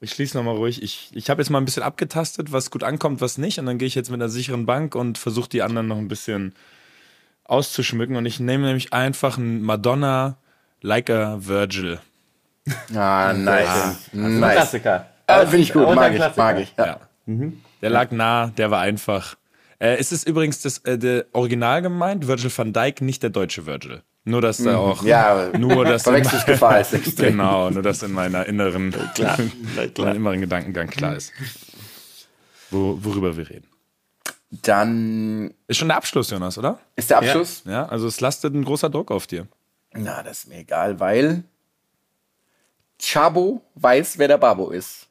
Ich 0.00 0.12
schließe 0.12 0.36
noch 0.36 0.44
mal 0.44 0.54
ruhig. 0.56 0.80
Ich, 0.82 1.10
ich 1.12 1.28
habe 1.28 1.42
jetzt 1.42 1.50
mal 1.50 1.58
ein 1.58 1.64
bisschen 1.64 1.82
abgetastet, 1.82 2.52
was 2.52 2.70
gut 2.70 2.84
ankommt, 2.84 3.20
was 3.20 3.36
nicht. 3.36 3.58
Und 3.58 3.66
dann 3.66 3.78
gehe 3.78 3.88
ich 3.88 3.94
jetzt 3.94 4.10
mit 4.10 4.20
einer 4.20 4.28
sicheren 4.30 4.64
Bank 4.64 4.94
und 4.94 5.18
versuche 5.18 5.48
die 5.48 5.62
anderen 5.62 5.88
noch 5.88 5.98
ein 5.98 6.08
bisschen 6.08 6.54
auszuschmücken. 7.50 8.16
Und 8.16 8.26
ich 8.26 8.40
nehme 8.40 8.66
nämlich 8.66 8.92
einfach 8.92 9.36
ein 9.38 9.62
Madonna 9.62 10.36
Like 10.82 11.10
a 11.10 11.36
Virgil. 11.40 11.98
Ah, 12.94 13.32
nice. 13.32 14.10
Ein 14.12 14.40
nice. 14.40 14.54
Klassiker. 14.54 15.06
Ah, 15.26 15.40
Finde 15.40 15.58
ich 15.58 15.72
gut, 15.72 15.82
Und 15.84 15.98
ein 15.98 16.16
mag 16.18 16.30
ich, 16.30 16.36
mag 16.36 16.58
ich. 16.58 16.74
Ja. 16.76 16.86
Ja. 16.86 17.00
Der 17.82 17.90
lag 17.90 18.10
nah, 18.10 18.48
der 18.48 18.70
war 18.70 18.80
einfach. 18.80 19.36
Äh, 19.78 19.96
es 19.96 20.12
ist 20.12 20.26
übrigens 20.26 20.62
das 20.62 20.78
äh, 20.78 20.98
der 20.98 21.26
Original 21.32 21.82
gemeint, 21.82 22.26
Virgil 22.26 22.50
van 22.54 22.72
Dijk, 22.72 23.00
nicht 23.00 23.22
der 23.22 23.30
deutsche 23.30 23.66
Virgil. 23.66 24.02
Nur, 24.24 24.42
dass 24.42 24.58
da 24.58 24.76
auch. 24.76 25.02
Ja, 25.02 25.50
nur, 25.56 25.84
dass 25.84 26.02
Verwechslungsgefahr 26.04 26.80
ist 26.80 26.92
extrem. 26.92 27.32
Genau, 27.32 27.70
nur 27.70 27.82
dass 27.82 28.02
in 28.02 28.12
meiner 28.12 28.44
inneren, 28.46 28.94
klar, 29.14 29.38
meinem 29.98 30.16
inneren 30.16 30.40
Gedankengang 30.42 30.88
klar 30.88 31.16
ist, 31.16 31.32
wo, 32.70 32.98
worüber 33.00 33.36
wir 33.36 33.48
reden. 33.48 33.69
Dann 34.50 35.54
Ist 35.68 35.76
schon 35.78 35.88
der 35.88 35.96
Abschluss, 35.96 36.30
Jonas, 36.30 36.58
oder? 36.58 36.78
ist 36.96 37.08
der 37.10 37.18
Abschluss. 37.18 37.62
Ja, 37.66 37.86
also 37.86 38.06
es 38.08 38.20
lastet 38.20 38.52
ein 38.54 38.64
großer 38.64 38.90
Druck 38.90 39.10
auf 39.12 39.26
dir. 39.26 39.46
Na, 39.92 40.22
das 40.22 40.40
ist 40.40 40.48
mir 40.48 40.58
egal, 40.58 40.98
weil 40.98 41.44
Chabo 43.00 43.62
weiß, 43.76 44.18
wer 44.18 44.28
der 44.28 44.38
Babo 44.38 44.70
ist. 44.70 45.06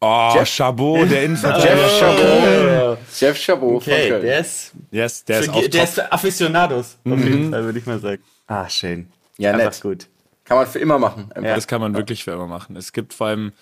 Oh, 0.00 0.32
Jeff- 0.34 0.48
Chabot, 0.48 1.08
der 1.08 1.22
Innenverteidiger. 1.26 1.76
Jeff 1.76 1.98
Chabot. 2.00 2.98
Jeff 3.20 3.38
Chabot 3.38 3.76
Okay, 3.76 4.00
von 4.02 4.08
Köln. 4.10 4.22
der 4.22 4.38
ist, 4.40 4.72
Yes, 4.90 5.24
der 5.24 5.38
ist 5.40 5.46
für, 5.46 5.52
auf 5.52 5.68
der 5.68 5.84
ist 5.84 6.12
Aficionados, 6.12 6.98
auf 7.04 7.18
jeden 7.20 7.50
Fall, 7.52 7.64
würde 7.64 7.78
ich 7.78 7.86
mal 7.86 8.00
sagen. 8.00 8.22
Ah, 8.48 8.68
schön. 8.68 9.08
Ja, 9.38 9.52
Einfach 9.52 9.66
nett. 9.66 9.80
gut. 9.80 10.08
Kann 10.44 10.56
man 10.56 10.66
für 10.66 10.80
immer 10.80 10.98
machen. 10.98 11.30
Ja. 11.36 11.54
Das 11.54 11.68
kann 11.68 11.80
man 11.80 11.94
wirklich 11.94 12.24
für 12.24 12.32
immer 12.32 12.48
machen. 12.48 12.74
Es 12.74 12.92
gibt 12.92 13.14
vor 13.14 13.28
allem, 13.28 13.52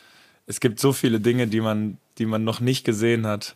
es 0.46 0.60
gibt 0.60 0.80
so 0.80 0.94
viele 0.94 1.20
Dinge, 1.20 1.46
die 1.46 1.60
man, 1.60 1.98
die 2.16 2.24
man 2.24 2.42
noch 2.42 2.60
nicht 2.60 2.84
gesehen 2.84 3.26
hat. 3.26 3.54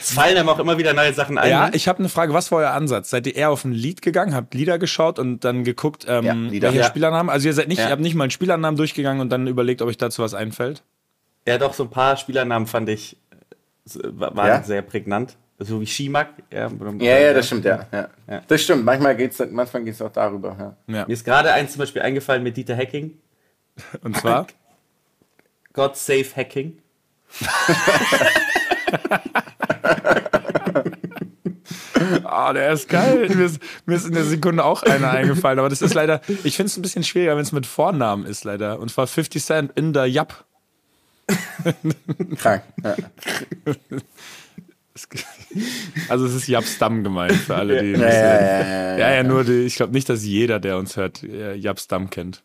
Es 0.00 0.12
fallen 0.12 0.36
einem 0.36 0.48
auch 0.48 0.58
immer 0.58 0.78
wieder 0.78 0.92
neue 0.94 1.12
Sachen 1.12 1.36
ein. 1.38 1.50
Ja, 1.50 1.66
ne? 1.68 1.76
ich 1.76 1.86
habe 1.88 1.98
eine 1.98 2.08
Frage. 2.08 2.32
Was 2.34 2.50
war 2.52 2.58
euer 2.60 2.70
Ansatz? 2.70 3.10
Seid 3.10 3.26
ihr 3.26 3.34
eher 3.36 3.50
auf 3.50 3.64
ein 3.64 3.72
Lied 3.72 4.00
gegangen, 4.02 4.34
habt 4.34 4.54
Lieder 4.54 4.78
geschaut 4.78 5.18
und 5.18 5.44
dann 5.44 5.64
geguckt, 5.64 6.06
ähm, 6.08 6.24
Ja, 6.24 6.32
Lieder. 6.32 6.68
welche 6.68 6.80
Ja. 6.80 6.86
Spielernamen? 6.86 7.30
Also 7.30 7.48
ihr 7.48 7.54
seid 7.54 7.68
nicht, 7.68 7.78
Ja. 7.78 7.86
ihr 7.86 7.90
habt 7.92 8.02
nicht 8.02 8.14
mal 8.14 8.24
einen 8.24 8.30
Spielernamen 8.30 8.76
durchgegangen 8.76 9.20
und 9.20 9.30
dann 9.30 9.46
überlegt, 9.46 9.82
ob 9.82 9.88
euch 9.88 9.98
dazu 9.98 10.22
was 10.22 10.34
einfällt? 10.34 10.82
Ja, 11.46 11.58
doch, 11.58 11.74
so 11.74 11.82
ein 11.84 11.90
paar 11.90 12.16
Spielernamen 12.16 12.66
fand 12.66 12.88
ich 12.88 13.16
äh, 13.32 13.98
wa- 14.04 14.34
waren 14.34 14.48
Ja? 14.48 14.62
sehr 14.62 14.82
prägnant. 14.82 15.36
So 15.58 15.80
wie 15.80 15.86
Schimak. 15.86 16.28
Ja, 16.50 16.68
Ja, 16.98 17.18
ja, 17.18 17.32
das 17.32 17.46
stimmt, 17.46 17.64
ja. 17.64 17.86
ja. 17.92 18.08
Das 18.48 18.60
stimmt. 18.62 18.84
Manchmal 18.84 19.14
geht's, 19.16 19.40
manchmal 19.50 19.84
geht's 19.84 20.02
auch 20.02 20.10
darüber. 20.10 20.56
Ja. 20.88 20.94
Ja. 20.94 21.06
Mir 21.06 21.12
ist 21.12 21.24
gerade 21.24 21.52
eins 21.52 21.72
zum 21.72 21.78
Beispiel 21.80 22.02
eingefallen 22.02 22.42
mit 22.42 22.56
Dieter 22.56 22.76
Hacking. 22.76 23.18
Und 24.02 24.16
zwar? 24.16 24.46
God 25.72 25.96
Save 25.96 26.26
Hacking. 26.36 26.78
Ah, 32.24 32.52
der 32.52 32.72
ist 32.72 32.88
geil. 32.88 33.28
Mir 33.34 33.46
ist, 33.46 33.60
mir 33.86 33.96
ist 33.96 34.06
in 34.06 34.12
der 34.12 34.24
Sekunde 34.24 34.64
auch 34.64 34.82
einer 34.82 35.10
eingefallen, 35.10 35.58
aber 35.58 35.68
das 35.68 35.82
ist 35.82 35.94
leider, 35.94 36.20
ich 36.42 36.56
finde 36.56 36.68
es 36.68 36.76
ein 36.76 36.82
bisschen 36.82 37.04
schwieriger, 37.04 37.36
wenn 37.36 37.42
es 37.42 37.52
mit 37.52 37.66
Vornamen 37.66 38.26
ist, 38.26 38.44
leider. 38.44 38.80
Und 38.80 38.90
zwar 38.90 39.06
50 39.06 39.42
Cent 39.42 39.72
in 39.76 39.92
der 39.92 40.06
Jap. 40.06 40.44
Krank. 42.36 42.62
Ja. 42.82 42.96
Also 46.08 46.26
es 46.26 46.34
ist 46.34 46.46
Japstam 46.46 47.02
gemeint 47.02 47.32
für 47.32 47.56
alle, 47.56 47.82
die. 47.82 47.92
Ja, 47.92 48.08
ja, 48.08 48.40
ja, 48.40 48.98
ja, 48.98 49.14
ja, 49.14 49.22
nur 49.22 49.44
die, 49.44 49.62
ich 49.62 49.76
glaube 49.76 49.92
nicht, 49.92 50.08
dass 50.08 50.24
jeder, 50.24 50.60
der 50.60 50.78
uns 50.78 50.96
hört, 50.96 51.22
äh, 51.22 51.54
Japstam 51.54 52.10
kennt. 52.10 52.42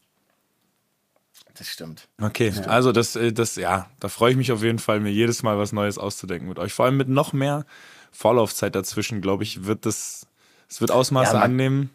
Das 1.60 1.68
stimmt. 1.68 2.08
Okay, 2.22 2.52
also 2.68 2.92
das, 2.94 3.16
äh, 3.18 3.32
das, 3.34 3.56
ja, 3.58 3.90
da 4.00 4.08
freue 4.08 4.32
ich 4.32 4.38
mich 4.38 4.52
auf 4.52 4.64
jeden 4.64 4.80
Fall, 4.80 5.00
mir 5.02 5.12
jedes 5.12 5.44
Mal 5.44 5.58
was 5.60 5.74
Neues 5.74 5.98
auszudenken 5.98 6.48
mit 6.50 6.58
euch. 6.58 6.72
Vor 6.74 6.86
allem 6.86 6.96
mit 6.98 7.10
noch 7.10 7.34
mehr 7.34 7.66
Vorlaufzeit 8.12 8.74
dazwischen, 8.76 9.20
glaube 9.22 9.44
ich, 9.44 9.66
wird 9.66 9.86
das, 9.86 10.26
es 10.70 10.80
wird 10.82 10.90
Ausmaße 10.90 11.34
Ja, 11.34 11.40
man- 11.40 11.44
annehmen. 11.52 11.90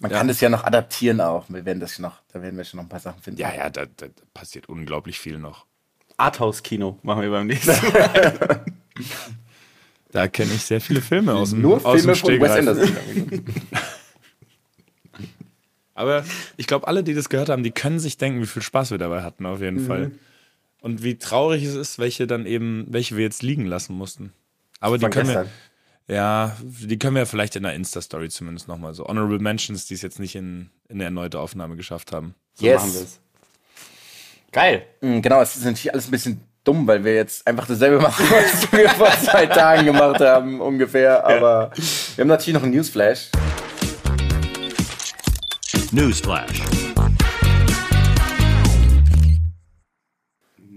Man 0.00 0.10
Ja. 0.12 0.18
kann 0.18 0.28
das 0.28 0.40
ja 0.40 0.48
noch 0.48 0.64
adaptieren 0.64 1.20
auch. 1.20 1.44
Wir 1.50 1.64
werden 1.64 1.80
das 1.80 1.98
noch, 1.98 2.22
da 2.32 2.40
werden 2.40 2.56
wir 2.56 2.64
schon 2.64 2.78
noch 2.78 2.84
ein 2.84 2.88
paar 2.88 3.00
Sachen 3.00 3.20
finden. 3.20 3.40
Ja, 3.40 3.52
ja, 3.54 3.68
da, 3.68 3.84
da 3.96 4.06
passiert 4.32 4.68
unglaublich 4.68 5.18
viel 5.20 5.38
noch. 5.38 5.66
Arthouse-Kino 6.16 6.98
machen 7.02 7.22
wir 7.22 7.30
beim 7.30 7.46
nächsten 7.48 7.70
Mal. 7.92 8.64
Da 10.12 10.28
kenne 10.28 10.52
ich 10.52 10.62
sehr 10.62 10.80
viele 10.82 11.00
Filme 11.00 11.32
aus 11.34 11.50
dem, 11.50 11.62
Nur 11.62 11.76
aus 11.86 12.02
Filme 12.02 12.12
dem 12.12 12.20
von 12.20 12.30
Wes 12.40 12.52
Stegreif. 12.52 12.58
Anderson. 12.58 13.44
Aber 16.02 16.24
ich 16.56 16.66
glaube, 16.66 16.86
alle, 16.88 17.02
die 17.04 17.14
das 17.14 17.28
gehört 17.28 17.48
haben, 17.48 17.62
die 17.62 17.70
können 17.70 17.98
sich 18.00 18.18
denken, 18.18 18.42
wie 18.42 18.46
viel 18.46 18.62
Spaß 18.62 18.90
wir 18.90 18.98
dabei 18.98 19.22
hatten, 19.22 19.46
auf 19.46 19.58
Mhm. 19.60 19.64
jeden 19.64 19.86
Fall. 19.86 20.10
Und 20.80 21.02
wie 21.04 21.16
traurig 21.16 21.62
es 21.64 21.74
ist, 21.76 21.98
welche 21.98 22.26
dann 22.26 22.44
eben, 22.44 22.86
welche 22.88 23.16
wir 23.16 23.22
jetzt 23.24 23.42
liegen 23.42 23.66
lassen 23.66 23.94
mussten. 23.96 24.32
Aber 24.80 24.98
die 24.98 25.02
Von 25.02 25.10
können 25.12 25.26
gestern. 25.28 25.48
wir, 26.08 26.16
ja, 26.16 26.56
die 26.60 26.98
können 26.98 27.14
wir 27.14 27.24
vielleicht 27.26 27.54
in 27.54 27.62
der 27.62 27.74
Insta-Story 27.74 28.28
zumindest 28.30 28.66
nochmal 28.66 28.92
so. 28.94 29.04
Honorable 29.06 29.38
Mentions, 29.38 29.86
die 29.86 29.94
es 29.94 30.02
jetzt 30.02 30.18
nicht 30.18 30.34
in, 30.34 30.70
in 30.88 30.96
eine 30.96 31.04
erneute 31.04 31.38
Aufnahme 31.38 31.76
geschafft 31.76 32.10
haben. 32.12 32.34
So 32.54 32.66
Yes. 32.66 32.80
machen 32.82 32.94
wir 32.94 33.00
es. 33.02 33.20
Geil. 34.50 34.82
Mm, 35.00 35.20
Genau, 35.20 35.40
es 35.40 35.56
ist 35.56 35.64
natürlich 35.64 35.92
alles 35.92 36.08
ein 36.08 36.10
bisschen 36.10 36.40
dumm, 36.64 36.86
weil 36.86 37.04
wir 37.04 37.14
jetzt 37.14 37.46
einfach 37.46 37.66
dasselbe 37.66 38.00
machen, 38.00 38.24
was 38.30 38.70
wir 38.72 38.88
vor 38.90 39.10
zwei 39.22 39.46
Tagen 39.46 39.86
gemacht 39.86 40.20
haben, 40.20 40.60
ungefähr. 40.60 41.24
Aber 41.24 41.70
wir 42.16 42.22
haben 42.22 42.28
natürlich 42.28 42.54
noch 42.54 42.62
einen 42.64 42.74
Newsflash. 42.74 43.30
Newsflash. 45.94 46.62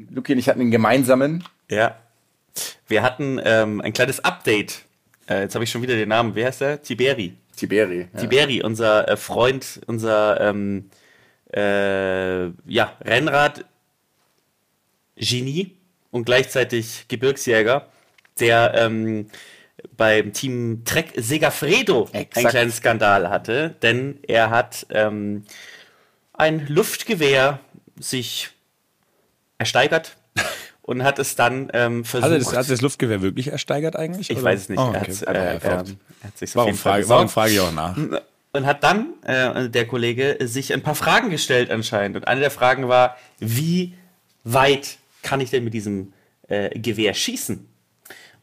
Luki 0.10 0.34
und 0.34 0.40
ich 0.40 0.50
hatten 0.50 0.60
einen 0.60 0.72
gemeinsamen. 0.72 1.42
Ja. 1.70 1.96
Wir 2.88 3.02
hatten 3.02 3.40
ähm, 3.42 3.80
ein 3.80 3.94
kleines 3.94 4.20
Update. 4.26 4.84
Äh, 5.30 5.44
jetzt 5.44 5.56
habe 5.56 5.64
ich 5.64 5.72
schon 5.72 5.82
wieder 5.82 5.96
den 5.96 6.10
Namen. 6.10 6.36
Wer 6.36 6.48
heißt 6.48 6.60
der? 6.60 6.82
Tiberi. 6.82 7.34
Tiberi. 7.56 8.10
Ja. 8.14 8.20
Tiberi, 8.20 8.62
unser 8.62 9.08
äh, 9.08 9.16
Freund, 9.16 9.80
unser 9.88 10.42
ähm, 10.42 10.90
äh, 11.54 12.48
ja, 12.66 12.98
Rennrad-Genie 13.06 13.64
und 16.12 16.26
gleichzeitig 16.26 17.06
Gebirgsjäger, 17.08 17.88
der 18.42 18.74
ähm, 18.76 19.30
beim 19.96 20.34
Team 20.34 20.84
Trek 20.86 21.14
Segafredo 21.16 22.10
einen 22.12 22.24
Exakt. 22.24 22.50
kleinen 22.50 22.72
Skandal 22.72 23.30
hatte, 23.30 23.76
denn 23.82 24.20
er 24.28 24.50
hat 24.50 24.86
ähm, 24.90 25.44
ein 26.34 26.68
Luftgewehr 26.68 27.60
sich 28.00 28.50
ersteigert 29.58 30.18
und 30.82 31.04
hat 31.04 31.20
es 31.20 31.36
dann 31.36 31.70
ähm, 31.74 32.06
versucht. 32.06 32.32
Also 32.32 32.52
das, 32.52 32.58
hat 32.58 32.70
das 32.70 32.82
Luftgewehr 32.82 33.22
wirklich 33.22 33.48
ersteigert 33.48 33.96
eigentlich? 33.96 34.30
ich 34.30 34.38
oder? 34.38 34.46
weiß 34.46 34.62
es 34.62 34.70
nicht. 34.70 34.80
Oh, 34.80 34.92
er 34.94 35.02
okay. 35.02 35.12
hat's, 35.12 35.24
Aber 35.24 35.40
äh, 35.40 35.60
er 35.62 35.78
hat 35.78 35.88
sich's 36.36 36.56
auf 36.56 36.64
warum, 36.64 36.76
frage, 36.76 37.10
warum 37.10 37.30
frage 37.30 37.54
ich 37.54 37.60
auch 37.60 37.72
nach? 37.72 37.98
und 38.56 38.66
hat 38.66 38.84
dann, 38.84 39.08
äh, 39.24 39.70
der 39.70 39.86
Kollege, 39.86 40.38
sich 40.42 40.74
ein 40.74 40.82
paar 40.82 40.96
Fragen 40.96 41.30
gestellt 41.30 41.70
anscheinend. 41.70 42.16
Und 42.16 42.28
eine 42.28 42.40
der 42.40 42.52
Fragen 42.52 42.88
war, 42.88 43.18
wie 43.38 43.94
weit 44.46 44.98
kann 45.22 45.42
ich 45.42 45.50
denn 45.50 45.64
mit 45.66 45.74
diesem 45.74 46.14
äh, 46.48 46.70
Gewehr 46.80 47.14
schießen? 47.14 47.68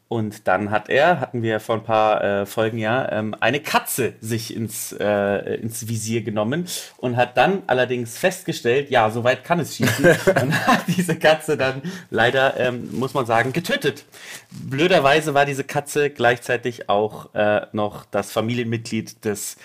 Und 0.07 0.47
dann 0.47 0.69
hat 0.69 0.89
er, 0.89 1.19
hatten 1.19 1.41
wir 1.41 1.59
vor 1.59 1.75
ein 1.75 1.83
paar 1.83 2.23
äh, 2.23 2.45
Folgen 2.45 2.77
ja, 2.77 3.11
ähm, 3.11 3.35
eine 3.39 3.59
Katze 3.59 4.13
sich 4.21 4.55
ins, 4.55 4.91
äh, 4.91 5.55
ins 5.55 5.87
Visier 5.87 6.21
genommen 6.21 6.67
und 6.97 7.17
hat 7.17 7.35
dann 7.35 7.63
allerdings 7.65 8.17
festgestellt, 8.17 8.91
ja, 8.91 9.09
so 9.09 9.23
weit 9.23 9.43
kann 9.43 9.59
es 9.59 9.75
schießen. 9.75 10.05
und 10.41 10.67
hat 10.67 10.83
diese 10.87 11.15
Katze 11.17 11.57
dann 11.57 11.81
leider, 12.11 12.59
ähm, 12.59 12.89
muss 12.91 13.15
man 13.15 13.25
sagen, 13.25 13.53
getötet. 13.53 14.05
Blöderweise 14.51 15.33
war 15.33 15.45
diese 15.45 15.63
Katze 15.63 16.11
gleichzeitig 16.11 16.89
auch 16.89 17.33
äh, 17.33 17.65
noch 17.71 18.05
das 18.05 18.31
Familienmitglied 18.31 19.25
des 19.25 19.57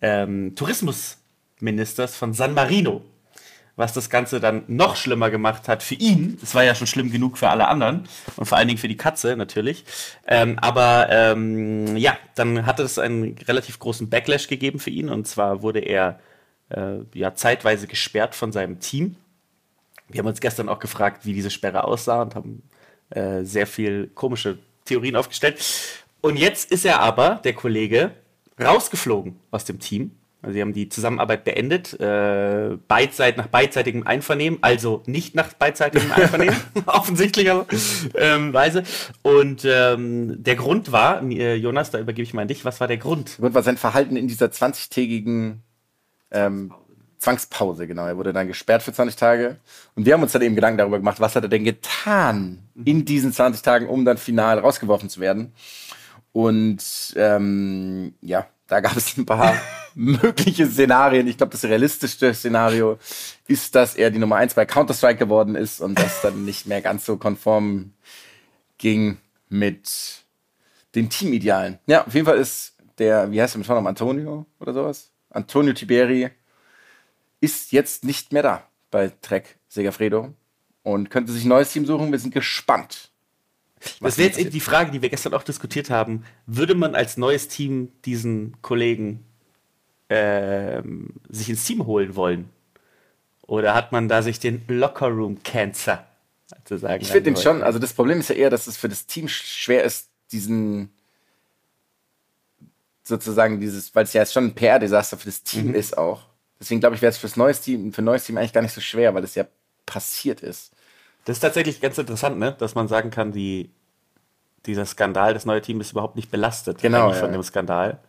ähm, 0.00 0.54
Tourismusministers 0.54 2.14
von 2.14 2.32
San 2.32 2.54
Marino 2.54 3.02
was 3.76 3.92
das 3.92 4.08
Ganze 4.08 4.40
dann 4.40 4.64
noch 4.68 4.96
schlimmer 4.96 5.30
gemacht 5.30 5.68
hat 5.68 5.82
für 5.82 5.94
ihn. 5.94 6.38
Es 6.42 6.54
war 6.54 6.64
ja 6.64 6.74
schon 6.74 6.86
schlimm 6.86 7.10
genug 7.10 7.36
für 7.36 7.50
alle 7.50 7.68
anderen 7.68 8.08
und 8.36 8.46
vor 8.46 8.56
allen 8.56 8.68
Dingen 8.68 8.78
für 8.78 8.88
die 8.88 8.96
Katze 8.96 9.36
natürlich. 9.36 9.84
Ähm, 10.26 10.58
aber 10.58 11.08
ähm, 11.10 11.96
ja, 11.96 12.16
dann 12.34 12.64
hatte 12.64 12.82
es 12.82 12.98
einen 12.98 13.36
relativ 13.46 13.78
großen 13.78 14.08
Backlash 14.08 14.48
gegeben 14.48 14.78
für 14.78 14.90
ihn 14.90 15.10
und 15.10 15.28
zwar 15.28 15.62
wurde 15.62 15.80
er 15.80 16.18
äh, 16.70 16.98
ja 17.12 17.34
zeitweise 17.34 17.86
gesperrt 17.86 18.34
von 18.34 18.50
seinem 18.50 18.80
Team. 18.80 19.16
Wir 20.08 20.20
haben 20.20 20.26
uns 20.26 20.40
gestern 20.40 20.68
auch 20.68 20.78
gefragt, 20.78 21.26
wie 21.26 21.34
diese 21.34 21.50
Sperre 21.50 21.84
aussah 21.84 22.22
und 22.22 22.34
haben 22.34 22.62
äh, 23.10 23.42
sehr 23.44 23.66
viel 23.66 24.08
komische 24.14 24.58
Theorien 24.84 25.16
aufgestellt. 25.16 25.62
Und 26.22 26.36
jetzt 26.36 26.70
ist 26.72 26.84
er 26.84 27.00
aber, 27.00 27.40
der 27.44 27.52
Kollege, 27.52 28.12
rausgeflogen 28.58 29.38
aus 29.50 29.64
dem 29.64 29.80
Team. 29.80 30.12
Also 30.42 30.54
sie 30.54 30.60
haben 30.60 30.74
die 30.74 30.88
Zusammenarbeit 30.88 31.44
beendet, 31.44 31.98
äh, 31.98 32.76
beidseit, 32.86 33.36
nach 33.36 33.48
beidseitigem 33.48 34.06
Einvernehmen, 34.06 34.58
also 34.60 35.02
nicht 35.06 35.34
nach 35.34 35.52
beidseitigem 35.54 36.12
Einvernehmen, 36.16 36.56
offensichtlicherweise. 36.86 38.78
Ähm. 38.78 38.84
Und 39.22 39.64
ähm, 39.64 40.42
der 40.42 40.56
Grund 40.56 40.92
war, 40.92 41.22
äh, 41.22 41.54
Jonas, 41.54 41.90
da 41.90 41.98
übergebe 41.98 42.22
ich 42.22 42.34
mal 42.34 42.42
an 42.42 42.48
dich, 42.48 42.64
was 42.64 42.80
war 42.80 42.86
der 42.86 42.98
Grund? 42.98 43.38
Der 43.38 43.42
Grund 43.42 43.54
war 43.54 43.62
sein 43.62 43.76
Verhalten 43.76 44.16
in 44.16 44.28
dieser 44.28 44.46
20-tägigen 44.46 45.62
ähm, 46.30 46.72
Zwangspause, 47.18 47.86
genau. 47.86 48.06
Er 48.06 48.16
wurde 48.16 48.32
dann 48.32 48.46
gesperrt 48.46 48.82
für 48.82 48.92
20 48.92 49.16
Tage. 49.16 49.56
Und 49.94 50.06
wir 50.06 50.12
haben 50.12 50.22
uns 50.22 50.32
dann 50.32 50.42
eben 50.42 50.54
Gedanken 50.54 50.78
darüber 50.78 50.98
gemacht, 50.98 51.18
was 51.18 51.34
hat 51.34 51.42
er 51.44 51.48
denn 51.48 51.64
getan 51.64 52.60
in 52.84 53.04
diesen 53.04 53.32
20 53.32 53.62
Tagen, 53.62 53.88
um 53.88 54.04
dann 54.04 54.18
final 54.18 54.58
rausgeworfen 54.58 55.08
zu 55.08 55.20
werden. 55.20 55.52
Und 56.32 57.14
ähm, 57.16 58.14
ja, 58.20 58.46
da 58.66 58.80
gab 58.80 58.96
es 58.96 59.16
ein 59.16 59.26
paar 59.26 59.54
mögliche 59.96 60.66
Szenarien. 60.66 61.26
Ich 61.26 61.38
glaube, 61.38 61.52
das 61.52 61.64
realistischste 61.64 62.32
Szenario 62.34 62.98
ist, 63.48 63.74
dass 63.74 63.96
er 63.96 64.10
die 64.10 64.18
Nummer 64.18 64.36
1 64.36 64.54
bei 64.54 64.66
Counter-Strike 64.66 65.18
geworden 65.18 65.56
ist 65.56 65.80
und 65.80 65.98
das 65.98 66.20
dann 66.20 66.44
nicht 66.44 66.66
mehr 66.66 66.82
ganz 66.82 67.06
so 67.06 67.16
konform 67.16 67.94
ging 68.76 69.16
mit 69.48 70.24
den 70.94 71.08
Teamidealen. 71.08 71.78
Ja, 71.86 72.06
auf 72.06 72.14
jeden 72.14 72.26
Fall 72.26 72.36
ist 72.36 72.74
der, 72.98 73.32
wie 73.32 73.40
heißt 73.40 73.54
der 73.54 73.58
mit 73.58 73.66
Vornamen, 73.66 73.86
Antonio 73.86 74.44
oder 74.60 74.74
sowas? 74.74 75.12
Antonio 75.30 75.72
Tiberi 75.72 76.30
ist 77.40 77.72
jetzt 77.72 78.04
nicht 78.04 78.32
mehr 78.32 78.42
da 78.42 78.66
bei 78.90 79.12
Trek 79.22 79.58
Segafredo 79.68 80.34
und 80.82 81.10
könnte 81.10 81.32
sich 81.32 81.44
ein 81.44 81.48
neues 81.48 81.72
Team 81.72 81.86
suchen. 81.86 82.12
Wir 82.12 82.18
sind 82.18 82.34
gespannt. 82.34 83.10
Das 84.00 84.18
wäre 84.18 84.28
jetzt 84.28 84.38
eben 84.38 84.50
die 84.50 84.60
Frage, 84.60 84.90
die 84.90 85.00
wir 85.00 85.08
gestern 85.08 85.34
auch 85.34 85.42
diskutiert 85.42 85.88
haben. 85.88 86.24
Würde 86.46 86.74
man 86.74 86.94
als 86.94 87.16
neues 87.16 87.48
Team 87.48 87.92
diesen 88.04 88.60
Kollegen 88.62 89.24
ähm, 90.08 91.14
sich 91.28 91.48
ins 91.48 91.64
Team 91.64 91.86
holen 91.86 92.16
wollen? 92.16 92.50
Oder 93.46 93.74
hat 93.74 93.92
man 93.92 94.08
da 94.08 94.22
sich 94.22 94.40
den 94.40 94.64
Lockerroom 94.66 95.42
Cancer 95.42 96.06
sozusagen? 96.46 97.00
Ich 97.02 97.08
finde 97.08 97.30
den 97.30 97.36
schon, 97.36 97.62
also 97.62 97.78
das 97.78 97.92
Problem 97.92 98.20
ist 98.20 98.28
ja 98.28 98.34
eher, 98.34 98.50
dass 98.50 98.66
es 98.66 98.76
für 98.76 98.88
das 98.88 99.06
Team 99.06 99.28
schwer 99.28 99.84
ist, 99.84 100.08
diesen 100.32 100.90
sozusagen 103.04 103.60
dieses, 103.60 103.94
weil 103.94 104.04
es 104.04 104.12
ja 104.12 104.22
jetzt 104.22 104.32
schon 104.32 104.46
ein 104.46 104.54
PR-Desaster 104.54 105.16
für 105.16 105.26
das 105.26 105.42
Team 105.42 105.74
ist 105.74 105.96
auch. 105.96 106.22
Deswegen 106.58 106.80
glaube 106.80 106.96
ich, 106.96 107.02
wäre 107.02 107.10
es 107.10 107.18
fürs 107.18 107.36
neues 107.36 107.60
Team, 107.60 107.92
für 107.92 108.02
ein 108.02 108.06
neues 108.06 108.24
Team 108.24 108.36
eigentlich 108.36 108.52
gar 108.52 108.62
nicht 108.62 108.72
so 108.72 108.80
schwer, 108.80 109.14
weil 109.14 109.22
es 109.22 109.34
ja 109.34 109.44
passiert 109.84 110.40
ist. 110.40 110.72
Das 111.24 111.36
ist 111.36 111.40
tatsächlich 111.40 111.80
ganz 111.80 111.98
interessant, 111.98 112.38
ne? 112.38 112.54
dass 112.58 112.74
man 112.74 112.88
sagen 112.88 113.10
kann, 113.10 113.32
die, 113.32 113.70
dieser 114.64 114.86
Skandal, 114.86 115.34
das 115.34 115.44
neue 115.44 115.60
Team 115.60 115.80
ist 115.80 115.92
überhaupt 115.92 116.16
nicht 116.16 116.30
belastet 116.30 116.80
Genau, 116.80 117.06
eigentlich 117.06 117.18
von 117.18 117.30
ja. 117.30 117.38
dem 117.38 117.42
Skandal. 117.42 118.00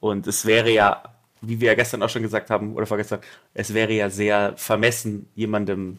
Und 0.00 0.26
es 0.26 0.46
wäre 0.46 0.70
ja, 0.70 1.02
wie 1.48 1.60
wir 1.60 1.68
ja 1.68 1.74
gestern 1.74 2.02
auch 2.02 2.08
schon 2.08 2.22
gesagt 2.22 2.50
haben, 2.50 2.74
oder 2.74 2.86
vorgestern, 2.86 3.20
es 3.54 3.74
wäre 3.74 3.92
ja 3.92 4.10
sehr 4.10 4.54
vermessen, 4.56 5.26
jemandem 5.34 5.98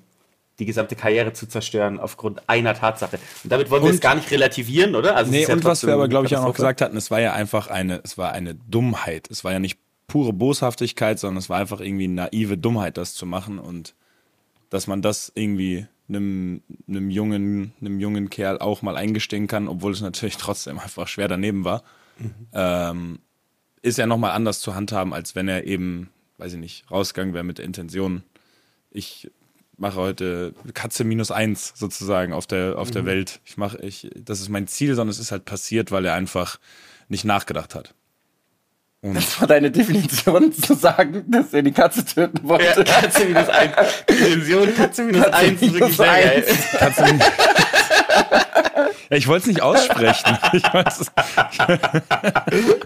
die 0.60 0.65
gesamte 0.65 0.95
Karriere 0.95 1.34
zu 1.34 1.47
zerstören 1.47 1.99
aufgrund 1.99 2.47
einer 2.47 2.73
Tatsache. 2.73 3.19
Und 3.43 3.51
damit 3.51 3.69
wollen 3.69 3.84
wir 3.84 3.89
Und- 3.89 3.95
es 3.95 4.01
gar 4.01 4.15
nicht 4.15 4.31
relativieren, 4.31 4.95
oder? 4.95 5.15
Also 5.15 5.31
Nee, 5.31 5.43
ja 5.43 5.53
und 5.53 5.63
was 5.65 5.86
wir 5.86 5.93
aber, 5.93 6.08
glaube 6.08 6.27
ich, 6.27 6.36
auch 6.38 6.45
noch 6.45 6.53
gesagt 6.55 6.81
hatten, 6.81 6.95
es 6.95 7.12
war 7.12 7.19
ja 7.19 7.34
einfach 7.34 7.67
eine, 7.67 7.99
es 8.03 8.17
war 8.17 8.31
eine 8.31 8.55
Dummheit. 8.55 9.29
Es 9.29 9.43
war 9.43 9.51
ja 9.51 9.60
nicht 9.60 9.77
pure 10.08 10.31
Boshaftigkeit, 10.31 11.19
sondern 11.19 11.39
es 11.39 11.49
war 11.49 11.60
einfach 11.60 11.81
irgendwie 11.81 12.08
naive 12.08 12.58
Dummheit, 12.58 12.95
das 12.97 13.15
zu 13.15 13.25
machen 13.25 13.60
und 13.60 13.95
dass 14.69 14.88
man 14.88 15.01
das 15.01 15.31
irgendwie 15.36 15.88
einem, 16.08 16.62
einem 16.88 17.10
jungen, 17.10 17.73
einem 17.81 17.99
jungen 17.99 18.29
Kerl 18.29 18.60
auch 18.60 18.81
mal 18.81 18.95
eingestehen 18.95 19.47
kann, 19.47 19.67
obwohl 19.67 19.91
es 19.91 20.01
natürlich 20.01 20.38
trotzdem 20.38 20.79
einfach 20.79 21.08
schwer 21.10 21.27
daneben 21.27 21.65
war, 21.65 21.84
ähm, 22.53 23.19
ist 23.85 23.97
ja 23.97 24.05
nochmal 24.07 24.31
anders 24.31 24.59
zu 24.59 24.75
handhaben, 24.75 25.13
als 25.13 25.35
wenn 25.35 25.47
er 25.47 25.65
eben, 25.65 26.09
weiß 26.37 26.53
ich 26.53 26.59
nicht, 26.59 26.89
rausgegangen 26.91 27.33
wäre 27.33 27.43
mit 27.43 27.59
der 27.59 27.65
Intention, 27.65 28.23
ich 28.91 29.29
mache 29.77 29.95
heute 29.97 30.53
Katze 30.73 31.03
minus 31.03 31.31
eins 31.31 31.73
sozusagen 31.75 32.33
auf 32.33 32.47
der, 32.47 32.77
auf 32.79 32.91
der 32.91 33.05
Welt. 33.05 33.41
Ich 33.45 33.57
mache, 33.57 33.77
ich, 33.79 34.09
das 34.15 34.39
ist 34.41 34.49
mein 34.49 34.67
Ziel, 34.67 34.95
sondern 34.95 35.11
es 35.11 35.19
ist 35.19 35.31
halt 35.31 35.45
passiert, 35.45 35.91
weil 35.91 36.05
er 36.05 36.13
einfach 36.13 36.59
nicht 37.09 37.25
nachgedacht 37.25 37.75
hat. 37.75 37.93
Und 39.01 39.15
Das 39.15 39.39
war 39.39 39.47
deine 39.47 39.69
Definition 39.69 40.51
zu 40.51 40.73
sagen, 40.73 41.25
dass 41.27 41.53
er 41.53 41.61
die 41.61 41.71
Katze 41.73 42.03
töten 42.05 42.37
Ja, 42.43 42.49
wollte. 42.49 42.83
Katze 42.85 43.25
minus 43.25 43.49
eins. 43.49 43.75
Dimension 44.09 44.75
Katze 44.75 45.03
minus 45.03 45.23
Katze 45.25 45.33
eins. 45.35 45.61
ist 45.61 45.61
minus 45.61 45.79
wirklich 45.79 45.97
sehr 45.97 46.05
geil. 46.05 46.45
eins. 46.47 46.71
Katze 46.71 47.03
ja, 49.09 49.17
ich 49.17 49.27
wollte 49.27 49.41
es 49.41 49.47
nicht 49.47 49.61
aussprechen. 49.61 50.37
Ich 50.53 50.63
weiß 50.73 51.01
es. 51.01 51.11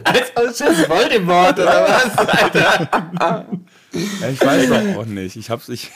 Als 0.04 0.36
Ausschuss 0.36 0.90
Voldemort 0.90 1.60
oder 1.60 1.84
was, 1.88 2.18
Alter? 2.18 3.46
Ja, 3.92 4.30
ich 4.30 4.42
weiß 4.42 4.70
doch 4.70 5.02
auch 5.02 5.06
nicht. 5.06 5.36
Ich 5.36 5.50
hab's, 5.50 5.70
ich, 5.70 5.92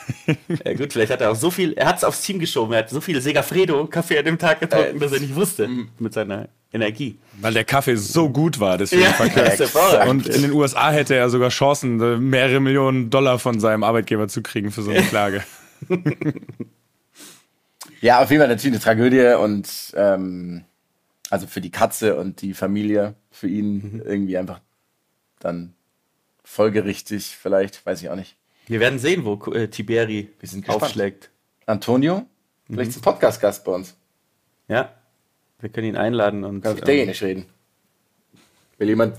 Ja 0.66 0.74
gut, 0.74 0.94
vielleicht 0.94 1.12
hat 1.12 1.22
er 1.22 1.32
auch 1.32 1.36
so 1.36 1.52
viel, 1.52 1.74
er 1.74 1.88
hat 1.88 1.98
es 1.98 2.04
aufs 2.04 2.22
Team 2.22 2.40
geschoben, 2.40 2.74
er 2.74 2.80
hat 2.80 2.90
so 2.90 3.02
viel 3.02 3.22
Segafredo-Kaffee 3.22 4.18
an 4.20 4.26
dem 4.26 4.38
Tag 4.40 4.60
getrunken, 4.62 4.98
Äh, 4.98 5.00
dass 5.00 5.12
er 5.12 5.20
nicht 5.20 5.36
wusste 5.36 5.70
mit 6.00 6.14
seiner 6.14 6.50
Energie. 6.72 7.18
weil 7.40 7.54
der 7.54 7.66
Kaffee 7.66 7.96
so 7.96 8.30
gut 8.30 8.60
war, 8.60 8.78
deswegen 8.80 9.04
ist 9.04 9.20
hervorragend. 9.60 10.10
Und 10.10 10.28
in 10.28 10.42
den 10.42 10.52
USA 10.54 10.90
hätte 10.92 11.16
er 11.16 11.30
sogar 11.30 11.50
Chancen, 11.50 11.98
mehrere 12.30 12.60
Millionen 12.60 13.10
Dollar 13.12 13.38
von 13.38 13.60
seinem 13.60 13.84
Arbeitgeber 13.84 14.28
zu 14.28 14.42
kriegen 14.42 14.72
für 14.72 14.82
so 14.82 14.90
eine 14.92 15.04
Klage. 15.04 15.44
Ja, 18.04 18.22
auf 18.22 18.30
jeden 18.32 18.42
Fall 18.42 18.50
natürlich 18.50 18.76
eine 18.76 18.84
Tragödie 18.84 19.34
und 19.42 19.94
ähm, 19.96 20.66
also 21.30 21.48
für 21.48 21.62
die 21.62 21.72
Katze 21.72 22.18
und 22.18 22.42
die 22.42 22.54
Familie, 22.54 23.16
für 23.32 23.48
ihn 23.48 24.02
irgendwie 24.04 24.38
einfach 24.38 24.60
dann 25.40 25.74
folgerichtig, 26.44 27.38
vielleicht, 27.42 27.86
weiß 27.86 28.02
ich 28.02 28.10
auch 28.10 28.18
nicht. 28.18 28.36
Wir 28.68 28.82
werden 28.82 29.00
sehen, 29.00 29.24
wo 29.24 29.42
äh, 29.54 29.70
Tiberi 29.70 30.34
aufschlägt. 30.68 31.30
Antonio, 31.66 32.26
vielleicht 32.68 32.90
ist 32.90 32.98
ein 32.98 33.04
Podcast-Gast 33.04 33.64
bei 33.64 33.72
uns. 33.72 33.96
Ja, 34.68 34.94
wir 35.62 35.70
können 35.70 35.88
ihn 35.88 35.96
einladen 35.96 36.44
und 36.44 36.60
Kann 36.60 36.74
auf 36.74 36.80
ähm, 36.80 36.84
Italienisch 36.84 37.24
reden. 37.24 37.46
Will 38.80 38.90
jemand 38.90 39.18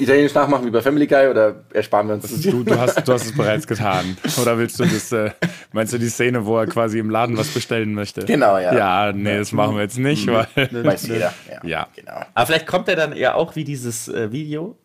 Italienisch 0.00 0.34
nachmachen 0.34 0.66
wie 0.66 0.70
bei 0.70 0.80
Family 0.82 1.06
Guy 1.06 1.28
oder 1.28 1.64
ersparen 1.72 2.08
wir 2.08 2.14
uns 2.14 2.24
das? 2.30 2.40
Du, 2.42 2.64
du, 2.64 2.78
hast, 2.78 3.06
du 3.06 3.12
hast 3.12 3.26
es 3.26 3.36
bereits 3.36 3.66
getan. 3.66 4.16
Oder 4.42 4.58
willst 4.58 4.78
du 4.80 4.84
das, 4.84 5.12
äh, 5.12 5.30
meinst 5.72 5.92
du 5.92 5.98
die 5.98 6.08
Szene, 6.08 6.44
wo 6.44 6.58
er 6.58 6.66
quasi 6.66 6.98
im 6.98 7.10
Laden 7.10 7.36
was 7.36 7.48
bestellen 7.48 7.94
möchte? 7.94 8.24
Genau, 8.24 8.58
ja. 8.58 8.74
Ja, 8.74 9.12
nee, 9.12 9.38
das 9.38 9.52
machen 9.52 9.76
wir 9.76 9.82
jetzt 9.82 9.98
nicht, 9.98 10.26
weil. 10.26 10.46
Weiß 10.56 11.06
jeder. 11.06 11.32
Ja, 11.50 11.60
Ja. 11.68 11.86
genau. 11.94 12.20
Aber 12.34 12.46
vielleicht 12.46 12.66
kommt 12.66 12.88
er 12.88 12.96
dann 12.96 13.16
ja 13.16 13.34
auch 13.34 13.54
wie 13.54 13.62
dieses 13.64 14.08
äh, 14.08 14.32
Video 14.32 14.76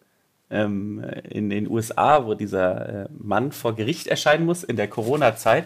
ähm, 0.51 1.03
in 1.27 1.49
den 1.49 1.67
USA, 1.69 2.25
wo 2.25 2.35
dieser 2.35 3.05
äh, 3.05 3.07
Mann 3.17 3.51
vor 3.51 3.75
Gericht 3.75 4.05
erscheinen 4.07 4.45
muss 4.45 4.63
in 4.63 4.75
der 4.75 4.87
Corona-Zeit. 4.87 5.65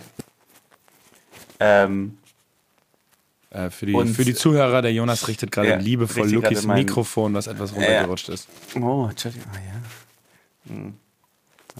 Ähm, 1.59 2.17
Äh, 3.49 3.69
für, 3.69 3.85
die, 3.85 3.93
Und- 3.93 4.07
für 4.13 4.25
die 4.25 4.33
Zuhörer, 4.35 4.81
der 4.81 4.91
Jonas 4.93 5.27
richtet 5.27 5.51
gerade 5.51 5.69
Ja, 5.69 5.75
liebevoll 5.77 6.29
Lukis 6.29 6.63
mein- 6.63 6.79
Mikrofon, 6.79 7.33
was 7.33 7.47
etwas 7.47 7.73
runtergerutscht 7.73 8.29
ist. 8.29 8.47
oh, 8.79 9.07
Entschuldigung, 9.09 9.47
ah, 9.53 9.57
ja. 9.57 10.73
Hm. 10.75 10.93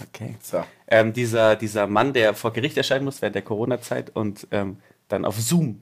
Okay. 0.00 0.36
So. 0.42 0.64
Ähm, 0.86 1.12
dieser, 1.12 1.56
dieser 1.56 1.86
Mann, 1.86 2.12
der 2.12 2.32
vor 2.34 2.52
Gericht 2.52 2.76
erscheinen 2.76 3.04
muss 3.04 3.20
während 3.20 3.34
der 3.34 3.42
Corona-Zeit 3.42 4.10
und 4.14 4.46
ähm, 4.50 4.78
dann 5.08 5.24
auf 5.24 5.38
Zoom 5.40 5.80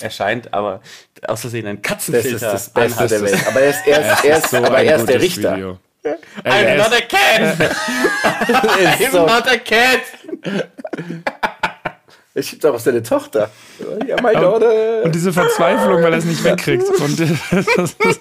erscheint, 0.00 0.52
aber 0.52 0.80
aus 1.28 1.42
Versehen 1.42 1.64
Das 1.64 1.82
Katzenfilter 1.82 2.28
ist 2.34 2.42
das 2.42 2.70
Beste 2.70 3.06
der 3.06 3.22
Welt. 3.22 3.46
Aber 3.46 3.60
er 3.60 3.70
ist, 3.70 3.86
er 3.86 4.00
ist, 4.14 4.24
er 4.24 4.36
ist, 4.38 4.54
aber 4.54 4.74
ein 4.76 4.86
er 4.86 4.96
ist 4.96 5.06
der 5.08 5.20
Richter. 5.20 5.56
Video. 5.56 5.78
I'm 6.04 6.16
er 6.44 6.76
not 6.78 6.92
a 6.92 7.00
cat! 7.00 7.58
Er, 8.80 9.00
ist 9.00 9.08
I'm 9.08 9.12
so, 9.12 9.20
not 9.20 9.46
a 9.46 9.56
cat! 9.58 10.00
Er 12.34 12.42
schiebt 12.42 12.64
auch 12.66 12.78
seine 12.78 13.02
Tochter. 13.02 13.50
Ja, 14.06 14.16
mein 14.22 14.34
Daughter. 14.34 15.02
Und 15.04 15.14
diese 15.14 15.32
Verzweiflung, 15.32 16.02
weil 16.02 16.12
er 16.12 16.18
es 16.18 16.24
nicht 16.24 16.42
wegkriegt. 16.44 16.88
Und 16.88 17.18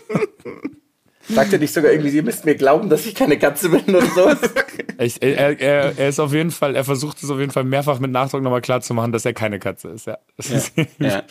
Sagt 1.30 1.54
er 1.54 1.60
nicht 1.60 1.74
sogar 1.74 1.92
irgendwie, 1.92 2.10
ihr 2.10 2.24
müsst 2.24 2.46
mir 2.46 2.56
glauben, 2.56 2.90
dass 2.90 3.06
ich 3.06 3.16
keine 3.16 3.38
Katze 3.40 3.70
bin 3.70 3.96
oder 3.96 4.06
sowas? 4.08 4.40
ich, 5.00 5.22
er, 5.22 5.60
er, 5.60 5.98
er 5.98 6.10
ist 6.10 6.20
auf 6.20 6.34
jeden 6.34 6.52
Fall, 6.52 6.76
er 6.76 6.84
versucht 6.84 7.24
es 7.24 7.30
auf 7.30 7.40
jeden 7.40 7.52
Fall 7.52 7.64
mehrfach 7.64 8.00
mit 8.00 8.12
Nachdruck 8.12 8.42
nochmal 8.42 8.62
klar 8.62 8.82
zu 8.82 8.94
machen, 8.94 9.12
dass 9.14 9.24
er 9.24 9.34
keine 9.34 9.60
Katze 9.60 9.90
ist. 9.90 10.08
Ja. 10.08 10.18
Das, 10.36 10.50
Ist, 10.50 10.74
Ja. 11.00 11.24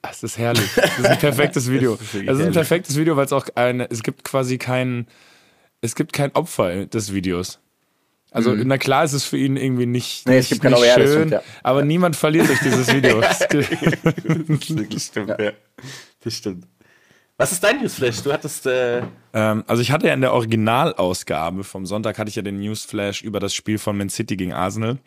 das 0.00 0.22
ist 0.24 0.38
herrlich. 0.38 0.68
Das 0.74 0.98
ist 0.98 1.06
ein 1.06 1.18
perfektes 1.18 1.70
Video. 1.70 1.96
Das 1.96 2.14
ist 2.14 2.26
Das 2.28 2.38
ist 2.38 2.46
ein 2.46 2.52
perfektes 2.52 2.96
Video, 2.96 3.16
weil 3.16 3.26
es 3.26 3.32
auch 3.32 3.46
eine, 3.54 3.88
es 3.90 4.02
gibt 4.02 4.24
quasi 4.24 4.58
kein, 4.58 5.06
es 5.82 5.94
gibt 5.94 6.12
kein 6.12 6.34
Opfer 6.34 6.86
des 6.86 7.12
Videos. 7.12 7.60
Also, 8.32 8.54
na 8.54 8.78
klar 8.78 9.04
ist 9.04 9.12
es 9.12 9.24
für 9.24 9.36
ihn 9.36 9.56
irgendwie 9.56 9.86
nicht, 9.86 10.26
Nee, 10.26 10.38
es 10.38 10.50
nicht, 10.50 10.62
gibt 10.62 10.62
kein 10.62 10.72
nicht 10.72 10.80
OER, 10.80 10.98
das 10.98 11.08
schön, 11.10 11.18
stimmt, 11.18 11.32
ja. 11.32 11.42
aber 11.62 11.84
niemand 11.84 12.16
verliert 12.16 12.48
durch 12.48 12.60
dieses 12.60 12.92
Video. 12.92 13.20
Das 14.90 15.04
stimmt, 15.06 15.28
ja. 15.38 15.52
Das 16.20 16.34
stimmt. 16.34 16.66
Was 17.36 17.52
ist 17.52 17.64
dein 17.64 17.80
Newsflash? 17.80 18.22
Du 18.22 18.32
hattest. 18.32 18.66
Äh, 18.66 19.02
Ähm, 19.34 19.64
also 19.66 19.82
ich 19.82 19.90
hatte 19.90 20.06
ja 20.06 20.14
in 20.14 20.20
der 20.20 20.32
Originalausgabe 20.32 21.64
vom 21.64 21.86
Sonntag 21.86 22.18
hatte 22.18 22.28
ich 22.28 22.36
ja 22.36 22.42
den 22.42 22.60
Newsflash 22.60 23.22
über 23.22 23.40
das 23.40 23.54
Spiel 23.54 23.78
von 23.78 23.96
Man 23.96 24.10
City 24.10 24.36
gegen 24.36 24.52
Arsenal, 24.52 24.98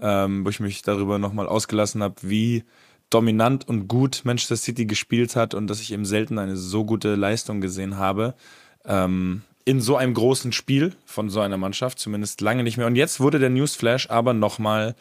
ähm, 0.00 0.44
wo 0.44 0.50
ich 0.50 0.60
mich 0.60 0.82
darüber 0.82 1.18
nochmal 1.18 1.46
ausgelassen 1.46 2.02
habe, 2.02 2.16
wie 2.22 2.64
dominant 3.10 3.68
und 3.68 3.86
gut 3.88 4.22
Manchester 4.24 4.56
City 4.56 4.86
gespielt 4.86 5.36
hat 5.36 5.54
und 5.54 5.68
dass 5.68 5.80
ich 5.80 5.92
eben 5.92 6.04
selten 6.04 6.38
eine 6.38 6.56
so 6.56 6.84
gute 6.84 7.14
Leistung 7.14 7.60
gesehen 7.60 7.96
habe. 7.96 8.34
Ähm, 8.84 9.42
in 9.64 9.80
so 9.80 9.96
einem 9.96 10.14
großen 10.14 10.52
Spiel 10.52 10.94
von 11.06 11.30
so 11.30 11.40
einer 11.40 11.56
Mannschaft, 11.56 11.98
zumindest 11.98 12.40
lange 12.40 12.62
nicht 12.62 12.76
mehr. 12.76 12.86
Und 12.86 12.96
jetzt 12.96 13.20
wurde 13.20 13.38
der 13.38 13.50
Newsflash 13.50 14.10
aber 14.10 14.34
nochmal 14.34 14.94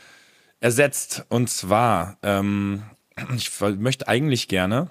ersetzt. 0.60 1.26
Und 1.30 1.49
zwar, 1.49 2.17
ähm, 2.23 2.84
ich 3.36 3.52
möchte 3.62 4.08
eigentlich 4.08 4.47
gerne 4.47 4.89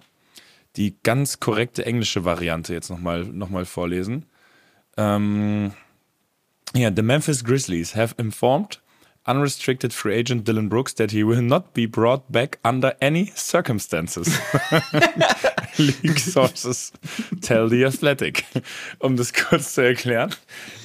die 0.77 0.97
ganz 1.03 1.41
korrekte 1.41 1.85
englische 1.85 2.25
Variante 2.25 2.73
jetzt 2.73 2.91
nochmal 2.91 3.25
noch 3.25 3.51
mal 3.51 3.65
vorlesen. 3.65 4.27
Ähm, 4.97 5.73
ja, 6.75 6.91
the 6.95 7.03
Memphis 7.03 7.45
Grizzlies 7.45 7.95
have 7.95 8.15
informed 8.19 8.81
unrestricted 9.27 9.93
free 9.93 10.15
agent 10.15 10.45
Dylan 10.45 10.69
Brooks 10.69 10.95
that 10.95 11.13
he 11.13 11.23
will 11.23 11.43
not 11.43 11.75
be 11.75 11.87
brought 11.87 12.31
back 12.31 12.59
under 12.65 12.95
any 13.01 13.27
circumstances. 13.35 14.29
League 15.79 16.19
sources 16.19 16.93
tell 17.41 17.69
the 17.69 17.85
Athletic. 17.85 18.45
Um 18.99 19.17
das 19.17 19.33
kurz 19.33 19.75
zu 19.75 19.83
erklären, 19.83 20.35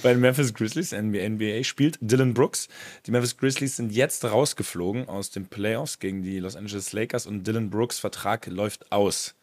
bei 0.02 0.13
den 0.13 0.21
Memphis 0.21 0.54
Grizzlies, 0.54 0.93
NBA, 0.93 1.63
spielt 1.63 1.97
Dylan 2.02 2.34
Brooks. 2.34 2.67
Die 3.06 3.12
Memphis 3.12 3.38
Grizzlies 3.38 3.76
sind 3.76 3.91
jetzt 3.91 4.23
rausgeflogen 4.23 5.10
aus 5.10 5.30
den 5.30 5.47
Playoffs 5.47 6.00
gegen 6.00 6.23
die 6.23 6.39
Los 6.39 6.56
Angeles 6.56 6.93
Lakers 6.93 7.26
und 7.26 7.45
Dylan 7.45 7.69
Brooks 7.69 8.00
Vertrag 8.00 8.45
läuft 8.47 8.91
aus. 8.91 9.36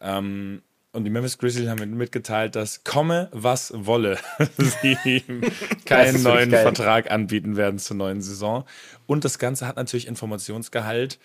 Ähm, 0.00 0.62
und 0.92 1.04
die 1.04 1.10
Memphis 1.10 1.38
Grizzlies 1.38 1.68
haben 1.68 1.96
mitgeteilt, 1.96 2.56
dass 2.56 2.84
komme 2.84 3.28
was 3.32 3.72
wolle, 3.74 4.18
sie 4.58 4.96
ihm 5.04 5.42
keinen 5.84 6.22
neuen. 6.22 6.50
Vertrag 6.50 7.10
anbieten 7.10 7.56
werden 7.56 7.78
zur 7.78 7.96
neuen 7.96 8.20
Saison. 8.20 8.64
Und 9.06 9.24
das 9.24 9.38
Ganze 9.38 9.66
hat 9.66 9.76
natürlich 9.76 10.06
Informationsgehalt, 10.08 11.18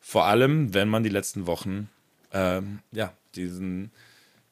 vor 0.00 0.26
allem 0.26 0.74
wenn 0.74 0.88
man 0.88 1.02
die 1.02 1.08
letzten 1.08 1.46
Wochen 1.46 1.88
ähm, 2.32 2.80
ja, 2.92 3.12
diesen, 3.34 3.90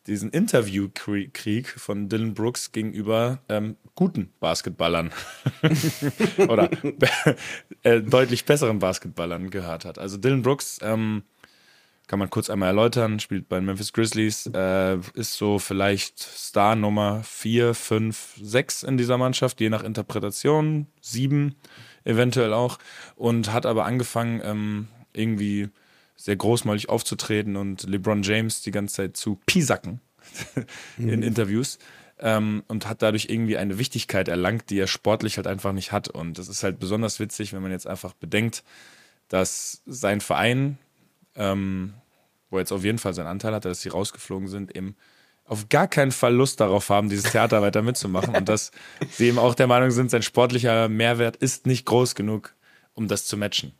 diesen 0.06 0.30
Interviewkrieg 0.30 1.68
von 1.68 2.08
Dylan 2.08 2.34
Brooks 2.34 2.72
gegenüber 2.72 3.40
ähm, 3.48 3.76
guten 3.94 4.32
Basketballern 4.40 5.10
oder 6.48 6.70
äh, 7.82 8.00
deutlich 8.00 8.44
besseren 8.44 8.78
Basketballern 8.78 9.50
gehört 9.50 9.84
hat. 9.84 9.98
Also 9.98 10.16
Dylan 10.16 10.42
Brooks 10.42 10.78
ähm, 10.82 11.22
kann 12.06 12.18
man 12.18 12.30
kurz 12.30 12.50
einmal 12.50 12.68
erläutern, 12.68 13.18
spielt 13.20 13.48
bei 13.48 13.56
den 13.56 13.64
Memphis 13.64 13.92
Grizzlies, 13.92 14.46
äh, 14.54 14.98
ist 15.14 15.34
so 15.34 15.58
vielleicht 15.58 16.18
Star 16.18 16.76
Nummer 16.76 17.22
4, 17.24 17.74
5, 17.74 18.38
6 18.40 18.82
in 18.82 18.96
dieser 18.96 19.18
Mannschaft, 19.18 19.60
je 19.60 19.70
nach 19.70 19.82
Interpretation, 19.82 20.86
7 21.00 21.54
eventuell 22.04 22.52
auch, 22.52 22.78
und 23.16 23.52
hat 23.52 23.64
aber 23.66 23.86
angefangen, 23.86 24.40
ähm, 24.44 24.88
irgendwie 25.12 25.70
sehr 26.16 26.36
großmäulig 26.36 26.88
aufzutreten 26.88 27.56
und 27.56 27.88
LeBron 27.88 28.22
James 28.22 28.62
die 28.62 28.70
ganze 28.70 28.96
Zeit 28.96 29.16
zu 29.16 29.40
piesacken 29.46 30.00
in 30.98 31.22
Interviews 31.22 31.78
ähm, 32.18 32.62
und 32.68 32.88
hat 32.88 33.02
dadurch 33.02 33.26
irgendwie 33.28 33.56
eine 33.56 33.78
Wichtigkeit 33.78 34.28
erlangt, 34.28 34.70
die 34.70 34.78
er 34.78 34.86
sportlich 34.86 35.36
halt 35.36 35.46
einfach 35.46 35.72
nicht 35.72 35.92
hat. 35.92 36.08
Und 36.08 36.38
das 36.38 36.48
ist 36.48 36.62
halt 36.62 36.78
besonders 36.78 37.20
witzig, 37.20 37.52
wenn 37.52 37.62
man 37.62 37.72
jetzt 37.72 37.86
einfach 37.86 38.14
bedenkt, 38.14 38.62
dass 39.28 39.82
sein 39.86 40.20
Verein, 40.20 40.78
ähm, 41.36 41.94
wo 42.50 42.56
er 42.56 42.60
jetzt 42.60 42.72
auf 42.72 42.84
jeden 42.84 42.98
Fall 42.98 43.14
seinen 43.14 43.26
Anteil 43.26 43.54
hatte, 43.54 43.68
dass 43.68 43.80
sie 43.80 43.88
rausgeflogen 43.88 44.48
sind, 44.48 44.74
eben 44.76 44.96
auf 45.46 45.68
gar 45.68 45.88
keinen 45.88 46.12
Fall 46.12 46.34
Lust 46.34 46.60
darauf 46.60 46.88
haben, 46.88 47.08
dieses 47.08 47.30
Theater 47.32 47.60
weiter 47.60 47.82
mitzumachen 47.82 48.34
und 48.34 48.48
dass 48.48 48.70
sie 49.10 49.28
eben 49.28 49.38
auch 49.38 49.54
der 49.54 49.66
Meinung 49.66 49.90
sind, 49.90 50.10
sein 50.10 50.22
sportlicher 50.22 50.88
Mehrwert 50.88 51.36
ist 51.36 51.66
nicht 51.66 51.84
groß 51.86 52.14
genug, 52.14 52.54
um 52.94 53.08
das 53.08 53.26
zu 53.26 53.36
matchen. 53.36 53.72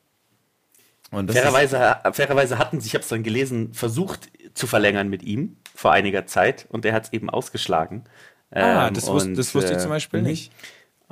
Fairerweise, 1.11 1.99
fairerweise 2.13 2.59
hatten 2.59 2.81
sie, 2.81 2.89
ich 2.89 2.95
habe 2.95 3.03
es 3.03 3.09
dann 3.09 3.23
gelesen, 3.23 3.73
versucht 3.73 4.31
zu 4.55 4.67
verlängern 4.67 5.09
mit 5.09 5.23
ihm 5.23 5.57
vor 5.75 5.93
einiger 5.93 6.27
Zeit 6.27 6.67
und 6.69 6.85
er 6.85 6.93
hat 6.93 7.05
es 7.05 7.13
eben 7.13 7.31
ausgeschlagen. 7.31 8.05
Ah, 8.51 8.91
das, 8.91 9.07
wusste, 9.07 9.33
das 9.33 9.55
wusste 9.55 9.73
ich 9.73 9.79
zum 9.79 9.91
Beispiel 9.91 10.21
äh, 10.21 10.23
nicht. 10.23 10.53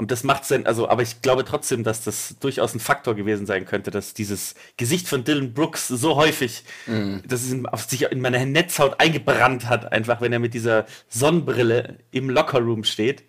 Und 0.03 0.11
das 0.11 0.25
macht 0.25 0.45
Sinn, 0.45 0.67
also, 0.67 0.89
aber 0.89 1.03
ich 1.03 1.23
glaube 1.23 1.45
trotzdem, 1.45 1.85
dass 1.85 2.03
das 2.03 2.35
durchaus 2.41 2.75
ein 2.75 2.81
Faktor 2.81 3.15
gewesen 3.15 3.47
sein 3.47 3.67
könnte, 3.67 3.93
dass 3.93 4.15
dieses 4.15 4.57
Gesicht 4.77 5.07
von 5.07 5.23
Dylan 5.23 5.55
Brooks 5.55 5.87
so 5.87 6.17
häufig, 6.17 6.65
mm. 6.89 7.19
dass 7.25 7.45
es 7.45 7.65
auf 7.67 7.85
sich 7.85 8.03
in 8.11 8.21
meine 8.21 8.45
Netzhaut 8.45 8.99
eingebrannt 8.99 9.69
hat, 9.69 9.93
einfach 9.93 10.21
wenn 10.21 10.33
er 10.33 10.41
mit 10.41 10.55
dieser 10.55 10.87
Sonnenbrille 11.09 11.99
im 12.11 12.31
Lockerroom 12.31 12.83
steht 12.83 13.23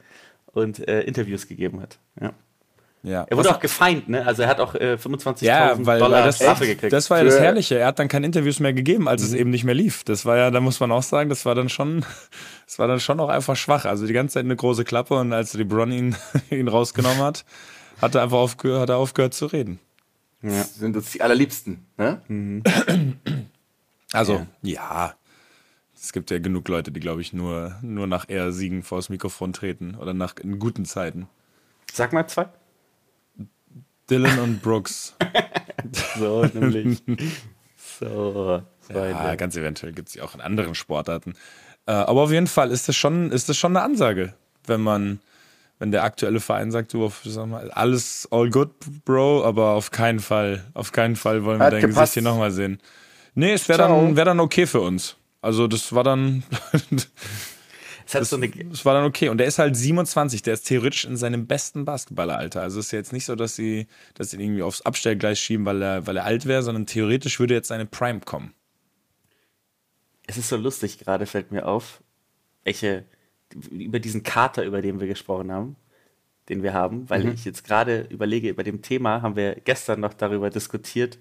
und 0.47 0.87
äh, 0.87 1.01
Interviews 1.01 1.47
gegeben 1.47 1.79
hat. 1.79 1.99
Ja. 2.19 2.33
Ja. 3.03 3.25
Er 3.29 3.35
wurde 3.35 3.49
Was 3.49 3.55
auch 3.57 3.59
gefeind, 3.59 4.07
ne? 4.07 4.25
Also 4.25 4.43
er 4.43 4.47
hat 4.47 4.61
auch 4.61 4.75
äh, 4.75 4.93
25.000 4.93 5.43
ja, 5.43 5.75
weil, 5.85 5.99
Dollar 5.99 6.19
weil 6.19 6.25
das, 6.27 6.37
Strafe 6.37 6.65
gekriegt. 6.65 6.93
Das 6.93 7.09
war 7.09 7.17
ja 7.17 7.25
das 7.25 7.37
Herrliche. 7.37 7.77
Er 7.77 7.87
hat 7.87 7.99
dann 7.99 8.07
keine 8.07 8.25
Interviews 8.25 8.61
mehr 8.61 8.71
gegeben, 8.71 9.09
als 9.09 9.21
mhm. 9.21 9.27
es 9.27 9.33
eben 9.33 9.49
nicht 9.49 9.65
mehr 9.65 9.75
lief. 9.75 10.05
Das 10.05 10.25
war 10.25 10.37
ja, 10.37 10.51
da 10.51 10.61
muss 10.61 10.79
man 10.79 10.89
auch 10.93 11.03
sagen, 11.03 11.29
das 11.29 11.45
war 11.45 11.53
dann 11.53 11.67
schon, 11.67 12.05
das 12.65 12.79
war 12.79 12.87
dann 12.87 13.01
schon 13.01 13.19
auch 13.19 13.27
einfach 13.27 13.57
schwach. 13.57 13.83
Also 13.83 14.07
die 14.07 14.13
ganze 14.13 14.35
Zeit 14.35 14.45
eine 14.45 14.55
große 14.55 14.85
Klappe 14.85 15.15
und 15.15 15.33
als 15.33 15.53
LeBron 15.53 15.91
ihn, 15.91 16.15
ihn 16.49 16.69
rausgenommen 16.69 17.19
hat, 17.19 17.43
hat 18.01 18.15
er 18.15 18.23
einfach 18.23 18.37
aufgehört, 18.37 18.83
hat 18.83 18.89
er 18.89 18.97
aufgehört 18.97 19.33
zu 19.33 19.47
reden. 19.47 19.79
Ja. 20.41 20.63
Sind 20.63 20.95
uns 20.95 21.11
die 21.11 21.21
allerliebsten, 21.21 21.85
ne? 21.97 22.21
Mhm. 22.27 22.63
Also, 24.15 24.45
ja. 24.61 24.73
ja. 24.73 25.13
Es 25.99 26.13
gibt 26.13 26.29
ja 26.29 26.37
genug 26.37 26.67
Leute, 26.67 26.91
die, 26.91 26.99
glaube 26.99 27.21
ich, 27.21 27.33
nur, 27.33 27.77
nur 27.81 28.05
nach 28.05 28.29
eher 28.29 28.51
Siegen 28.51 28.83
vors 28.83 29.09
Mikrofon 29.09 29.53
treten 29.53 29.95
oder 29.95 30.13
nach 30.13 30.35
in 30.35 30.59
guten 30.59 30.85
Zeiten. 30.85 31.27
Sag 31.91 32.13
mal 32.13 32.27
zwei. 32.27 32.47
Dylan 34.13 34.39
und 34.39 34.61
Brooks. 34.61 35.15
so, 36.19 36.45
nämlich. 36.53 37.01
So. 37.99 38.61
Ja, 38.93 39.35
ganz 39.35 39.55
eventuell 39.55 39.91
gibt 39.91 40.09
es 40.09 40.15
ja 40.15 40.23
auch 40.23 40.35
in 40.35 40.41
anderen 40.41 40.75
Sportarten. 40.75 41.33
Äh, 41.87 41.93
aber 41.93 42.21
auf 42.21 42.31
jeden 42.31 42.47
Fall 42.47 42.69
ist 42.69 42.87
das 42.87 42.95
schon, 42.95 43.31
ist 43.31 43.49
das 43.49 43.57
schon 43.57 43.75
eine 43.75 43.83
Ansage, 43.83 44.33
wenn 44.67 44.81
man, 44.81 45.19
wenn 45.79 45.91
der 45.91 46.03
aktuelle 46.03 46.39
Verein 46.39 46.71
sagt, 46.71 46.93
du, 46.93 47.11
sag 47.23 47.47
mal, 47.47 47.71
alles 47.71 48.27
all 48.29 48.49
good, 48.51 48.69
Bro, 49.03 49.45
aber 49.45 49.71
auf 49.71 49.89
keinen 49.89 50.19
Fall, 50.19 50.63
auf 50.75 50.91
keinen 50.91 51.15
Fall 51.15 51.43
wollen 51.43 51.59
wir 51.59 51.71
dein 51.71 51.81
gepasst. 51.81 51.97
Gesicht 51.97 52.13
hier 52.13 52.21
nochmal 52.21 52.51
sehen. 52.51 52.79
Nee, 53.33 53.53
es 53.53 53.67
wäre 53.67 53.79
dann, 53.79 54.15
wär 54.15 54.25
dann 54.25 54.39
okay 54.39 54.67
für 54.67 54.81
uns. 54.81 55.15
Also 55.41 55.67
das 55.67 55.91
war 55.93 56.03
dann, 56.03 56.43
das, 58.21 58.29
so 58.29 58.37
das, 58.37 58.85
war 58.85 58.93
dann 58.93 59.05
okay. 59.05 59.29
Und 59.29 59.37
der 59.37 59.47
ist 59.47 59.59
halt 59.59 59.75
27, 59.75 60.41
der 60.41 60.53
ist 60.53 60.67
theoretisch 60.67 61.05
in 61.05 61.17
seinem 61.17 61.47
besten 61.47 61.85
Basketballeralter. 61.85 62.61
Also 62.61 62.79
es 62.79 62.87
ist 62.87 62.91
ja 62.91 62.99
jetzt 62.99 63.13
nicht 63.13 63.25
so, 63.25 63.35
dass 63.35 63.55
sie 63.55 63.87
das 64.13 64.33
irgendwie 64.33 64.63
aufs 64.63 64.81
Abstellgleis 64.81 65.39
schieben, 65.39 65.65
weil 65.65 65.81
er, 65.81 66.07
weil 66.07 66.17
er 66.17 66.25
alt 66.25 66.45
wäre, 66.45 66.63
sondern 66.63 66.85
theoretisch 66.85 67.39
würde 67.39 67.53
jetzt 67.53 67.67
seine 67.67 67.85
Prime 67.85 68.21
kommen. 68.21 68.53
Es 70.27 70.37
ist 70.37 70.49
so 70.49 70.57
lustig, 70.57 70.99
gerade 70.99 71.25
fällt 71.25 71.51
mir 71.51 71.67
auf, 71.67 72.01
welche, 72.63 73.05
über 73.71 73.99
diesen 73.99 74.23
Kater, 74.23 74.63
über 74.63 74.81
den 74.81 74.99
wir 74.99 75.07
gesprochen 75.07 75.51
haben, 75.51 75.75
den 76.49 76.63
wir 76.63 76.73
haben, 76.73 77.09
weil 77.09 77.25
mhm. 77.25 77.33
ich 77.33 77.45
jetzt 77.45 77.65
gerade 77.65 78.07
überlege, 78.09 78.49
über 78.49 78.63
dem 78.63 78.81
Thema 78.81 79.21
haben 79.21 79.35
wir 79.35 79.55
gestern 79.55 79.99
noch 79.99 80.13
darüber 80.13 80.49
diskutiert, 80.49 81.19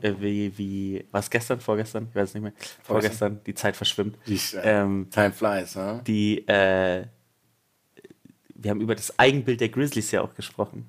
wie, 0.00 0.56
wie, 0.56 1.04
was 1.10 1.30
gestern, 1.30 1.60
vorgestern, 1.60 2.08
ich 2.10 2.16
weiß 2.16 2.30
es 2.30 2.34
nicht 2.34 2.42
mehr, 2.42 2.52
vorgestern, 2.82 3.40
die 3.46 3.54
Zeit 3.54 3.76
verschwimmt. 3.76 4.16
Die, 4.26 4.40
äh, 4.56 4.80
ähm, 4.82 5.08
time 5.10 5.32
flies, 5.32 5.76
huh? 5.76 6.00
Die, 6.06 6.46
äh, 6.48 7.04
wir 8.54 8.70
haben 8.70 8.80
über 8.80 8.94
das 8.94 9.18
Eigenbild 9.18 9.60
der 9.60 9.68
Grizzlies 9.68 10.10
ja 10.10 10.22
auch 10.22 10.34
gesprochen. 10.34 10.88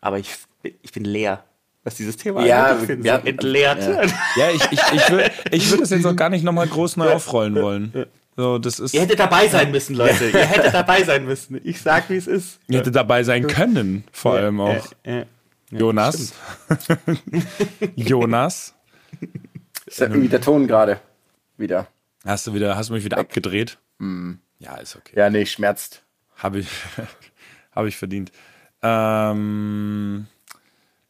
Aber 0.00 0.18
ich, 0.18 0.34
ich 0.82 0.92
bin 0.92 1.04
leer, 1.04 1.44
was 1.82 1.94
dieses 1.94 2.16
Thema 2.16 2.44
ja. 2.44 2.78
Ich 2.80 2.86
bin 2.86 3.02
so 3.02 3.08
entleert. 3.08 3.80
Ja, 3.82 4.02
ja 4.36 4.50
ich, 4.50 4.64
ich, 4.70 4.80
ich 4.92 5.10
würde 5.10 5.30
ich 5.50 5.70
würd 5.70 5.80
das 5.80 5.90
jetzt 5.90 6.06
auch 6.06 6.16
gar 6.16 6.28
nicht 6.28 6.44
nochmal 6.44 6.66
groß 6.66 6.96
neu 6.98 7.10
aufrollen 7.10 7.54
wollen. 7.54 8.06
So, 8.36 8.58
das 8.58 8.78
ist 8.78 8.94
Ihr 8.94 9.02
hättet 9.02 9.18
dabei 9.18 9.48
sein 9.48 9.70
müssen, 9.70 9.96
Leute. 9.96 10.30
Ihr 10.30 10.46
hättet 10.46 10.72
dabei 10.72 11.02
sein 11.02 11.24
müssen. 11.24 11.60
Ich 11.64 11.80
sag, 11.80 12.08
wie 12.10 12.16
es 12.16 12.26
ist. 12.26 12.58
Ihr 12.68 12.78
hättet 12.78 12.94
dabei 12.94 13.22
sein 13.22 13.46
können, 13.46 14.04
vor 14.12 14.34
allem 14.34 14.60
auch. 14.60 14.86
Ja, 15.04 15.24
Jonas. 15.70 16.34
Jonas. 17.96 18.74
Ist 19.86 19.98
ja 20.00 20.06
irgendwie 20.06 20.28
der 20.28 20.40
Ton 20.40 20.66
gerade 20.66 21.00
wieder. 21.56 21.88
Hast 22.24 22.46
du 22.46 22.54
wieder, 22.54 22.76
hast 22.76 22.90
du 22.90 22.94
mich 22.94 23.04
wieder 23.04 23.16
Weg. 23.16 23.26
abgedreht? 23.26 23.78
Mm. 23.98 24.34
Ja, 24.58 24.76
ist 24.76 24.96
okay. 24.96 25.14
Ja, 25.16 25.30
nee, 25.30 25.46
schmerzt. 25.46 26.04
Habe 26.36 26.60
ich, 26.60 26.68
hab 27.72 27.86
ich 27.86 27.96
verdient. 27.96 28.30
Ähm, 28.82 30.26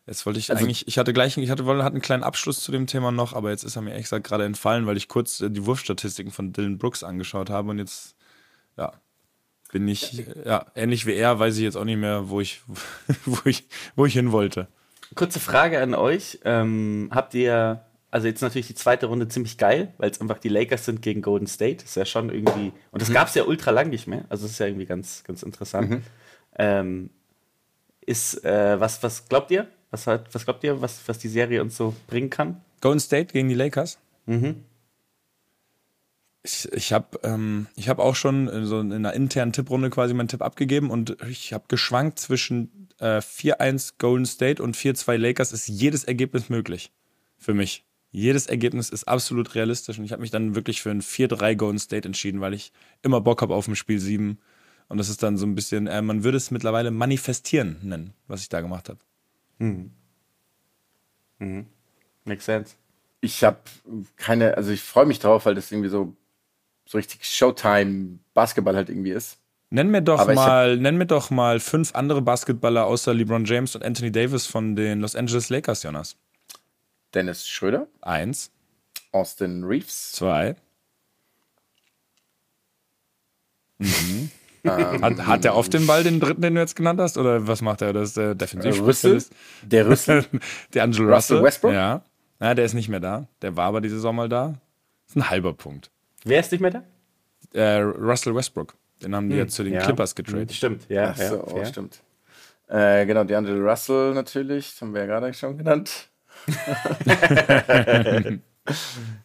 jetzt 0.06 0.24
wollte 0.24 0.38
ich 0.38 0.50
also, 0.50 0.62
eigentlich, 0.62 0.86
ich 0.86 0.98
hatte 0.98 1.12
gleich, 1.12 1.36
ich 1.36 1.50
hatte, 1.50 1.64
hatte 1.64 1.82
einen 1.86 2.00
kleinen 2.00 2.22
Abschluss 2.22 2.60
zu 2.60 2.72
dem 2.72 2.86
Thema 2.86 3.10
noch, 3.10 3.32
aber 3.32 3.50
jetzt 3.50 3.64
ist 3.64 3.76
er 3.76 3.82
mir 3.82 3.90
ehrlich 3.90 4.06
gesagt 4.06 4.26
gerade 4.26 4.44
entfallen, 4.44 4.86
weil 4.86 4.96
ich 4.96 5.08
kurz 5.08 5.40
äh, 5.40 5.50
die 5.50 5.66
Wurfstatistiken 5.66 6.32
von 6.32 6.52
Dylan 6.52 6.78
Brooks 6.78 7.02
angeschaut 7.02 7.50
habe 7.50 7.70
und 7.70 7.78
jetzt, 7.78 8.14
ja, 8.76 8.92
bin 9.72 9.86
ich, 9.88 10.24
ja, 10.44 10.66
ähnlich 10.74 11.06
wie 11.06 11.14
er, 11.14 11.38
weiß 11.38 11.56
ich 11.56 11.62
jetzt 11.62 11.76
auch 11.76 11.84
nicht 11.84 11.98
mehr, 11.98 12.28
wo 12.28 12.40
ich, 12.40 12.60
wo 13.24 13.40
ich, 13.44 13.66
wo 13.96 14.06
ich 14.06 14.12
hin 14.12 14.32
wollte. 14.32 14.68
Kurze 15.14 15.40
Frage 15.40 15.80
an 15.80 15.94
euch. 15.94 16.40
Ähm, 16.44 17.08
habt 17.12 17.34
ihr, 17.34 17.84
also 18.10 18.26
jetzt 18.26 18.42
natürlich 18.42 18.68
die 18.68 18.74
zweite 18.74 19.06
Runde 19.06 19.28
ziemlich 19.28 19.58
geil, 19.58 19.92
weil 19.98 20.10
es 20.10 20.20
einfach 20.20 20.38
die 20.38 20.48
Lakers 20.48 20.84
sind 20.84 21.02
gegen 21.02 21.22
Golden 21.22 21.46
State. 21.46 21.76
Das 21.76 21.90
ist 21.90 21.96
ja 21.96 22.04
schon 22.04 22.30
irgendwie, 22.30 22.72
und 22.90 23.02
das 23.02 23.08
mhm. 23.08 23.14
gab 23.14 23.28
es 23.28 23.34
ja 23.34 23.44
ultra 23.44 23.70
lang 23.70 23.90
nicht 23.90 24.06
mehr. 24.06 24.24
Also 24.28 24.44
das 24.44 24.52
ist 24.52 24.58
ja 24.58 24.66
irgendwie 24.66 24.86
ganz, 24.86 25.24
ganz 25.24 25.42
interessant. 25.42 25.90
Mhm. 25.90 26.02
Ähm, 26.58 27.10
ist, 28.00 28.44
äh, 28.44 28.78
was, 28.80 29.02
was 29.02 29.28
glaubt 29.28 29.50
ihr? 29.50 29.66
Was, 29.90 30.06
was 30.06 30.44
glaubt 30.44 30.62
ihr, 30.62 30.80
was, 30.80 31.00
was 31.06 31.18
die 31.18 31.28
Serie 31.28 31.60
uns 31.62 31.76
so 31.76 31.94
bringen 32.06 32.30
kann? 32.30 32.60
Golden 32.80 33.00
State 33.00 33.32
gegen 33.32 33.48
die 33.48 33.54
Lakers? 33.54 33.98
Mhm. 34.26 34.64
Ich, 36.42 36.72
ich 36.72 36.92
habe 36.92 37.20
ähm, 37.22 37.66
hab 37.78 37.98
auch 37.98 38.14
schon 38.16 38.64
so 38.64 38.80
in 38.80 38.92
einer 38.92 39.12
internen 39.12 39.52
Tipprunde 39.52 39.90
quasi 39.90 40.14
meinen 40.14 40.28
Tipp 40.28 40.42
abgegeben 40.42 40.90
und 40.90 41.16
ich 41.28 41.52
habe 41.52 41.64
geschwankt 41.68 42.18
zwischen 42.18 42.88
äh, 42.98 43.18
4-1 43.18 43.94
Golden 43.98 44.26
State 44.26 44.62
und 44.62 44.76
4-2 44.76 45.16
Lakers. 45.16 45.52
Ist 45.52 45.68
jedes 45.68 46.04
Ergebnis 46.04 46.48
möglich 46.48 46.92
für 47.36 47.52
mich. 47.52 47.84
Jedes 48.12 48.46
Ergebnis 48.46 48.90
ist 48.90 49.04
absolut 49.04 49.54
realistisch 49.54 49.98
und 49.98 50.04
ich 50.04 50.12
habe 50.12 50.22
mich 50.22 50.30
dann 50.30 50.54
wirklich 50.54 50.82
für 50.82 50.90
ein 50.90 51.02
4-3 51.02 51.54
Golden 51.54 51.78
State 51.78 52.08
entschieden, 52.08 52.40
weil 52.40 52.54
ich 52.54 52.72
immer 53.02 53.20
Bock 53.20 53.42
habe 53.42 53.54
auf 53.54 53.68
ein 53.68 53.76
Spiel 53.76 54.00
7. 54.00 54.38
Und 54.88 54.98
das 54.98 55.08
ist 55.08 55.22
dann 55.22 55.36
so 55.36 55.46
ein 55.46 55.54
bisschen, 55.54 55.86
äh, 55.86 56.02
man 56.02 56.24
würde 56.24 56.36
es 56.36 56.50
mittlerweile 56.50 56.90
manifestieren 56.90 57.76
nennen, 57.82 58.12
was 58.26 58.42
ich 58.42 58.48
da 58.48 58.60
gemacht 58.60 58.88
habe. 58.88 58.98
Mhm. 59.58 59.92
Mhm. 61.38 61.66
Makes 62.24 62.46
sense. 62.46 62.74
Ich 63.20 63.44
habe 63.44 63.58
keine, 64.16 64.56
also 64.56 64.72
ich 64.72 64.82
freue 64.82 65.06
mich 65.06 65.20
drauf, 65.20 65.46
weil 65.46 65.54
das 65.54 65.70
irgendwie 65.70 65.90
so 65.90 66.16
so 66.90 66.98
richtig 66.98 67.24
Showtime-Basketball 67.24 68.74
halt 68.74 68.88
irgendwie 68.88 69.12
ist. 69.12 69.38
Nenn 69.70 69.90
mir 69.90 70.02
doch 70.02 70.26
mal, 70.26 70.76
nenn 70.76 70.96
mir 70.96 71.06
doch 71.06 71.30
mal 71.30 71.60
fünf 71.60 71.94
andere 71.94 72.20
Basketballer 72.20 72.84
außer 72.84 73.14
LeBron 73.14 73.44
James 73.44 73.76
und 73.76 73.84
Anthony 73.84 74.10
Davis 74.10 74.46
von 74.46 74.74
den 74.74 75.00
Los 75.00 75.14
Angeles 75.14 75.50
Lakers, 75.50 75.84
Jonas. 75.84 76.16
Dennis 77.14 77.46
Schröder. 77.46 77.86
Eins. 78.00 78.50
Austin 79.12 79.62
Reeves. 79.62 80.12
Zwei. 80.12 80.56
Mhm. 83.78 84.30
Hat, 84.66 85.26
hat 85.26 85.44
er 85.46 85.56
oft 85.56 85.72
den 85.72 85.86
Ball, 85.86 86.02
den 86.02 86.20
dritten, 86.20 86.42
den 86.42 86.54
du 86.54 86.60
jetzt 86.60 86.76
genannt 86.76 87.00
hast? 87.00 87.16
Oder 87.16 87.46
was 87.46 87.62
macht 87.62 87.80
er? 87.80 87.94
Das 87.94 88.08
ist 88.08 88.16
der 88.18 88.34
Defensivspezialist. 88.34 89.32
Der 89.62 89.88
Rüssel. 89.88 90.26
der 90.74 90.82
Angelo 90.82 91.04
Russell. 91.04 91.36
Russell 91.38 91.42
Westbrook? 91.42 91.72
Ja. 91.72 92.02
ja. 92.40 92.54
Der 92.54 92.64
ist 92.66 92.74
nicht 92.74 92.90
mehr 92.90 93.00
da. 93.00 93.26
Der 93.40 93.56
war 93.56 93.66
aber 93.66 93.80
die 93.80 93.88
Saison 93.88 94.14
mal 94.14 94.28
da. 94.28 94.48
Das 95.06 95.10
ist 95.10 95.16
ein 95.16 95.30
halber 95.30 95.54
Punkt. 95.54 95.90
Wer 96.24 96.40
ist 96.40 96.52
nicht 96.52 96.60
mehr 96.60 96.70
da? 96.70 96.84
Äh, 97.52 97.80
Russell 97.80 98.34
Westbrook. 98.34 98.74
Den 99.02 99.14
haben 99.14 99.28
die 99.28 99.34
hm, 99.34 99.40
ja 99.40 99.48
zu 99.48 99.64
den 99.64 99.74
ja. 99.74 99.80
Clippers 99.80 100.14
getradet. 100.14 100.52
Stimmt, 100.52 100.88
ja. 100.88 101.10
Ach 101.10 101.16
so, 101.16 101.36
ja, 101.36 101.44
oh, 101.46 101.64
stimmt. 101.64 102.00
Äh, 102.68 103.06
genau, 103.06 103.24
DeAndre 103.24 103.58
Russell 103.58 104.14
natürlich, 104.14 104.72
das 104.72 104.82
haben 104.82 104.94
wir 104.94 105.00
ja 105.00 105.06
gerade 105.06 105.34
schon 105.34 105.58
genannt. 105.58 106.08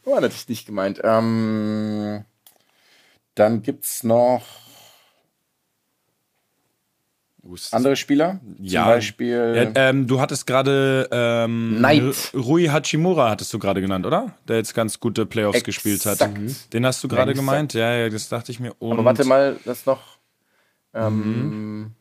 War 0.05 0.21
natürlich 0.21 0.49
nicht 0.49 0.65
gemeint. 0.65 0.99
Ähm, 1.03 2.25
dann 3.35 3.61
gibt 3.61 3.85
es 3.85 4.03
noch. 4.03 4.64
Andere 7.71 7.95
Spieler? 7.95 8.39
Ja. 8.59 8.83
Zum 8.83 8.91
Beispiel. 8.93 9.71
Ja, 9.75 9.89
ähm, 9.89 10.07
du 10.07 10.19
hattest 10.19 10.47
gerade 10.47 11.07
ähm, 11.11 11.75
Knight. 11.77 12.31
Rui 12.33 12.65
Hachimura 12.65 13.29
hattest 13.29 13.53
du 13.53 13.59
gerade 13.59 13.81
genannt, 13.81 14.05
oder? 14.05 14.33
Der 14.47 14.57
jetzt 14.57 14.73
ganz 14.73 14.99
gute 14.99 15.25
Playoffs 15.25 15.57
Exakt. 15.59 15.65
gespielt 15.65 16.05
hat. 16.05 16.37
Mhm. 16.37 16.55
Den 16.73 16.85
hast 16.85 17.03
du 17.03 17.07
gerade 17.07 17.33
gemeint? 17.33 17.73
Ja, 17.73 17.93
ja, 17.93 18.09
das 18.09 18.29
dachte 18.29 18.51
ich 18.51 18.59
mir. 18.59 18.73
Und 18.79 18.93
Aber 18.93 19.05
warte 19.05 19.25
mal, 19.25 19.57
das 19.63 19.85
noch. 19.85 20.17
Ähm, 20.93 21.91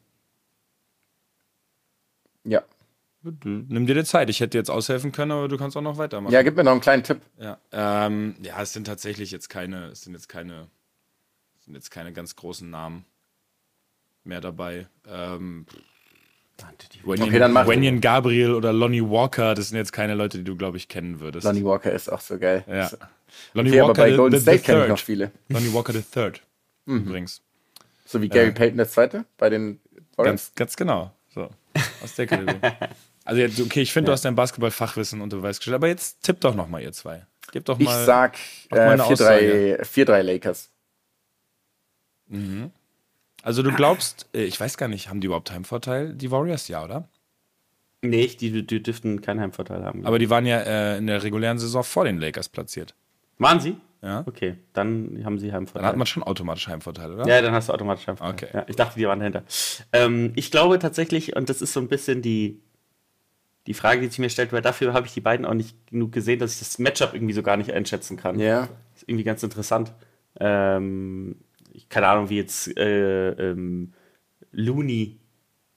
Ja. 2.45 2.62
Nimm 3.22 3.86
dir 3.86 3.95
die 3.95 4.05
Zeit. 4.05 4.28
Ich 4.28 4.40
hätte 4.40 4.59
jetzt 4.59 4.70
aushelfen 4.70 5.11
können, 5.11 5.32
aber 5.32 5.49
du 5.49 5.57
kannst 5.57 5.76
auch 5.76 5.82
noch 5.82 5.97
weitermachen. 5.97 6.32
Ja, 6.32 6.42
gib 6.42 6.57
mir 6.57 6.64
noch 6.64 6.72
einen 6.72 6.82
kleinen 6.82 7.03
Tipp. 7.03 7.22
Ja, 7.38 7.59
ähm, 7.72 8.34
ja, 8.42 8.61
es 8.61 8.74
sind 8.74 8.86
tatsächlich 8.86 9.30
jetzt 9.30 9.49
keine, 9.49 9.86
es 9.86 10.03
sind 10.03 10.12
jetzt 10.12 10.28
keine, 10.28 10.68
es 11.59 11.64
sind 11.64 11.74
jetzt 11.74 11.90
keine 11.90 12.12
ganz 12.12 12.36
großen 12.36 12.68
Namen 12.68 13.07
mehr 14.25 14.41
dabei. 14.41 14.87
Ähm, 15.09 15.66
Wenyan, 17.05 17.29
Okay, 17.29 17.39
dann 17.39 17.55
Wenyan 17.55 18.01
Gabriel 18.01 18.55
oder 18.55 18.72
Lonnie 18.72 19.03
Walker, 19.03 19.55
das 19.55 19.68
sind 19.70 19.77
jetzt 19.79 19.93
keine 19.93 20.14
Leute, 20.14 20.39
die 20.39 20.45
du, 20.45 20.57
glaube 20.57 20.77
ich, 20.77 20.89
kennen 20.89 21.20
würdest. 21.20 21.45
Lonnie 21.45 21.64
Walker 21.64 21.91
ist 21.93 22.09
auch 22.11 22.20
so 22.20 22.39
geil. 22.39 22.64
ja. 22.68 22.91
Lonnie 23.53 23.70
Okay, 23.70 23.81
aber 23.81 23.95
bei 23.95 24.11
the- 24.12 24.16
Golden 24.16 24.37
the- 24.37 24.43
State 24.43 24.61
kenne 24.62 24.83
ich 24.85 24.89
noch 24.89 24.99
viele. 24.99 25.33
Lonnie 25.49 25.72
Walker 25.72 25.93
the 25.93 26.03
Third, 26.03 26.41
übrigens. 26.87 27.43
So 28.07 28.22
wie 28.22 28.29
Gary 28.29 28.53
Payton 28.53 28.77
der 28.77 28.89
Zweite 28.89 29.25
bei 29.39 29.51
den 29.51 29.81
Warriors. 30.16 30.53
Ganz, 30.53 30.55
ganz 30.55 30.77
genau. 30.77 31.11
So, 31.35 31.51
aus 32.03 32.14
der 32.14 32.29
Kategorie. 32.29 32.61
also, 33.25 33.41
jetzt, 33.41 33.61
okay, 33.61 33.81
ich 33.83 33.93
finde, 33.93 34.07
du 34.09 34.12
hast 34.12 34.25
dein 34.25 34.37
Basketball-Fachwissen 34.37 35.20
unter 35.20 35.39
Beweis 35.39 35.57
gestellt, 35.59 35.75
aber 35.75 35.89
jetzt 35.89 36.22
tipp 36.22 36.41
doch 36.41 36.55
noch 36.55 36.68
mal, 36.68 36.81
ihr 36.81 36.93
zwei. 36.93 37.27
Gib 37.51 37.64
doch 37.64 37.79
Ich 37.81 37.87
mal. 37.87 38.05
sag 38.05 38.39
mach 38.70 38.77
mal 38.79 38.85
äh, 38.87 38.93
eine 38.93 39.03
4-3 39.03 39.83
4-3 39.83 40.22
Lakers. 40.22 40.70
Also, 43.45 43.62
du 43.62 43.72
glaubst, 43.72 44.28
äh, 44.34 44.45
ich 44.45 44.59
weiß 44.59 44.76
gar 44.76 44.88
nicht, 44.88 45.09
haben 45.09 45.20
die 45.20 45.26
überhaupt 45.26 45.53
Heimvorteil? 45.53 46.14
Die 46.14 46.30
Warriors, 46.30 46.68
ja, 46.68 46.82
oder? 46.82 47.09
Nee, 48.03 48.26
die, 48.26 48.66
die 48.66 48.82
dürften 48.82 49.20
keinen 49.20 49.40
Heimvorteil 49.40 49.84
haben. 49.84 50.05
Aber 50.05 50.18
die 50.18 50.28
waren 50.28 50.45
ja 50.45 50.61
äh, 50.61 50.99
in 50.99 51.07
der 51.07 51.22
regulären 51.22 51.59
Saison 51.59 51.84
vor 51.84 52.05
den 52.05 52.18
Lakers 52.18 52.49
platziert. 52.49 52.95
Waren 53.38 53.61
sie? 53.61 53.76
Ja. 54.03 54.22
Okay, 54.26 54.57
dann 54.74 55.22
haben 55.24 55.38
sie 55.38 55.53
Heimvorteil. 55.53 55.82
Dann 55.82 55.88
hat 55.88 55.97
man 55.97 56.07
schon 56.07 56.22
automatisch 56.22 56.68
Heimvorteil, 56.68 57.12
oder? 57.12 57.26
Ja, 57.26 57.40
dann 57.40 57.55
hast 57.55 57.70
du 57.70 57.72
automatisch 57.72 58.07
Heimvorteil. 58.07 58.49
Okay. 58.49 58.49
Ja, 58.53 58.64
ich 58.68 58.76
dachte, 58.76 58.99
die 58.99 59.07
waren 59.07 59.18
dahinter. 59.18 59.45
Ähm, 59.92 60.32
ich 60.36 60.51
glaube 60.51 60.78
tatsächlich, 60.78 61.34
und 61.34 61.49
das 61.49 61.62
ist 61.62 61.72
so 61.72 61.80
ein 61.80 61.88
bisschen 61.88 62.20
die, 62.20 62.61
die 63.66 63.72
Frage, 63.72 64.03
die 64.03 64.09
sich 64.09 64.18
mir 64.18 64.28
stellt, 64.28 64.53
weil 64.53 64.61
dafür 64.61 64.92
habe 64.92 65.07
ich 65.07 65.14
die 65.14 65.22
beiden 65.22 65.47
auch 65.47 65.55
nicht 65.55 65.74
genug 65.86 66.12
gesehen, 66.12 66.38
dass 66.38 66.53
ich 66.53 66.59
das 66.59 66.78
Matchup 66.78 67.14
irgendwie 67.14 67.32
so 67.32 67.42
gar 67.42 67.57
nicht 67.57 67.72
einschätzen 67.72 68.18
kann. 68.18 68.38
Ja. 68.38 68.68
ist 68.95 69.09
irgendwie 69.09 69.24
ganz 69.24 69.42
interessant. 69.42 69.95
Ähm, 70.38 71.36
keine 71.95 72.09
Ahnung, 72.09 72.28
wie 72.28 72.38
jetzt 72.38 72.76
äh, 72.76 73.28
ähm, 73.30 73.92
Looney 74.51 75.16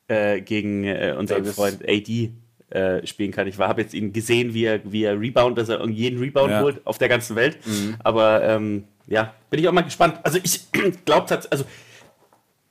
äh, 0.07 0.41
gegen 0.41 0.83
äh, 0.83 1.13
unseren 1.17 1.43
Davis. 1.43 1.55
Freund 1.55 1.87
AD 1.87 2.31
äh, 2.69 3.05
spielen 3.05 3.31
kann. 3.31 3.47
Ich 3.47 3.59
habe 3.59 3.81
jetzt 3.81 3.93
ihn 3.93 4.11
gesehen, 4.13 4.55
wie 4.55 4.65
er, 4.65 4.79
wie 4.91 5.03
er 5.03 5.19
Rebound, 5.19 5.59
dass 5.59 5.69
er 5.69 5.87
jeden 5.87 6.19
Rebound 6.19 6.49
Ja. 6.51 6.61
holt 6.61 6.85
auf 6.87 6.97
der 6.97 7.07
ganzen 7.07 7.35
Welt. 7.35 7.59
Aber 8.03 8.41
ähm, 8.43 8.85
ja, 9.05 9.35
bin 9.51 9.59
ich 9.59 9.67
auch 9.67 9.73
mal 9.73 9.83
gespannt. 9.83 10.19
Also 10.23 10.39
ich 10.43 10.71
glaube 11.05 11.27
tatsächlich, 11.27 11.51
also 11.51 11.65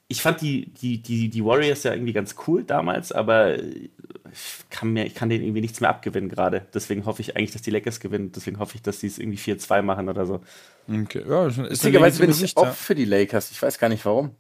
ich 0.09 0.23
fand 0.23 0.41
die, 0.41 0.73
die, 0.73 1.03
die, 1.03 1.29
die 1.29 1.45
Warriors 1.45 1.83
ja 1.83 1.93
irgendwie 1.93 2.13
ganz 2.13 2.37
cool 2.47 2.63
damals, 2.63 3.11
aber 3.11 3.59
ich 3.59 4.71
kann, 4.71 4.93
mir, 4.93 5.07
ich 5.07 5.15
kann 5.15 5.29
denen 5.29 5.45
irgendwie 5.45 5.61
nichts 5.63 5.81
mehr 5.81 5.91
abgewinnen 5.91 6.29
gerade. 6.29 6.67
Deswegen 6.73 7.07
hoffe 7.07 7.23
ich 7.23 7.37
eigentlich, 7.37 7.53
dass 7.53 7.63
die 7.63 7.71
Lakers 7.71 8.01
gewinnen. 8.01 8.33
Deswegen 8.33 8.59
hoffe 8.59 8.77
ich, 8.77 8.83
dass 8.83 9.01
die 9.01 9.09
es 9.09 9.19
irgendwie 9.19 9.39
4-2 9.39 9.83
machen 9.83 10.09
oder 10.09 10.27
so. 10.27 10.41
Okay. 10.89 11.25
Ja, 11.29 11.57
Witzigerweise 11.57 12.21
bin 12.21 12.31
ich 12.31 12.55
ja. 12.55 12.71
für 12.73 12.95
die 12.95 13.05
Lakers. 13.05 13.51
Ich 13.51 13.61
weiß 13.61 13.79
gar 13.79 13.89
nicht 13.89 14.05
warum. 14.05 14.31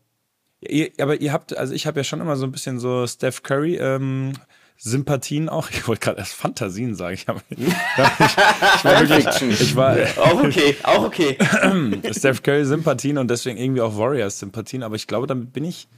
Ihr, 0.60 0.90
aber 0.98 1.20
ihr 1.20 1.32
habt, 1.32 1.56
also 1.56 1.74
ich 1.74 1.86
habe 1.86 2.00
ja 2.00 2.04
schon 2.04 2.20
immer 2.20 2.36
so 2.36 2.46
ein 2.46 2.52
bisschen 2.52 2.78
so 2.78 3.06
Steph 3.06 3.42
Curry 3.42 3.76
ähm, 3.76 4.32
Sympathien 4.78 5.48
auch. 5.48 5.70
Ich 5.70 5.86
wollte 5.88 6.00
gerade 6.00 6.18
erst 6.18 6.34
Fantasien 6.34 6.94
sagen. 6.94 7.14
Ich, 7.14 7.26
hab, 7.28 7.42
ich, 7.50 7.58
ich 7.66 8.84
war 8.84 9.08
wirklich, 9.08 9.60
ich 9.60 9.76
war 9.76 9.96
Auch 10.18 10.42
okay, 10.42 10.76
auch 10.82 11.04
okay. 11.04 11.38
Steph 12.12 12.42
Curry 12.42 12.64
Sympathien 12.64 13.18
und 13.18 13.28
deswegen 13.30 13.58
irgendwie 13.58 13.80
auch 13.80 13.96
Warriors 13.96 14.38
Sympathien. 14.38 14.82
Aber 14.82 14.96
ich 14.96 15.06
glaube, 15.06 15.26
damit 15.26 15.52
bin 15.52 15.64
ich, 15.64 15.88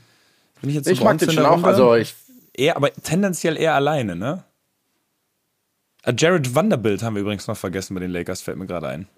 bin 0.60 0.70
ich 0.70 0.76
jetzt 0.76 0.86
so 0.86 0.92
Ich 0.92 1.02
mag 1.02 1.18
den 1.18 1.30
schon 1.30 1.44
auch. 1.44 1.62
Also 1.64 1.94
ich, 1.96 2.14
eher, 2.54 2.76
aber 2.76 2.92
tendenziell 2.92 3.56
eher 3.56 3.74
alleine, 3.74 4.16
ne? 4.16 4.44
Äh, 6.04 6.14
Jared 6.16 6.54
Vanderbilt 6.54 7.02
haben 7.02 7.14
wir 7.14 7.22
übrigens 7.22 7.46
noch 7.46 7.56
vergessen 7.56 7.94
bei 7.94 8.00
den 8.00 8.10
Lakers, 8.10 8.42
fällt 8.42 8.58
mir 8.58 8.66
gerade 8.66 8.88
ein. 8.88 9.08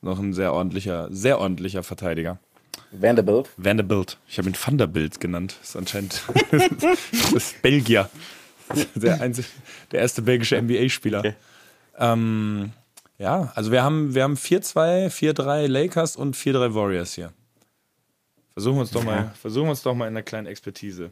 Noch 0.00 0.18
ein 0.18 0.32
sehr 0.32 0.52
ordentlicher, 0.52 1.08
sehr 1.10 1.40
ordentlicher 1.40 1.82
Verteidiger. 1.82 2.38
Vanderbilt. 2.90 3.50
Vanderbilt. 3.56 4.18
Ich 4.26 4.38
habe 4.38 4.48
ihn 4.48 4.56
Vanderbilt 4.56 5.20
genannt. 5.20 5.56
Das 5.60 5.70
ist 5.70 5.76
anscheinend 5.76 6.22
das 6.50 7.32
ist 7.32 7.62
Belgier. 7.62 8.08
Der, 8.94 9.20
einzige, 9.20 9.48
der 9.92 10.00
erste 10.00 10.22
belgische 10.22 10.60
NBA-Spieler. 10.60 11.20
Okay. 11.20 11.34
Ähm, 11.98 12.72
ja, 13.18 13.50
also 13.54 13.72
wir 13.72 13.82
haben, 13.82 14.14
wir 14.14 14.22
haben 14.22 14.34
4-2, 14.34 15.08
4-3 15.08 15.66
Lakers 15.66 16.16
und 16.16 16.36
4-3 16.36 16.74
Warriors 16.74 17.14
hier. 17.14 17.32
Versuchen 18.52 18.76
wir 18.76 18.80
uns 18.82 18.90
doch 18.90 19.04
mal, 19.04 19.32
versuchen 19.40 19.66
wir 19.66 19.70
uns 19.70 19.82
doch 19.82 19.94
mal 19.94 20.06
in 20.06 20.14
einer 20.14 20.22
kleinen 20.22 20.46
Expertise. 20.46 21.10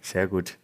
Sehr 0.00 0.26
gut. 0.26 0.58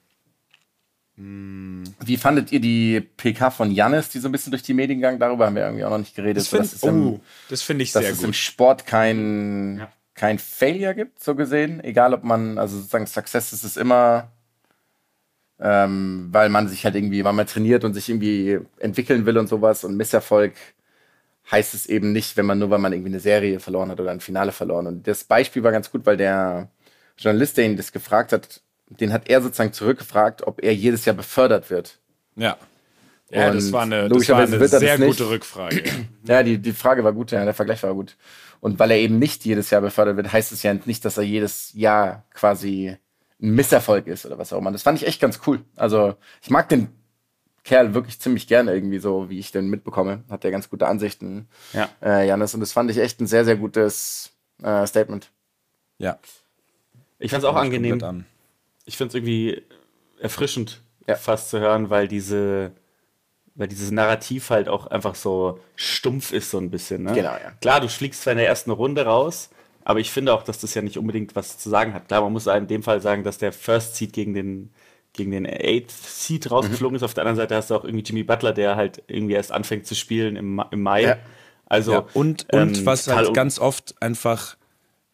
Wie 1.17 2.17
fandet 2.17 2.53
ihr 2.53 2.61
die 2.61 3.01
PK 3.01 3.51
von 3.51 3.71
Jannis, 3.71 4.09
die 4.09 4.19
so 4.19 4.29
ein 4.29 4.33
bisschen 4.33 4.51
durch 4.51 4.63
die 4.63 4.73
Medien 4.75 4.99
gegangen? 4.99 5.19
Darüber 5.21 5.47
haben 5.47 5.55
wir 5.55 5.63
irgendwie 5.65 5.85
auch 5.85 5.91
noch 5.91 5.99
nicht 5.99 6.15
geredet. 6.17 6.39
Das 6.39 6.51
so, 6.51 6.57
finde 6.57 6.69
dass 6.69 6.77
es 6.77 6.83
im, 6.83 7.07
oh, 7.07 7.21
find 7.57 7.83
ich 7.83 7.93
dass 7.93 8.03
sehr 8.03 8.13
es 8.13 8.21
im 8.21 8.27
gut. 8.27 8.37
Sport 8.37 8.87
kein, 8.87 9.79
Ja. 9.79 9.93
kein 10.15 10.39
Failure 10.39 10.95
gibt, 10.95 11.23
so 11.23 11.35
gesehen. 11.35 11.85
Egal, 11.85 12.15
ob 12.15 12.25
man, 12.25 12.57
also 12.59 12.77
sozusagen 12.79 13.07
Success 13.07 13.53
ist 13.53 13.63
es 13.63 13.77
immer, 13.77 14.33
ähm, 15.61 16.29
weil 16.33 16.49
man 16.49 16.69
sich 16.69 16.85
halt 16.85 16.95
irgendwie, 16.95 17.25
weil 17.25 17.35
man 17.35 17.47
trainiert 17.47 17.85
und 17.85 17.93
sich 17.95 18.09
irgendwie 18.09 18.61
entwickeln 18.79 19.27
will 19.27 19.37
und 19.37 19.49
sowas. 19.49 19.85
Und 19.85 19.97
Misserfolg 19.97 20.55
heißt 21.51 21.75
es 21.75 21.87
eben 21.87 22.13
nicht, 22.13 22.37
wenn 22.39 22.47
man 22.47 22.59
nur, 22.59 22.71
weil 22.71 22.79
man 22.79 22.93
irgendwie 22.93 23.11
eine 23.11 23.21
Serie 23.21 23.61
verloren 23.61 23.91
hat 23.91 24.01
oder 24.01 24.13
ein 24.13 24.21
Finale 24.21 24.53
verloren. 24.53 24.87
Und 24.87 25.07
das 25.07 25.25
Beispiel 25.25 25.63
war 25.63 25.73
ganz 25.73 25.91
gut, 25.91 26.07
weil 26.07 26.17
der 26.17 26.69
Journalist, 27.19 27.59
der 27.59 27.67
ihn 27.67 27.77
das 27.77 27.93
gefragt 27.93 28.33
hat, 28.33 28.63
den 29.01 29.13
hat 29.13 29.29
er 29.29 29.43
sozusagen 29.43 29.73
zurückgefragt, 29.73 30.47
ob 30.47 30.63
er 30.63 30.75
jedes 30.75 31.05
Jahr 31.05 31.17
befördert 31.17 31.71
wird. 31.71 31.99
Ja. 32.37 32.57
Ja, 33.31 33.51
das 33.51 33.67
Und 33.67 33.73
war 33.73 33.83
eine, 33.83 34.09
das 34.11 34.29
war 34.29 34.41
eine 34.41 34.61
wird 34.61 34.73
das 34.73 34.81
sehr 34.81 34.99
nicht. 34.99 35.19
gute 35.19 35.31
Rückfrage. 35.31 35.83
ja. 35.85 35.93
Ja, 36.27 36.43
die, 36.43 36.59
die 36.59 36.73
Frage 36.73 37.03
war 37.03 37.13
gut, 37.13 37.31
ja, 37.33 37.45
der 37.45 37.55
Vergleich 37.55 37.83
war 37.83 37.95
gut. 37.95 38.17
Und 38.61 38.79
weil 38.79 38.91
er 38.93 38.99
eben 38.99 39.19
nicht 39.19 39.45
jedes 39.45 39.71
Jahr 39.71 39.81
befördert 39.81 40.17
wird, 40.17 40.33
heißt 40.33 40.53
es 40.53 40.63
ja 40.63 40.73
nicht, 40.85 41.05
dass 41.05 41.17
er 41.17 41.25
jedes 41.25 41.73
Jahr 41.75 42.25
quasi 42.33 42.97
ein 43.41 43.51
Misserfolg 43.55 44.07
ist 44.07 44.25
oder 44.27 44.39
was 44.39 44.53
auch 44.53 44.59
immer. 44.59 44.71
Das 44.71 44.83
fand 44.83 45.01
ich 45.01 45.07
echt 45.09 45.21
ganz 45.21 45.41
cool. 45.47 45.61
Also 45.75 46.15
ich 46.43 46.51
mag 46.51 46.69
den 46.69 46.89
Kerl 47.65 47.95
wirklich 47.95 48.21
ziemlich 48.21 48.47
gerne 48.47 48.73
irgendwie 48.75 48.99
so, 49.01 49.31
wie 49.31 49.39
ich 49.39 49.51
den 49.51 49.69
mitbekomme. 49.69 50.23
Hat 50.31 50.45
der 50.45 50.51
ganz 50.53 50.69
gute 50.71 50.87
Ansichten, 50.87 51.49
Ja. 51.73 51.89
äh, 52.03 52.27
Janis. 52.29 52.55
Und 52.55 52.61
das 52.61 52.73
fand 52.73 52.91
ich 52.91 52.99
echt 52.99 53.21
ein 53.21 53.27
sehr, 53.27 53.45
sehr 53.45 53.57
gutes 53.57 54.31
äh, 54.63 54.87
Statement. 54.87 55.31
ja. 55.99 56.19
Ich 57.19 57.31
fand 57.31 57.45
es 57.45 57.49
auch 57.49 57.55
angenehm. 57.57 58.03
An. 58.03 58.27
Ich 58.85 58.97
finde 58.97 59.09
es 59.11 59.15
irgendwie 59.15 59.63
erfrischend, 60.21 60.83
Ja. 61.07 61.17
fast 61.17 61.51
zu 61.51 61.61
hören, 61.61 61.91
weil 61.91 62.09
diese, 62.09 62.73
weil 63.55 63.69
dieses 63.69 63.91
Narrativ 63.91 64.51
halt 64.51 64.69
auch 64.69 64.87
einfach 64.87 65.15
so 65.15 65.59
stumpf 65.77 66.33
ist, 66.33 66.51
so 66.51 66.59
ein 66.59 66.71
bisschen. 66.71 67.05
Ne? 67.05 67.13
Genau, 67.13 67.33
ja. 67.33 67.53
Klar, 67.61 67.81
du 67.81 67.89
fliegst 67.89 68.23
zwar 68.23 68.33
in 68.33 68.39
der 68.39 68.49
ersten 68.49 68.71
Runde 68.71 69.05
raus, 69.05 69.51
aber 69.85 70.01
ich 70.01 70.11
finde 70.11 70.33
auch, 70.35 70.43
dass 70.43 70.59
das 70.59 70.75
ja 70.75 70.83
nicht 70.83 70.99
unbedingt 70.99 71.35
was 71.35 71.59
zu 71.59 71.69
sagen 71.69 71.93
hat. 71.95 72.09
Klar, 72.09 72.23
man 72.23 72.33
muss 72.33 72.47
in 72.47 72.67
dem 72.67 72.83
Fall 72.83 73.01
sagen, 73.01 73.25
dass 73.25 73.39
der 73.39 73.53
First 73.53 73.97
Seed 73.97 74.13
gegen 74.13 74.35
den 74.35 74.71
gegen 75.15 75.31
den 75.31 75.47
Eighth 75.47 75.91
Seed 75.91 76.51
rausgeflogen 76.51 76.97
ist. 76.97 77.03
Auf 77.03 77.13
der 77.15 77.23
anderen 77.25 77.37
Seite 77.37 77.55
hast 77.55 77.71
du 77.71 77.75
auch 77.75 77.85
irgendwie 77.85 78.03
Jimmy 78.05 78.23
Butler, 78.23 78.53
der 78.53 78.77
halt 78.77 79.03
irgendwie 79.09 79.35
erst 79.35 79.53
anfängt 79.53 79.87
zu 79.87 79.95
spielen 79.95 80.37
im, 80.37 80.63
im 80.71 80.81
Mai. 80.83 81.03
Ja. 81.03 81.19
Also 81.67 81.93
Ja, 81.93 82.07
und, 82.15 82.47
und 82.53 82.79
ähm, 82.79 82.87
was 82.87 83.05
total 83.05 83.27
halt 83.27 83.35
ganz 83.35 83.59
oft 83.59 83.95
einfach, 84.01 84.57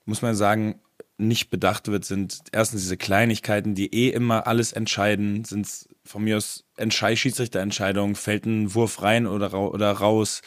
muss 0.04 0.22
man 0.22 0.36
sagen, 0.36 0.80
nicht 1.18 1.50
bedacht 1.50 1.88
wird, 1.88 2.04
sind 2.04 2.38
erstens 2.52 2.82
diese 2.82 2.96
Kleinigkeiten, 2.96 3.74
die 3.74 3.92
eh 3.92 4.10
immer 4.10 4.46
alles 4.46 4.72
entscheiden, 4.72 5.44
sind 5.44 5.68
von 6.04 6.24
mir 6.24 6.36
aus 6.36 6.64
Entscheid 6.76 7.18
Schiedsrichterentscheidungen, 7.18 8.14
fällt 8.14 8.46
ein 8.46 8.74
Wurf 8.74 9.02
rein 9.02 9.26
oder, 9.26 9.48
rau 9.48 9.70
oder 9.70 9.90
raus, 9.90 10.42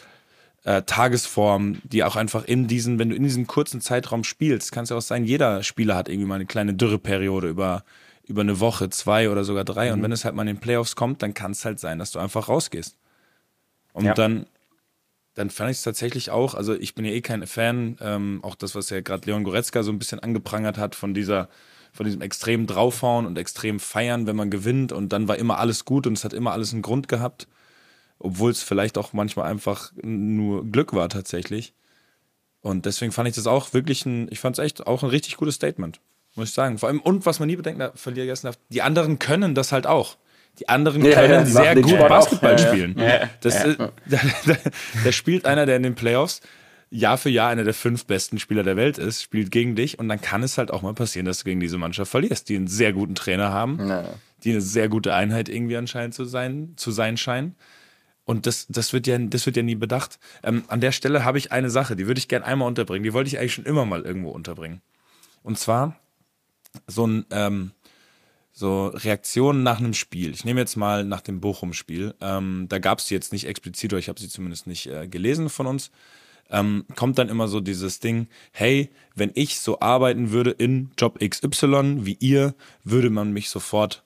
äh, 0.63 0.82
Tagesform, 0.84 1.82
die 1.84 2.03
auch 2.03 2.15
einfach 2.15 2.45
in 2.45 2.67
diesen, 2.67 2.99
wenn 2.99 3.09
du 3.09 3.15
in 3.15 3.24
diesem 3.24 3.47
kurzen 3.47 3.82
Zeitraum 3.82 4.24
spielst, 4.24 4.72
kann 4.72 4.84
es 4.84 4.91
ja 4.91 4.97
auch 4.97 5.01
sein, 5.01 5.26
jeder 5.26 5.63
Spieler 5.63 5.95
hat 5.95 6.07
irgendwie 6.07 6.28
mal 6.28 6.36
eine 6.36 6.45
kleine 6.45 6.74
Dürreperiode 6.74 7.49
über, 7.49 7.84
über 8.26 8.41
eine 8.41 8.59
Woche, 8.59 8.89
zwei 8.89 9.30
oder 9.30 9.43
sogar 9.43 9.65
drei. 9.65 9.91
Und 9.91 10.01
wenn 10.03 10.11
es 10.11 10.24
halt 10.24 10.36
mal 10.36 10.43
in 10.43 10.55
den 10.55 10.59
Playoffs 10.59 10.95
kommt, 10.95 11.22
dann 11.22 11.34
kann 11.34 11.51
es 11.51 11.65
halt 11.65 11.80
sein, 11.80 11.99
dass 11.99 12.11
du 12.11 12.19
einfach 12.19 12.47
rausgehst. 12.47 12.95
Und 13.93 14.05
Ja. 14.05 14.13
dann 14.13 14.45
dann 15.34 15.50
fand 15.50 15.72
ich 15.72 15.78
es 15.78 15.84
tatsächlich 15.84 16.30
auch, 16.30 16.56
also 16.56 16.74
ich 16.74 16.94
bin 16.94 17.06
ja 17.06 17.12
eh 17.12 17.22
kein 17.22 17.46
Fan, 17.48 17.98
ähm, 18.02 18.40
auch 18.44 18.56
das, 18.56 18.76
was 18.76 18.90
ja 18.90 19.02
gerade 19.02 19.26
Leon 19.26 19.44
Goretzka 19.44 19.84
so 19.84 19.92
ein 19.92 20.00
bisschen 20.00 20.20
angeprangert 20.20 20.78
hat, 20.78 20.96
von 20.96 21.14
dieser, 21.14 21.50
von 21.94 22.06
diesem 22.06 22.22
extremen 22.22 22.68
Draufhauen 22.68 23.26
und 23.26 23.38
extrem 23.38 23.80
Feiern, 23.80 24.28
wenn 24.28 24.36
man 24.36 24.50
gewinnt 24.50 24.92
und 24.92 25.14
dann 25.14 25.28
war 25.28 25.38
immer 25.38 25.60
alles 25.60 25.86
gut 25.86 26.06
und 26.06 26.14
es 26.14 26.26
hat 26.26 26.34
immer 26.34 26.52
alles 26.52 26.74
einen 26.74 26.82
Grund 26.82 27.08
gehabt, 27.08 27.48
obwohl 28.20 28.52
es 28.52 28.62
vielleicht 28.62 28.98
auch 28.98 29.14
manchmal 29.14 29.50
einfach 29.50 29.92
nur 30.02 30.66
Glück 30.66 30.94
war 30.94 31.10
tatsächlich. 31.10 31.74
Und 32.62 32.86
deswegen 32.86 33.12
fand 33.12 33.28
ich 33.28 33.36
das 33.36 33.48
auch 33.48 33.74
wirklich 33.74 34.06
ein, 34.06 34.28
ich 34.32 34.40
fand 34.40 34.58
es 34.60 34.64
echt 34.64 34.86
auch 34.86 35.02
ein 35.02 35.10
richtig 35.10 35.38
gutes 35.38 35.56
Statement. 35.56 36.00
muss 36.36 36.50
ich 36.50 36.54
sagen. 36.54 36.78
Vor 36.78 36.90
allem, 36.90 37.02
und 37.02 37.26
was 37.26 37.40
man 37.40 37.48
nie 37.48 37.56
bedenken 37.56 37.80
darf, 37.80 38.00
vergessen 38.00 38.48
darf, 38.48 38.60
die 38.70 38.82
anderen 38.82 39.18
können 39.18 39.56
das 39.56 39.72
halt 39.72 39.88
auch. 39.88 40.18
Die 40.62 40.70
anderen 40.70 41.03
Ja, 41.03 41.16
können 41.16 41.32
ja, 41.32 41.45
sehr 41.45 41.76
gut 41.76 41.89
Sport 41.89 42.03
auch. 42.03 42.09
Basketball 42.09 42.51
Ja, 42.53 42.59
ja. 42.59 42.68
spielen. 42.68 42.95
Das, 43.41 43.64
äh, 43.66 43.76
da, 44.05 44.20
da, 44.45 44.57
da 45.03 45.12
spielt 45.12 45.45
einer, 45.45 45.66
der 45.66 45.78
in 45.78 45.84
den 45.84 45.95
Playoffs 45.95 46.41
Jahr 46.91 47.18
für 47.18 47.30
Jahr 47.30 47.49
einer 47.49 47.64
der 47.64 47.74
fünf 47.74 48.05
besten 48.05 48.38
Spieler 48.38 48.64
der 48.64 48.76
Welt 48.76 48.97
ist, 48.97 49.24
spielt 49.24 49.49
gegen 49.49 49.76
dich 49.76 49.97
und 49.97 50.09
dann 50.09 50.20
kann 50.22 50.43
es 50.43 50.57
halt 50.57 50.72
auch 50.72 50.82
mal 50.82 50.93
passieren, 50.93 51.26
dass 51.26 51.39
du 51.39 51.43
gegen 51.45 51.62
diese 51.62 51.78
Mannschaft 51.78 52.12
verlierst, 52.12 52.49
die 52.49 52.57
einen 52.57 52.68
sehr 52.68 52.91
guten 52.91 53.16
Trainer 53.16 53.51
haben, 53.51 53.80
die 54.43 54.51
eine 54.51 54.62
sehr 54.62 54.89
gute 54.89 55.14
Einheit 55.14 55.47
irgendwie 55.47 55.78
anscheinend 55.78 56.14
zu 56.14 56.26
sein, 56.26 56.74
zu 56.76 56.91
sein 56.91 57.16
scheinen. 57.18 57.55
Und 58.26 58.45
das, 58.45 58.68
das, 58.68 58.93
wird 58.93 59.07
ja, 59.07 59.18
das 59.18 59.45
wird 59.45 59.55
ja 59.57 59.64
nie 59.64 59.76
bedacht. 59.76 60.20
Ähm, 60.43 60.64
an 60.68 60.80
der 60.80 60.91
Stelle 60.91 61.26
habe 61.26 61.38
ich 61.38 61.51
eine 61.51 61.70
Sache, 61.70 61.95
die 61.95 62.07
würde 62.07 62.20
ich 62.20 62.28
gerne 62.28 62.45
einmal 62.45 62.68
unterbringen. 62.68 63.03
Die 63.03 63.14
wollte 63.14 63.30
ich 63.30 63.39
eigentlich 63.39 63.53
schon 63.53 63.66
immer 63.66 63.86
mal 63.86 64.03
irgendwo 64.03 64.30
unterbringen. 64.30 64.82
Und 65.43 65.57
zwar 65.57 65.95
so 66.88 67.07
ein 67.07 67.26
ähm, 67.32 67.72
so 68.62 68.88
Reaktionen 68.88 69.64
nach 69.64 69.80
einem 69.80 69.95
Spiel. 69.95 70.30
Ich 70.32 70.45
nehme 70.45 70.59
jetzt 70.59 70.76
mal 70.76 71.03
nach 71.03 71.22
dem 71.22 71.41
Bochum-Spiel. 71.41 72.14
Ähm, 72.22 72.68
da 72.70 72.78
gab 72.78 72.99
es 72.99 73.07
die 73.07 73.16
jetzt 73.16 73.34
nicht 73.34 73.47
explizit, 73.47 73.91
oder 73.91 73.99
ich 73.99 74.07
habe 74.07 74.20
sie 74.20 74.30
zumindest 74.30 74.68
nicht 74.68 74.86
äh, 74.86 75.07
gelesen 75.07 75.49
von 75.49 75.66
uns. 75.66 75.89
Ähm, 76.51 76.86
kommt 76.95 77.18
dann 77.18 77.30
immer 77.30 77.47
so 77.47 77.59
dieses 77.59 77.99
Ding, 78.01 78.28
hey, 78.51 78.91
wenn 79.16 79.32
ich 79.34 79.59
so 79.59 79.80
arbeiten 79.80 80.30
würde 80.30 80.51
in 80.51 80.91
Job 80.95 81.18
XY 81.20 82.05
wie 82.05 82.18
ihr, 82.20 82.53
würde 82.84 83.09
man 83.09 83.34
mich 83.34 83.49
sofort 83.49 84.03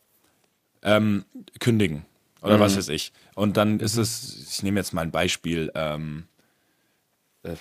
ähm, 0.83 1.25
kündigen. 1.59 2.05
Oder 2.41 2.59
was 2.59 2.77
weiß 2.77 2.89
ich. 2.89 3.11
Und 3.33 3.57
dann 3.57 3.81
ist 3.81 3.97
es, 3.97 4.47
ich 4.51 4.63
nehme 4.63 4.79
jetzt 4.79 4.93
mal 4.93 5.01
ein 5.01 5.11
Beispiel, 5.11 5.69
ähm, 5.75 6.27
äh, 7.43 7.55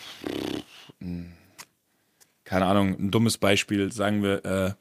keine 2.45 2.67
Ahnung, 2.67 2.97
ein 3.01 3.11
dummes 3.11 3.39
Beispiel, 3.39 3.91
sagen 3.91 4.23
wir, 4.23 4.45
äh, 4.45 4.75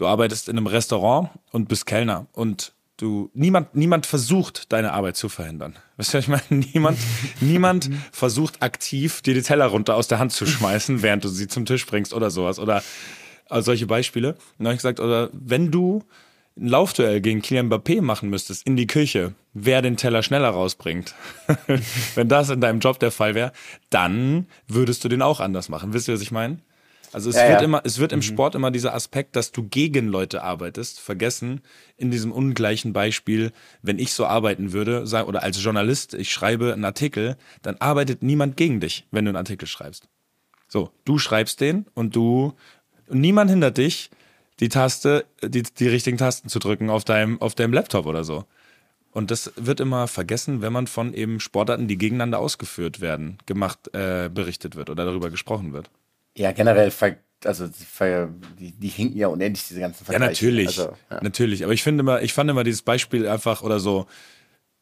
du 0.00 0.06
arbeitest 0.06 0.48
in 0.48 0.56
einem 0.56 0.66
Restaurant 0.66 1.30
und 1.52 1.68
bist 1.68 1.84
Kellner 1.84 2.26
und 2.32 2.72
du, 2.96 3.30
niemand, 3.34 3.74
niemand 3.74 4.06
versucht, 4.06 4.72
deine 4.72 4.92
Arbeit 4.92 5.16
zu 5.16 5.28
verhindern. 5.28 5.76
Weißt 5.96 6.14
du, 6.14 6.18
was 6.18 6.24
ich 6.24 6.28
meine? 6.28 6.42
Niemand, 6.72 6.98
niemand 7.40 7.90
versucht 8.12 8.62
aktiv, 8.62 9.22
dir 9.22 9.34
die 9.34 9.42
Teller 9.42 9.66
runter 9.66 9.96
aus 9.96 10.08
der 10.08 10.18
Hand 10.18 10.32
zu 10.32 10.46
schmeißen, 10.46 11.02
während 11.02 11.24
du 11.24 11.28
sie 11.28 11.48
zum 11.48 11.66
Tisch 11.66 11.86
bringst 11.86 12.14
oder 12.14 12.30
sowas. 12.30 12.58
Oder 12.58 12.82
also 13.48 13.66
solche 13.66 13.86
Beispiele. 13.86 14.32
Und 14.32 14.38
dann 14.58 14.66
habe 14.68 14.74
ich 14.74 14.78
gesagt, 14.78 15.00
oder 15.00 15.28
wenn 15.32 15.70
du 15.70 16.02
ein 16.56 16.68
Laufduell 16.68 17.20
gegen 17.20 17.42
Kylian 17.42 17.70
Mbappé 17.70 18.02
machen 18.02 18.28
müsstest 18.28 18.66
in 18.66 18.76
die 18.76 18.86
Küche, 18.86 19.34
wer 19.54 19.82
den 19.82 19.96
Teller 19.96 20.22
schneller 20.22 20.50
rausbringt, 20.50 21.14
wenn 22.14 22.28
das 22.28 22.50
in 22.50 22.60
deinem 22.60 22.80
Job 22.80 22.98
der 22.98 23.10
Fall 23.10 23.34
wäre, 23.34 23.52
dann 23.88 24.46
würdest 24.66 25.04
du 25.04 25.08
den 25.08 25.22
auch 25.22 25.40
anders 25.40 25.68
machen. 25.68 25.92
Wisst 25.92 26.08
ihr, 26.08 26.14
was 26.14 26.22
ich 26.22 26.32
meine? 26.32 26.58
Also 27.12 27.30
es 27.30 27.36
Ja, 27.36 27.48
wird 27.48 27.60
ja. 27.60 27.64
immer, 27.64 27.82
es 27.84 27.98
wird 27.98 28.12
im 28.12 28.22
Sport 28.22 28.54
immer 28.54 28.70
dieser 28.70 28.94
Aspekt, 28.94 29.34
dass 29.36 29.52
du 29.52 29.64
gegen 29.64 30.08
Leute 30.08 30.42
arbeitest, 30.42 31.00
vergessen 31.00 31.60
in 31.96 32.10
diesem 32.10 32.30
ungleichen 32.32 32.92
Beispiel, 32.92 33.52
wenn 33.82 33.98
ich 33.98 34.12
so 34.12 34.26
arbeiten 34.26 34.72
würde, 34.72 35.02
oder 35.26 35.42
als 35.42 35.62
Journalist, 35.62 36.14
ich 36.14 36.32
schreibe 36.32 36.72
einen 36.72 36.84
Artikel, 36.84 37.36
dann 37.62 37.76
arbeitet 37.78 38.22
niemand 38.22 38.56
gegen 38.56 38.80
dich, 38.80 39.06
wenn 39.10 39.24
du 39.24 39.30
einen 39.30 39.36
Artikel 39.36 39.66
schreibst. 39.66 40.08
So, 40.68 40.90
du 41.04 41.18
schreibst 41.18 41.60
den 41.60 41.86
und 41.94 42.14
du, 42.14 42.54
und 43.08 43.20
niemand 43.20 43.50
hindert 43.50 43.78
dich, 43.78 44.10
die 44.60 44.68
Taste, 44.68 45.24
die, 45.42 45.62
die 45.62 45.88
richtigen 45.88 46.18
Tasten 46.18 46.48
zu 46.48 46.58
drücken 46.58 46.90
auf 46.90 47.02
deinem, 47.02 47.40
auf 47.40 47.54
deinem 47.54 47.72
Laptop 47.72 48.06
oder 48.06 48.24
so. 48.24 48.44
Und 49.12 49.32
das 49.32 49.52
wird 49.56 49.80
immer 49.80 50.06
vergessen, 50.06 50.62
wenn 50.62 50.72
man 50.72 50.86
von 50.86 51.12
eben 51.14 51.40
Sportarten, 51.40 51.88
die 51.88 51.98
gegeneinander 51.98 52.38
ausgeführt 52.38 53.00
werden, 53.00 53.38
gemacht, 53.46 53.92
äh, 53.94 54.30
berichtet 54.32 54.76
wird 54.76 54.90
oder 54.90 55.04
darüber 55.04 55.30
gesprochen 55.30 55.72
wird. 55.72 55.90
Ja, 56.40 56.52
generell, 56.52 56.90
also 57.44 57.68
die, 58.58 58.72
die, 58.72 58.88
hinken 58.88 59.18
ja 59.18 59.28
unendlich, 59.28 59.68
diese 59.68 59.80
ganzen 59.80 60.04
Ja, 60.04 60.06
Vergleiche. 60.06 60.30
natürlich. 60.30 60.68
Also, 60.68 60.92
ja. 61.10 61.20
Natürlich. 61.22 61.64
Aber 61.64 61.74
ich 61.74 61.82
finde 61.82 62.00
immer, 62.00 62.22
ich 62.22 62.32
fand 62.32 62.48
immer 62.48 62.64
dieses 62.64 62.80
Beispiel 62.80 63.28
einfach 63.28 63.62
oder 63.62 63.78
so, 63.78 64.06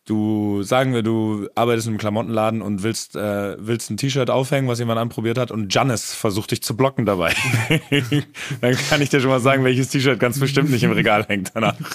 du, 0.05 0.63
sagen 0.63 0.95
wir, 0.95 1.03
du 1.03 1.49
arbeitest 1.57 1.89
in 1.89 1.95
einem 1.95 1.99
Klamottenladen 1.99 2.63
und 2.63 2.85
willst, 2.85 3.17
äh, 3.17 3.57
willst 3.59 3.91
ein 3.91 3.97
T-Shirt 3.97 4.31
aufhängen, 4.31 4.69
was 4.69 4.79
jemand 4.79 5.01
anprobiert 5.01 5.37
hat 5.37 5.51
und 5.51 5.75
Jannis 5.75 6.15
versucht 6.15 6.53
dich 6.53 6.63
zu 6.63 6.77
blocken 6.77 7.05
dabei. 7.07 7.35
Dann 8.61 8.77
kann 8.89 9.03
ich 9.03 9.09
dir 9.11 9.21
schon 9.21 9.31
mal 9.31 9.41
sagen, 9.41 9.65
welches 9.65 9.89
T-Shirt 9.89 10.21
ganz 10.21 10.39
bestimmt 10.39 10.71
nicht 10.71 10.85
im 10.85 10.93
Regal 10.93 11.25
hängt 11.27 11.51
danach. 11.55 11.75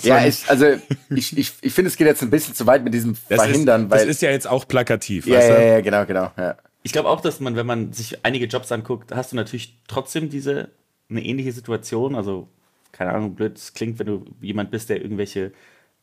Ja, 0.00 0.24
ich, 0.24 0.48
also 0.48 0.64
ich, 1.10 1.36
ich, 1.36 1.52
ich 1.60 1.72
finde, 1.74 1.90
es 1.90 1.98
geht 1.98 2.06
jetzt 2.06 2.22
ein 2.22 2.30
bisschen 2.30 2.54
zu 2.54 2.66
weit 2.66 2.82
mit 2.82 2.94
diesem 2.94 3.18
das 3.28 3.42
Verhindern, 3.42 3.84
ist, 3.84 3.90
weil. 3.90 3.98
das 3.98 4.08
ist 4.08 4.22
ja 4.22 4.30
jetzt 4.30 4.46
auch 4.46 4.66
plakativ, 4.66 5.26
ja, 5.26 5.36
weißt 5.36 5.48
ja, 5.50 5.60
ja, 5.60 5.80
genau, 5.82 6.06
genau. 6.06 6.32
Ja. 6.38 6.56
Ich 6.86 6.92
glaube 6.92 7.08
auch, 7.08 7.20
dass 7.20 7.40
man, 7.40 7.56
wenn 7.56 7.66
man 7.66 7.92
sich 7.92 8.24
einige 8.24 8.44
Jobs 8.46 8.70
anguckt, 8.70 9.10
hast 9.12 9.32
du 9.32 9.36
natürlich 9.36 9.78
trotzdem 9.88 10.28
diese 10.30 10.68
eine 11.10 11.24
ähnliche 11.24 11.50
Situation. 11.50 12.14
Also, 12.14 12.46
keine 12.92 13.12
Ahnung, 13.14 13.34
blöd 13.34 13.56
es 13.56 13.72
klingt, 13.74 13.98
wenn 13.98 14.06
du 14.06 14.24
jemand 14.40 14.70
bist, 14.70 14.90
der 14.90 15.00
irgendwelche 15.02 15.52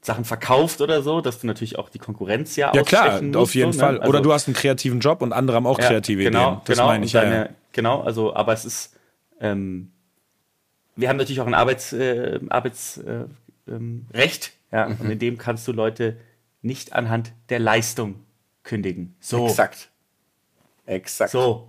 Sachen 0.01 0.25
verkauft 0.25 0.82
oder 0.82 1.03
so, 1.03 1.21
dass 1.21 1.39
du 1.39 1.45
natürlich 1.47 1.77
auch 1.77 1.88
die 1.89 1.99
Konkurrenz 1.99 2.55
ja 2.55 2.73
Ja 2.75 2.82
klar, 2.82 3.05
ausstechen 3.09 3.36
auf 3.36 3.41
musst, 3.41 3.53
jeden 3.53 3.71
so, 3.73 3.77
ne? 3.77 3.86
Fall. 3.86 3.97
Oder 3.99 4.05
Also- 4.07 4.21
du 4.23 4.34
hast 4.34 4.47
einen 4.47 4.55
kreativen 4.55 4.99
Job 4.99 5.21
und 5.21 5.32
andere 5.34 5.57
haben 5.57 5.67
auch 5.67 5.77
Ja, 5.79 5.88
kreative 5.88 6.23
genau, 6.23 6.47
Ideen. 6.53 6.61
Das 6.65 6.77
genau, 6.77 6.88
meine 6.88 7.05
ich 7.05 7.11
deine, 7.11 7.36
ja. 7.36 7.49
Genau, 7.73 8.01
also, 8.01 8.34
aber 8.36 8.51
es 8.53 8.65
ist, 8.65 8.97
ähm, 9.39 9.91
wir 10.95 11.07
haben 11.09 11.17
natürlich 11.17 11.39
auch 11.41 11.47
ein 11.47 11.53
Arbeits, 11.53 11.93
äh, 11.93 12.39
Arbeitsrecht, 12.49 13.07
äh, 13.67 13.71
ähm, 13.71 14.07
ja, 14.71 14.89
Mhm. 14.89 14.97
und 14.99 15.11
in 15.11 15.19
dem 15.19 15.38
kannst 15.38 15.67
du 15.67 15.71
Leute 15.73 16.17
nicht 16.63 16.93
anhand 16.93 17.32
der 17.49 17.59
Leistung 17.59 18.15
kündigen. 18.63 19.15
So. 19.19 19.45
Exakt. 19.45 19.91
Exakt. 20.86 21.32
So. 21.32 21.67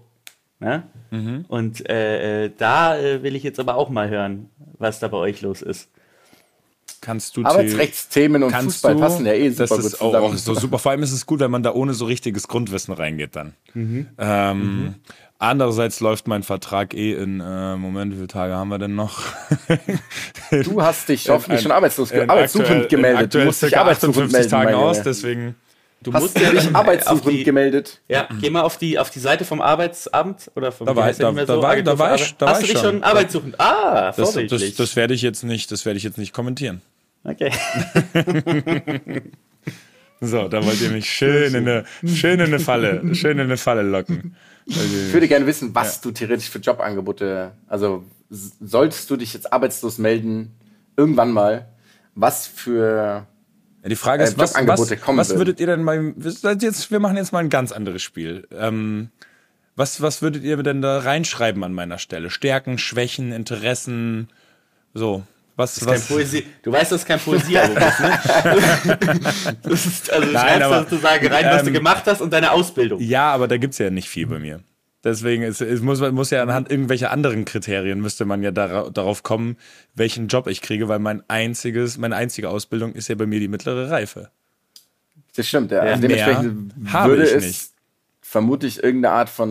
Ne? 0.59 0.85
Mhm. 1.11 1.45
Und 1.49 1.89
äh, 1.89 2.45
äh, 2.45 2.51
da 2.57 2.97
äh, 2.99 3.23
will 3.23 3.35
ich 3.35 3.43
jetzt 3.43 3.59
aber 3.59 3.75
auch 3.77 3.91
mal 3.91 4.09
hören, 4.09 4.49
was 4.79 5.01
da 5.01 5.09
bei 5.09 5.17
euch 5.17 5.43
los 5.43 5.61
ist. 5.61 5.89
Kannst 7.01 7.37
du 7.37 7.45
Arbeitsrechtsthemen 7.45 8.45
und 8.45 8.51
kannst 8.53 8.77
Fußball 8.77 8.95
du, 8.95 9.01
passen 9.01 9.27
ja 9.27 9.33
eh 9.33 9.51
super 9.51 9.77
das 9.77 9.87
ist 9.87 10.01
auch, 10.01 10.15
auch 10.15 10.35
so 10.37 10.55
super. 10.55 10.79
Vor 10.79 10.93
allem 10.93 11.03
ist 11.03 11.11
es 11.11 11.27
gut, 11.27 11.41
wenn 11.41 11.51
man 11.51 11.65
da 11.65 11.73
ohne 11.73 11.95
so 11.95 12.05
richtiges 12.05 12.47
Grundwissen 12.47 12.95
reingeht 12.95 13.35
dann. 13.35 13.55
Mhm. 13.75 14.09
Ähm, 14.19 14.95
Andererseits 15.43 15.99
läuft 15.99 16.29
mein 16.29 16.45
Vertrag 16.45 16.95
eh 16.95 17.15
in, 17.15 17.41
äh, 17.41 17.77
Moment, 17.77 18.13
wie 18.13 18.17
viele 18.17 18.29
Tage 18.29 18.55
haben 18.55 18.69
wir 18.69 18.79
denn 18.79 18.95
noch? 18.95 19.25
Du 20.53 20.81
hast 20.81 21.09
dich 21.09 21.29
hoffentlich 21.31 21.63
schon 21.63 21.73
arbeitslos, 21.73 22.13
arbeitssuchend 22.13 22.89
gemeldet. 22.89 23.35
Du 23.35 23.45
musst 23.45 23.61
dich 23.61 23.77
arbeitssuchend 23.77 24.27
58 24.27 24.33
melden. 24.33 24.51
Tagen 24.51 24.75
aus, 24.75 25.03
deswegen. 25.03 25.57
Du 26.03 26.13
Hast 26.13 26.35
du 26.37 26.41
dich 26.41 26.59
auf 26.69 26.75
arbeitssuchend 26.75 27.33
die, 27.33 27.45
gemeldet? 27.45 28.01
Ja, 28.09 28.29
geh 28.41 28.51
mal 28.51 28.63
auf 28.63 28.77
die, 28.79 28.99
auf 28.99 29.11
die 29.11 29.19
Seite 29.21 29.45
vom 29.45 29.61
Arbeitsamt 29.61 30.51
oder 30.57 30.73
vom 30.73 30.87
Da 30.87 30.97
war- 30.97 31.05
da- 31.13 31.29
nicht 31.31 31.35
mehr 31.37 31.47
da 31.47 31.63
war- 31.63 31.71
Agentur 31.71 31.95
da 31.95 31.99
war 31.99 32.15
ich- 32.17 32.35
da 32.37 32.47
war 32.47 32.55
Hast 32.55 32.63
ich 32.63 32.69
du 32.69 32.73
dich 32.75 32.83
schon. 32.83 32.95
schon 32.95 33.03
arbeitssuchend? 33.05 33.61
Ah, 33.61 34.07
Das, 34.07 34.17
das, 34.17 34.33
vorbildlich. 34.33 34.77
das 34.77 34.97
werde 34.97 35.15
ich 35.15 35.23
jetzt 35.23 35.45
nicht, 35.45 35.71
das 35.71 35.85
werde 35.87 35.97
ich 35.99 36.03
jetzt 36.05 36.19
nicht 36.19 36.33
kommentieren. 36.33 36.83
okay. 37.25 37.51
So, 40.25 40.47
da 40.47 40.65
wollt 40.65 40.81
ihr 40.81 40.91
mich 40.91 41.11
schön 41.11 41.53
in 41.53 41.67
eine, 41.69 41.85
schön 42.07 42.39
in 42.39 42.47
eine 42.47 42.61
Falle, 42.61 43.13
schön 43.13 43.33
in 43.39 43.41
eine 43.41 43.57
Falle 43.57 43.83
locken. 43.83 44.37
Ich 44.67 45.13
würde 45.13 45.27
gerne 45.27 45.49
wissen, 45.49 45.75
was 45.75 46.01
du 46.01 46.13
theoretisch 46.13 46.49
für 46.49 46.61
Jobangebote, 46.61 47.51
also 47.67 48.05
solltest 48.31 49.11
du 49.11 49.17
dich 49.17 49.35
jetzt 49.35 49.53
arbeitslos 49.53 49.99
melden, 49.99 50.53
irgendwann 50.97 51.33
mal, 51.33 51.67
was 52.15 52.47
für 52.47 52.87
Ja, 52.97 53.27
die 53.89 53.97
Frage 53.97 54.23
Äh, 54.23 54.29
ist, 54.29 54.39
was, 54.39 54.55
was, 54.55 54.79
was 54.91 55.29
würden. 55.31 55.39
würdet 55.39 55.61
ihr 55.61 55.67
denn 55.67 55.83
mal, 55.83 56.13
wir- 56.17 56.57
jetzt, 56.61 56.91
wir 56.91 57.01
machen 57.01 57.17
jetzt 57.17 57.33
mal 57.33 57.41
ein 57.41 57.51
ganz 57.51 57.73
anderes 57.73 58.03
Spiel. 58.03 58.47
Ähm, 58.57 59.11
was, 59.77 60.01
was 60.03 60.23
würdet 60.23 60.45
ihr 60.45 60.57
denn 60.63 60.83
da 60.83 60.99
reinschreiben 60.99 61.65
an 61.65 61.73
meiner 61.73 61.99
Stelle? 61.99 62.31
Stärken, 62.31 62.79
Schwächen, 62.79 63.33
Interessen, 63.33 64.29
so. 64.95 65.23
Was, 65.55 65.81
Kein 65.81 65.89
was, 65.89 66.07
Poesie. 66.09 66.47
Du 66.63 66.73
weißt, 66.73 66.93
dass 66.93 67.01
es 67.03 67.07
kein 67.07 67.21
Poesiealbum 67.21 67.77
ist, 67.77 68.01
ne? 68.01 68.19
das 69.63 69.85
ist, 69.87 70.11
also 70.11 70.27
du 70.27 70.33
Nein, 70.33 70.43
schreibst 70.47 70.63
aber, 70.63 70.79
sozusagen 70.85 71.27
rein, 71.27 71.45
was 71.45 71.63
du 71.63 71.69
ähm, 71.69 71.75
gemacht 71.75 72.05
hast 72.07 72.23
und 72.23 72.33
deine 72.33 72.53
Ausbildung. 72.53 73.01
ja, 73.01 73.31
aber 73.33 73.49
da 73.49 73.59
gibt's 73.59 73.77
ja 73.79 73.91
nicht 73.91 74.09
viel 74.09 74.27
bei 74.27 74.39
mir. 74.39 74.61
Deswegen 75.05 75.43
ist, 75.43 75.61
es 75.61 75.81
muss, 75.81 76.01
muss 76.13 76.31
ja 76.31 76.43
anhand 76.43 76.71
irgendwelcher 76.71 77.11
anderen 77.11 77.45
Kriterien 77.45 78.01
müsste 78.01 78.25
man 78.25 78.43
ja 78.43 78.53
dara 78.53 78.89
darauf 78.91 79.25
kommen, 79.25 79.57
welchen 79.95 80.29
Job 80.29 80.47
ich 80.47 80.63
kriege, 80.63 80.89
weil 80.89 81.01
mein 81.01 81.23
einziges, 81.29 81.99
meine 81.99 82.15
einzige 82.15 82.49
Ausbildung 82.49 82.93
ist 82.93 83.09
ja 83.09 83.17
bei 83.17 83.27
mir 83.27 83.41
die 83.41 83.49
mittlere 83.49 83.91
Reife. 83.91 84.31
Das 85.35 85.49
stimmt, 85.49 85.73
ja. 85.73 85.85
Ja, 85.85 85.91
also 85.93 86.03
dementsprechend 86.03 86.73
würde 87.05 87.25
ich 87.25 87.33
es 87.33 87.45
nicht. 87.45 87.71
vermutlich 88.21 88.83
irgendeine 88.83 89.15
Art 89.15 89.29
von 89.29 89.51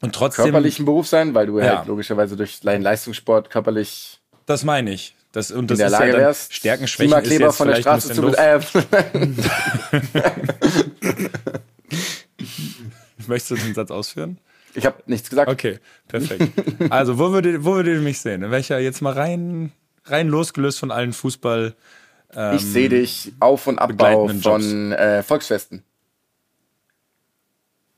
Und 0.00 0.14
trotzdem, 0.14 0.46
körperlichen 0.46 0.84
Beruf 0.84 1.06
sein, 1.06 1.34
weil 1.34 1.46
du 1.46 1.60
Ja. 1.60 1.78
halt 1.78 1.86
logischerweise 1.86 2.36
durch 2.36 2.60
deinen 2.60 2.82
Leistungssport 2.82 3.50
körperlich 3.50 4.18
das 4.46 4.64
meine 4.64 4.92
ich. 4.92 5.14
Das, 5.30 5.50
und 5.50 5.70
das 5.70 5.78
in 5.78 5.78
der 5.78 5.86
ist 5.86 5.92
Lage 5.92 6.12
ja 6.12 6.18
wärst, 6.18 6.52
Stärken, 6.52 6.88
Schwächen 6.88 7.22
ist 7.22 7.38
jetzt 7.38 7.56
von 7.56 7.68
der 7.68 7.76
Straße 7.76 8.12
zu 8.12 8.26
äh, 8.36 8.60
Möchtest 13.28 13.50
du 13.50 13.56
den 13.56 13.74
Satz 13.74 13.90
ausführen? 13.90 14.38
Ich 14.74 14.86
habe 14.86 15.02
nichts 15.06 15.28
gesagt. 15.28 15.50
Okay, 15.50 15.78
perfekt. 16.08 16.48
Also, 16.90 17.18
wo 17.18 17.30
würdet, 17.32 17.64
wo 17.64 17.74
würdet 17.74 17.96
ihr 17.96 18.00
mich 18.00 18.20
sehen? 18.20 18.42
In 18.42 18.50
welcher, 18.50 18.78
jetzt 18.78 19.02
mal 19.02 19.12
rein, 19.12 19.72
rein 20.06 20.28
losgelöst 20.28 20.78
von 20.78 20.90
allen 20.90 21.12
Fußball. 21.12 21.74
Ähm, 22.34 22.56
Ich 22.56 22.64
sehe 22.64 22.88
dich 22.88 23.32
Auf- 23.40 23.66
und 23.66 23.78
Abbau 23.78 24.28
von 24.28 24.92
äh, 24.92 25.22
Volksfesten. 25.22 25.82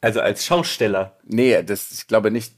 Also 0.00 0.20
als 0.20 0.44
Schausteller. 0.44 1.16
Nee, 1.24 1.62
das, 1.62 1.90
ich 1.92 2.06
glaube 2.06 2.30
nicht. 2.30 2.52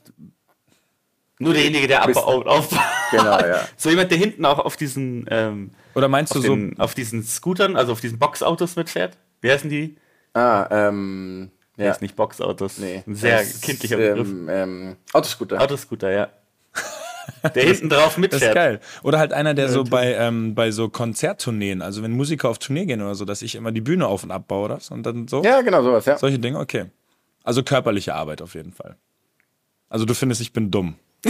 Nur 1.39 1.53
derjenige, 1.53 1.87
der 1.87 2.03
abbaut, 2.03 2.47
aufbaut. 2.47 2.81
Genau, 3.11 3.39
ja. 3.39 3.69
So 3.77 3.91
jemand, 3.91 4.11
der 4.11 4.19
hinten 4.19 4.45
auch 4.47 4.59
auf 4.59 4.77
diesen, 4.77 5.27
ähm, 5.31 5.71
Oder 5.95 6.09
meinst 6.09 6.33
auf, 6.33 6.41
du 6.41 6.47
so, 6.47 6.55
den, 6.57 6.81
auf 6.81 6.95
diesen 6.95 7.23
Scootern, 7.23 7.77
also 7.77 7.93
auf 7.93 8.01
diesen 8.01 8.19
Boxautos 8.19 8.75
mitfährt? 8.77 9.17
Wie 9.43 9.51
heißen 9.53 9.69
die? 9.69 9.97
Ah, 10.33 10.67
ähm, 10.71 11.51
Ja. 11.77 11.91
ist 11.93 12.03
nicht 12.03 12.17
Boxautos. 12.17 12.79
Nee. 12.79 13.03
Ein 13.07 13.15
sehr 13.15 13.39
Das 13.39 13.61
kindlicher 13.61 13.97
Begriff. 13.97 14.29
Ähm, 14.29 14.49
ähm, 14.49 14.97
Autoscooter. 15.13 15.61
Autoscooter, 15.61 16.11
ja. 16.11 16.29
Der 17.55 17.65
hinten 17.65 17.89
drauf 17.89 18.05
das 18.05 18.13
ist 18.15 18.19
mitfährt. 18.19 18.55
geil. 18.55 18.81
Oder 19.03 19.19
halt 19.19 19.33
einer, 19.33 19.53
der 19.53 19.69
so 19.69 19.83
bei, 19.85 20.15
ähm, 20.15 20.55
bei 20.55 20.71
so 20.71 20.89
Konzerttourneen, 20.89 21.83
also 21.83 22.03
wenn 22.03 22.13
Musiker 22.13 22.49
auf 22.49 22.59
Tournee 22.59 22.87
gehen 22.87 23.03
oder 23.03 23.15
so, 23.17 23.25
dass 23.25 23.43
ich 23.43 23.57
immer 23.57 23.73
die 23.73 23.81
Bühne 23.81 24.07
auf 24.07 24.23
und 24.23 24.31
abbaue 24.31 24.65
oder 24.67 24.81
so, 24.81 24.95
und 24.95 25.03
dann 25.05 25.27
so. 25.27 25.43
Ja, 25.43 25.61
genau 25.61 25.83
sowas, 25.83 26.05
ja. 26.07 26.19
Solche 26.19 26.39
Dinge, 26.39 26.59
okay. 26.61 26.87
Also 27.43 27.63
körperliche 27.63 28.15
Arbeit 28.15 28.43
auf 28.43 28.55
jeden 28.55 28.73
Fall. 28.73 28.97
Also 29.89 30.05
du 30.05 30.15
findest, 30.15 30.41
ich 30.41 30.53
bin 30.53 30.71
dumm. 30.71 30.95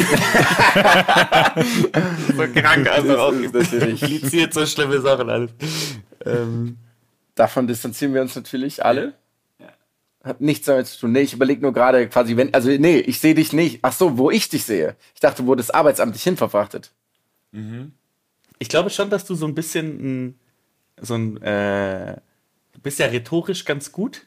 So 2.37 2.43
krank, 2.55 2.89
also 2.89 3.19
auch 3.19 3.33
impliziert 3.33 4.53
so 4.53 4.67
schlimme 4.67 5.01
Sachen 5.01 5.31
alles. 5.31 5.51
Ähm, 6.25 6.77
Davon 7.35 7.67
distanzieren 7.67 8.15
wir 8.15 8.23
uns 8.23 8.35
natürlich 8.35 8.85
alle. 8.85 9.15
Hat 10.27 10.41
nichts 10.41 10.67
damit 10.67 10.89
zu 10.89 10.99
tun. 10.99 11.13
Nee, 11.13 11.21
ich 11.21 11.35
überlege 11.35 11.63
nur 11.63 11.73
gerade 11.73 12.09
quasi, 12.09 12.37
wenn, 12.37 12.53
also 12.53 12.69
nee, 12.69 12.99
ich 12.99 13.21
sehe 13.21 13.37
dich 13.37 13.53
nicht. 13.53 13.79
Ach 13.83 13.93
so, 13.93 14.19
wo 14.19 14.33
ich 14.33 14.49
dich 14.49 14.65
sehe. 14.65 14.97
Ich 15.15 15.21
dachte, 15.21 15.47
wo 15.47 15.55
das 15.55 15.71
Arbeitsamt 15.71 16.17
dich 16.17 16.25
hinverfrachtet. 16.25 16.91
ich 18.59 18.69
glaube 18.69 18.91
schon, 18.91 19.09
dass 19.09 19.25
du 19.25 19.37
so 19.37 19.47
ein 19.47 19.55
bisschen 19.55 19.87
ein, 20.27 20.41
so 21.01 21.15
ein, 21.15 21.41
äh, 21.43 22.17
du 22.73 22.81
bist 22.81 22.99
ja 22.99 23.07
rhetorisch 23.07 23.65
ganz 23.65 23.93
gut. 23.93 24.23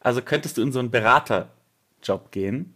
Also 0.00 0.22
könntest 0.22 0.56
du 0.56 0.62
in 0.62 0.72
so 0.72 0.78
einen 0.78 0.90
Beraterjob 0.90 2.30
gehen. 2.30 2.74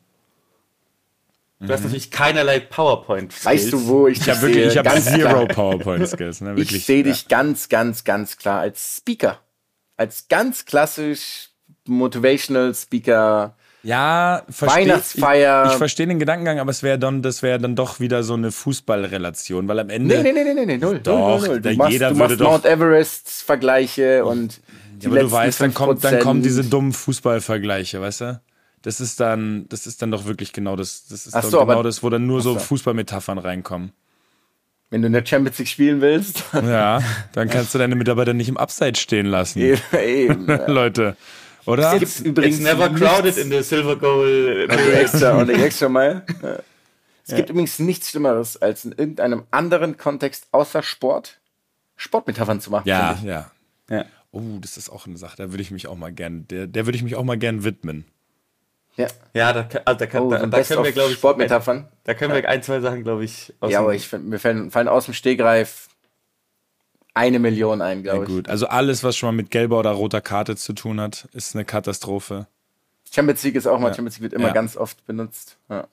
Du 1.60 1.72
hast 1.72 1.82
natürlich 1.82 2.10
keinerlei 2.10 2.60
PowerPoint. 2.60 3.32
Mhm. 3.32 3.46
Weißt 3.46 3.72
du, 3.72 3.86
wo 3.86 4.06
ich 4.06 4.18
dich 4.18 4.28
Ich 4.28 4.34
habe 4.34 4.42
wirklich, 4.42 4.72
sehe? 4.72 4.82
ich 4.82 4.86
habe 4.86 5.00
zero. 5.00 5.46
PowerPoint-Skills. 5.46 6.42
Ne? 6.42 6.56
Wirklich. 6.56 6.76
Ich 6.76 6.84
sehe 6.84 7.02
dich 7.02 7.28
ganz, 7.28 7.70
ganz, 7.70 8.04
ganz 8.04 8.36
klar 8.36 8.60
als 8.60 8.98
Speaker. 8.98 9.40
Als 9.96 10.28
ganz 10.28 10.66
klassisch 10.66 11.53
Motivational 11.86 12.74
Speaker. 12.74 13.54
Ja, 13.82 14.42
versteh, 14.48 14.80
Weihnachtsfeier. 14.80 15.64
Ich, 15.66 15.72
ich 15.72 15.76
verstehe 15.78 16.06
den 16.06 16.18
Gedankengang, 16.18 16.58
aber 16.58 16.70
es 16.70 16.82
wäre 16.82 16.98
dann, 16.98 17.20
das 17.20 17.42
wäre 17.42 17.58
dann 17.58 17.76
doch 17.76 18.00
wieder 18.00 18.22
so 18.22 18.32
eine 18.32 18.50
Fußballrelation, 18.50 19.68
weil 19.68 19.78
am 19.78 19.90
Ende. 19.90 20.22
Nee, 20.22 20.32
nee, 20.32 20.42
nee, 20.44 20.54
nee, 20.54 20.64
nee, 20.66 20.76
null. 20.78 21.00
Doch, 21.02 21.40
null, 21.40 21.48
null, 21.48 21.60
da 21.60 21.70
Du 21.70 21.76
machst, 21.76 21.92
jeder 21.92 22.08
du 22.10 22.14
würde 22.16 22.28
machst 22.28 22.40
doch- 22.40 22.50
Mount 22.50 22.64
Everest-Vergleiche 22.64 24.24
und 24.24 24.60
die 24.96 25.06
Ja, 25.06 25.10
aber 25.12 25.20
du 25.20 25.30
weißt, 25.30 25.60
dann 25.60 25.74
kommt, 25.74 26.02
dann 26.04 26.14
5%. 26.14 26.18
kommen 26.20 26.42
diese 26.42 26.64
dummen 26.64 26.92
Fußballvergleiche, 26.92 28.00
weißt 28.00 28.20
du? 28.22 28.40
Das 28.82 29.00
ist 29.00 29.20
dann, 29.20 29.66
das 29.68 29.86
ist 29.86 30.00
dann 30.02 30.10
doch 30.10 30.24
wirklich 30.26 30.52
genau 30.52 30.76
das, 30.76 31.06
das 31.08 31.26
ist 31.26 31.34
Ach 31.34 31.42
doch 31.42 31.50
so, 31.50 31.60
genau 31.66 31.82
das, 31.82 32.02
wo 32.02 32.10
dann 32.10 32.26
nur 32.26 32.40
so. 32.42 32.58
Fußballmetaphern 32.58 33.38
reinkommen. 33.38 33.92
Wenn 34.90 35.00
du 35.02 35.06
in 35.08 35.12
der 35.14 35.24
Champions 35.26 35.58
League 35.58 35.68
spielen 35.68 36.00
willst, 36.00 36.44
Ja, 36.52 37.00
dann 37.32 37.48
kannst 37.48 37.74
du 37.74 37.78
deine 37.78 37.96
Mitarbeiter 37.96 38.32
nicht 38.34 38.48
im 38.48 38.56
Upside 38.56 38.98
stehen 38.98 39.26
lassen, 39.26 39.58
eben. 39.60 39.80
eben. 39.98 40.46
Leute. 40.68 41.16
Oder? 41.66 41.94
Es 41.94 42.00
gibt 42.16 42.26
übrigens 42.26 42.56
It's 42.56 42.64
never 42.64 42.88
nichts- 42.88 43.00
crowded 43.06 43.36
in 43.38 43.50
the 43.50 43.62
silver 43.62 43.96
goal. 43.96 44.66
Und 44.70 44.78
die 44.78 44.92
extra 44.92 45.38
und 45.38 45.48
die 45.48 45.54
extra 45.54 45.88
mal. 45.88 46.24
Ja. 46.42 46.58
Es 47.26 47.34
gibt 47.36 47.48
übrigens 47.50 47.78
nichts 47.78 48.10
Schlimmeres, 48.10 48.60
als 48.60 48.84
in 48.84 48.92
irgendeinem 48.92 49.44
anderen 49.50 49.96
Kontext 49.96 50.46
außer 50.52 50.82
Sport 50.82 51.38
Sportmetaphern 51.96 52.60
zu 52.60 52.70
machen. 52.70 52.86
Ja, 52.88 53.14
finde 53.14 53.32
ja. 53.32 53.50
Ja. 53.88 54.04
Oh, 54.32 54.42
das 54.60 54.76
ist 54.76 54.90
auch 54.90 55.06
eine 55.06 55.16
Sache, 55.16 55.36
da 55.36 55.50
würde 55.52 55.62
ich 55.62 55.70
mich 55.70 55.86
auch 55.86 55.96
mal 55.96 56.12
gern, 56.12 56.46
der, 56.48 56.66
der 56.66 56.86
würde 56.86 56.96
ich 56.96 57.04
mich 57.04 57.14
auch 57.14 57.22
mal 57.24 57.38
gern 57.38 57.62
widmen. 57.64 58.04
Ja. 58.96 59.06
Ja, 59.32 59.52
da, 59.52 59.62
kann- 59.62 59.82
also 59.84 59.98
da, 59.98 60.06
kann, 60.06 60.22
Oh, 60.22 60.30
da, 60.30 60.44
da 60.46 60.62
können 60.62 60.84
wir, 60.84 60.92
glaube 60.92 61.10
ich, 61.12 61.16
Sportmetaphern. 61.16 61.88
Da 62.04 62.14
können 62.14 62.34
wir 62.34 62.48
ein, 62.48 62.62
zwei 62.62 62.80
Sachen, 62.80 63.02
glaube 63.04 63.24
ich, 63.24 63.52
aus 63.60 63.72
Ja, 63.72 63.80
aber 63.80 63.94
ich 63.94 64.10
mir 64.12 64.38
fallen, 64.38 64.70
fallen 64.70 64.88
aus 64.88 65.06
dem 65.06 65.14
Stegreif 65.14 65.88
eine 67.14 67.38
Million 67.38 67.80
ein, 67.80 67.98
Ja, 68.04 68.12
glaube 68.12 68.24
ich. 68.24 68.30
gut. 68.30 68.48
Also 68.48 68.66
alles, 68.66 69.02
was 69.04 69.16
schon 69.16 69.28
mal 69.28 69.32
mit 69.36 69.50
gelber 69.50 69.78
oder 69.78 69.90
roter 69.92 70.20
Karte 70.20 70.56
zu 70.56 70.72
tun 70.72 71.00
hat, 71.00 71.28
ist 71.32 71.54
eine 71.54 71.64
Katastrophe. 71.64 72.46
Champions 73.12 73.42
League 73.44 73.54
ist 73.54 73.66
auch 73.66 73.78
mal, 73.78 73.88
Ja. 73.88 73.94
Champions 73.94 74.16
League 74.16 74.22
wird 74.24 74.32
immer 74.34 74.48
Ja. 74.48 74.52
ganz 74.54 74.76
oft 74.76 75.04
benutzt. 75.06 75.56
Ja. 75.70 75.86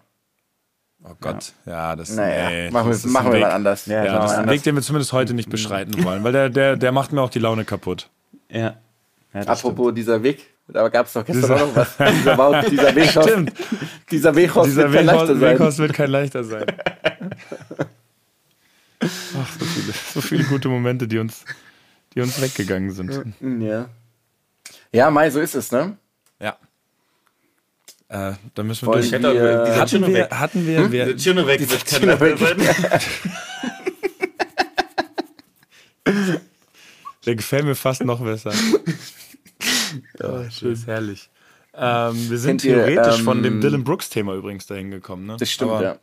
Oh 1.04 1.16
Gott, 1.20 1.54
ja, 1.66 1.96
das, 1.96 2.12
Naja, 2.12 2.50
nee, 2.50 2.70
machen 2.72 2.88
wir, 2.88 2.92
das 2.94 3.06
ist 3.06 3.12
machen 3.12 3.28
ein 3.28 3.32
wir 3.34 3.38
Weg. 3.38 3.42
mal 3.48 3.52
anders. 3.52 3.86
Ja, 3.88 4.04
das 4.04 4.14
wir 4.14 4.26
ist 4.26 4.32
ein 4.34 4.40
anders. 4.42 4.54
Weg, 4.56 4.64
den 4.64 4.76
wir 4.76 4.82
zumindest 4.84 5.14
heute 5.14 5.34
nicht 5.34 5.50
beschreiten 5.50 6.04
wollen, 6.04 6.24
weil 6.24 6.32
der, 6.32 6.50
der, 6.50 6.76
der 6.76 6.92
macht 6.92 7.12
mir 7.12 7.22
auch 7.24 7.32
die 7.32 7.40
Laune 7.40 7.66
kaputt. 7.66 8.10
Ja. 8.50 8.60
ja 8.60 8.76
das 9.34 9.48
Apropos 9.48 9.94
dieser 9.96 10.22
Weg, 10.22 10.46
da 10.68 10.88
gab 10.90 11.08
es 11.08 11.14
doch 11.14 11.26
gestern 11.26 11.42
Dieser- 11.42 11.56
auch 11.56 11.68
noch 11.68 11.76
was. 11.76 11.98
Dieser, 12.20 12.36
Bau, 12.38 12.62
dieser 12.62 12.96
Weghaus, 12.96 13.24
Stimmt. 13.26 13.52
dieser 14.12 14.36
Weghaus 14.36 14.66
Dieser 14.68 14.92
wird 14.92 14.94
kein 14.94 15.06
leichter 15.08 15.36
sein. 15.36 15.42
Weghaus 15.42 15.78
wird 15.80 15.94
kein 15.94 16.10
leichter 16.12 16.44
sein. 16.44 16.66
Ach, 19.04 19.10
so 19.60 19.66
so 20.14 20.22
viele 20.22 20.44
gute 20.46 20.68
Momente, 20.70 21.08
die 21.08 21.18
uns, 21.20 21.46
die 22.16 22.22
uns 22.22 22.42
weggegangen 22.42 22.92
sind. 22.92 23.36
Ja. 23.62 23.90
Ja, 24.94 25.10
Mai, 25.12 25.30
so 25.30 25.40
ist 25.40 25.56
es, 25.56 25.72
ne? 25.72 25.98
Ja. 26.40 26.58
Äh, 28.10 28.34
da 28.56 28.64
müssen 28.64 28.88
wir 28.88 28.94
Wollen 28.94 29.10
durch. 29.10 29.12
Wir- 29.34 29.66
die 29.66 29.72
Hatten 29.80 30.02
wir, 30.02 30.14
weg. 30.14 30.32
hatten 30.32 30.68
wir, 30.68 30.92
wir 30.92 31.14
Die 31.14 31.24
Schöne 31.24 31.48
weg 31.48 31.62
Schöne 31.88 32.16
leichter 32.16 32.58
weg. 32.58 33.02
der 37.26 37.36
gefällt 37.36 37.66
mir 37.66 37.76
fast 37.76 38.04
noch 38.04 38.22
besser. 38.22 38.52
oh, 40.24 40.44
schön. 40.50 40.74
ist 40.74 40.88
herrlich. 40.88 41.30
Ähm, 41.74 42.30
wir 42.30 42.38
sind 42.38 42.62
Kennt 42.62 42.66
ihr, 42.66 42.76
theoretisch 42.86 43.20
ähm, 43.20 43.26
von 43.26 43.44
dem 43.44 43.62
Dylan 43.62 43.84
Brooks-Thema 43.84 44.34
übrigens 44.36 44.66
dahin 44.66 44.92
gekommen. 44.92 45.26
Ne? 45.26 45.38
Das 45.40 45.50
stimmt, 45.50 45.72
Aber, 45.72 45.84
ja. 45.84 45.98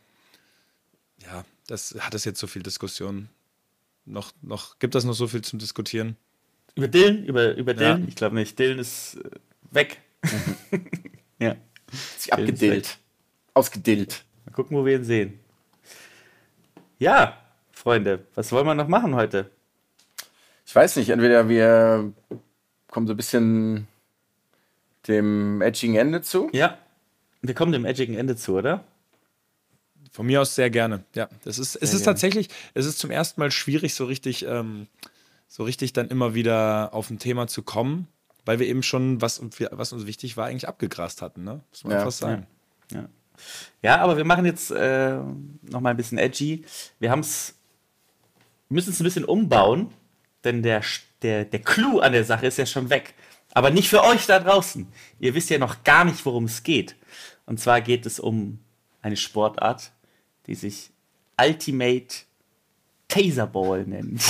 ja, 1.23 1.45
das 1.67 1.95
hat 1.99 2.15
es 2.15 2.25
jetzt 2.25 2.39
so 2.39 2.47
viel 2.47 2.63
Diskussion. 2.63 3.29
Noch, 4.09 4.31
noch, 4.41 4.79
gibt 4.79 4.95
das 4.95 5.03
noch 5.05 5.13
so 5.13 5.27
viel 5.27 5.43
zum 5.43 5.59
Diskutieren? 5.59 6.17
Über 6.75 6.87
Dylan? 6.87 7.25
Über, 7.25 7.55
über 7.55 7.73
Ja. 7.73 7.77
Dylan? 7.95 8.07
Ich 8.07 8.15
glaube 8.15 8.35
nicht. 8.35 8.57
Dylan 8.57 8.79
ist 8.79 9.17
äh, 9.17 9.29
weg. 9.71 10.01
ja. 11.39 11.55
Sich 12.17 12.33
abgedillt. 12.33 12.97
Ausgedillt. 13.53 14.25
Mal 14.45 14.51
gucken, 14.53 14.75
wo 14.75 14.85
wir 14.85 14.95
ihn 14.95 15.03
sehen. 15.03 15.39
Ja, 16.97 17.37
Freunde, 17.71 18.25
was 18.35 18.51
wollen 18.51 18.65
wir 18.65 18.73
noch 18.75 18.87
machen 18.87 19.15
heute? 19.15 19.51
Ich 20.65 20.75
weiß 20.75 20.95
nicht, 20.97 21.09
entweder 21.09 21.47
wir 21.47 22.11
kommen 22.87 23.07
so 23.07 23.13
ein 23.13 23.17
bisschen 23.17 23.87
dem 25.07 25.61
edgigen 25.61 25.95
Ende 25.95 26.21
zu. 26.21 26.49
Ja, 26.51 26.77
wir 27.41 27.53
kommen 27.53 27.71
dem 27.71 27.85
edgigen 27.85 28.15
Ende 28.15 28.35
zu, 28.35 28.57
oder? 28.57 28.83
Von 30.11 30.25
mir 30.25 30.41
aus 30.41 30.55
sehr 30.55 30.69
gerne. 30.69 31.03
Ja, 31.15 31.29
das 31.43 31.59
ist, 31.59 31.75
es 31.75 31.81
ist 31.83 31.91
gerne. 31.91 32.05
tatsächlich, 32.05 32.49
es 32.73 32.85
ist 32.85 32.99
zum 32.99 33.11
ersten 33.11 33.39
Mal 33.39 33.51
schwierig, 33.51 33.93
so 33.93 34.05
richtig, 34.05 34.45
ähm, 34.45 34.87
so 35.47 35.63
richtig 35.63 35.93
dann 35.93 36.07
immer 36.09 36.33
wieder 36.33 36.93
auf 36.93 37.09
ein 37.09 37.19
Thema 37.19 37.47
zu 37.47 37.61
kommen, 37.63 38.07
weil 38.45 38.59
wir 38.59 38.67
eben 38.67 38.83
schon, 38.83 39.21
was, 39.21 39.41
was 39.71 39.93
uns 39.93 40.05
wichtig 40.05 40.37
war, 40.37 40.47
eigentlich 40.47 40.67
abgegrast 40.67 41.21
hatten. 41.21 41.43
Ne? 41.43 41.61
Muss 41.71 41.83
man 41.83 41.91
Ja. 41.93 41.97
einfach 41.99 42.11
sagen. 42.11 42.47
Ja, 43.81 43.99
aber 44.01 44.17
wir 44.17 44.25
machen 44.25 44.45
jetzt 44.45 44.69
äh, 44.71 45.17
noch 45.61 45.79
mal 45.79 45.91
ein 45.91 45.97
bisschen 45.97 46.17
edgy. 46.17 46.65
Wir 46.99 47.09
haben's, 47.11 47.55
müssen 48.67 48.89
es 48.89 48.99
ein 48.99 49.05
bisschen 49.05 49.23
umbauen, 49.23 49.93
denn 50.43 50.61
der, 50.61 50.81
der, 51.21 51.45
der 51.45 51.61
Clou 51.61 51.99
an 51.99 52.11
der 52.11 52.25
Sache 52.25 52.47
ist 52.47 52.57
ja 52.57 52.65
schon 52.65 52.89
weg. 52.89 53.13
Aber 53.53 53.69
nicht 53.71 53.87
für 53.89 54.03
euch 54.03 54.25
da 54.25 54.39
draußen. 54.39 54.87
Ihr 55.19 55.33
wisst 55.35 55.49
ja 55.49 55.57
noch 55.57 55.83
gar 55.83 56.03
nicht, 56.03 56.25
worum 56.25 56.45
es 56.45 56.63
geht. 56.63 56.95
Und 57.45 57.59
zwar 57.59 57.79
geht 57.81 58.05
es 58.05 58.19
um 58.19 58.59
eine 59.01 59.15
Sportart, 59.17 59.91
die 60.49 60.55
sich 60.55 60.89
Ultimate 61.39 62.15
Taserball 63.07 63.85
nennt. 63.85 64.21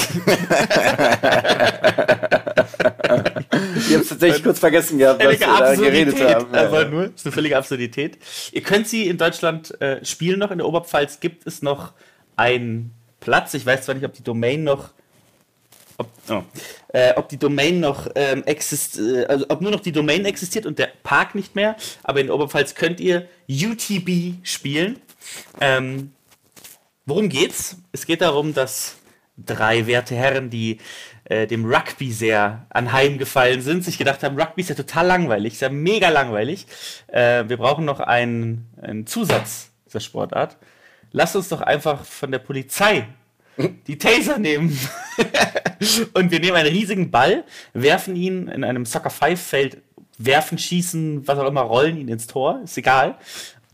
Ich 3.78 3.94
habe 3.94 4.04
es 4.04 4.10
tatsächlich 4.10 4.44
kurz 4.44 4.60
vergessen 4.60 5.00
gehabt, 5.00 5.24
was 5.24 5.40
wir 5.40 5.48
da 5.48 5.76
geredet 5.76 6.22
haben. 6.22 6.54
Einfach 6.54 6.90
nur. 6.90 7.08
Das 7.08 7.22
ist 7.22 7.26
eine 7.26 7.34
völlige 7.34 7.58
Absurdität. 7.58 8.18
Ihr 8.52 8.62
könnt 8.62 8.88
sie 8.88 9.08
in 9.08 9.18
Deutschland 9.18 9.80
äh, 9.82 10.04
spielen 10.06 10.40
noch. 10.40 10.52
In 10.52 10.60
der 10.60 10.68
Oberpfalz 10.68 11.20
gibt 11.20 11.48
es 11.48 11.62
noch 11.62 11.94
einen 12.36 12.92
Platz. 13.20 13.54
Ich 13.54 13.66
weiß 13.66 13.84
zwar 13.84 13.96
nicht, 13.96 14.06
ob 14.06 14.14
die 14.14 14.24
Domain 14.24 14.64
noch. 14.64 14.92
Ob, 15.98 16.08
oh, 16.30 16.44
äh, 16.94 17.14
ob 17.16 17.28
die 17.28 17.38
Domain 17.38 17.80
noch 17.82 18.08
ähm, 18.16 18.44
existiert, 18.46 19.30
also 19.30 19.46
ob 19.50 19.60
nur 19.60 19.72
noch 19.72 19.82
die 19.82 19.92
Domain 19.92 20.24
existiert 20.24 20.66
und 20.66 20.80
der 20.80 20.90
Park 21.04 21.36
nicht 21.36 21.56
mehr, 21.56 21.76
aber 22.04 22.22
in 22.22 22.28
der 22.28 22.36
Oberpfalz 22.36 22.76
könnt 22.76 23.02
ihr 23.02 23.28
UTB 23.50 24.36
spielen. 24.44 25.02
Ähm, 25.60 26.12
worum 27.06 27.30
geht's? 27.30 27.78
Es 27.92 28.06
geht 28.06 28.22
darum, 28.22 28.54
dass 28.54 28.98
drei 29.38 29.88
werte 29.88 30.16
Herren, 30.16 30.50
die 30.50 30.78
äh, 31.26 31.48
dem 31.48 31.66
Rugby 31.66 32.12
sehr 32.12 32.66
anheimgefallen 32.70 33.62
sind, 33.62 33.84
sich 33.84 33.98
gedacht 33.98 34.24
haben, 34.24 34.40
Rugby 34.40 34.62
ist 34.62 34.70
ja 34.70 34.76
total 34.76 35.08
langweilig, 35.08 35.54
ist 35.54 35.62
ja 35.62 35.70
mega 35.70 36.10
langweilig. 36.10 36.66
Äh, 37.08 37.48
wir 37.48 37.58
brauchen 37.58 37.86
noch 37.86 38.00
einen, 38.00 38.70
einen 38.82 39.08
Zusatz 39.08 39.72
dieser 39.86 40.00
Sportart. 40.00 40.58
Lasst 41.12 41.36
uns 41.36 41.50
doch 41.50 41.62
einfach 41.62 42.04
von 42.04 42.32
der 42.32 42.40
Polizei 42.40 43.08
die 43.88 43.98
Taser 43.98 44.38
nehmen. 44.38 44.78
Und 46.14 46.32
wir 46.32 46.40
nehmen 46.40 46.58
einen 46.58 46.70
riesigen 46.70 47.12
Ball, 47.12 47.44
werfen 47.74 48.16
ihn 48.16 48.48
in 48.48 48.64
einem 48.64 48.86
Soccer-5-Feld, 48.86 49.78
werfen, 50.18 50.58
schießen, 50.58 51.28
was 51.28 51.40
auch 51.40 51.48
immer, 51.48 51.62
rollen 51.62 51.98
ihn 51.98 52.10
ins 52.10 52.28
Tor, 52.28 52.62
ist 52.64 52.78
egal. 52.78 53.18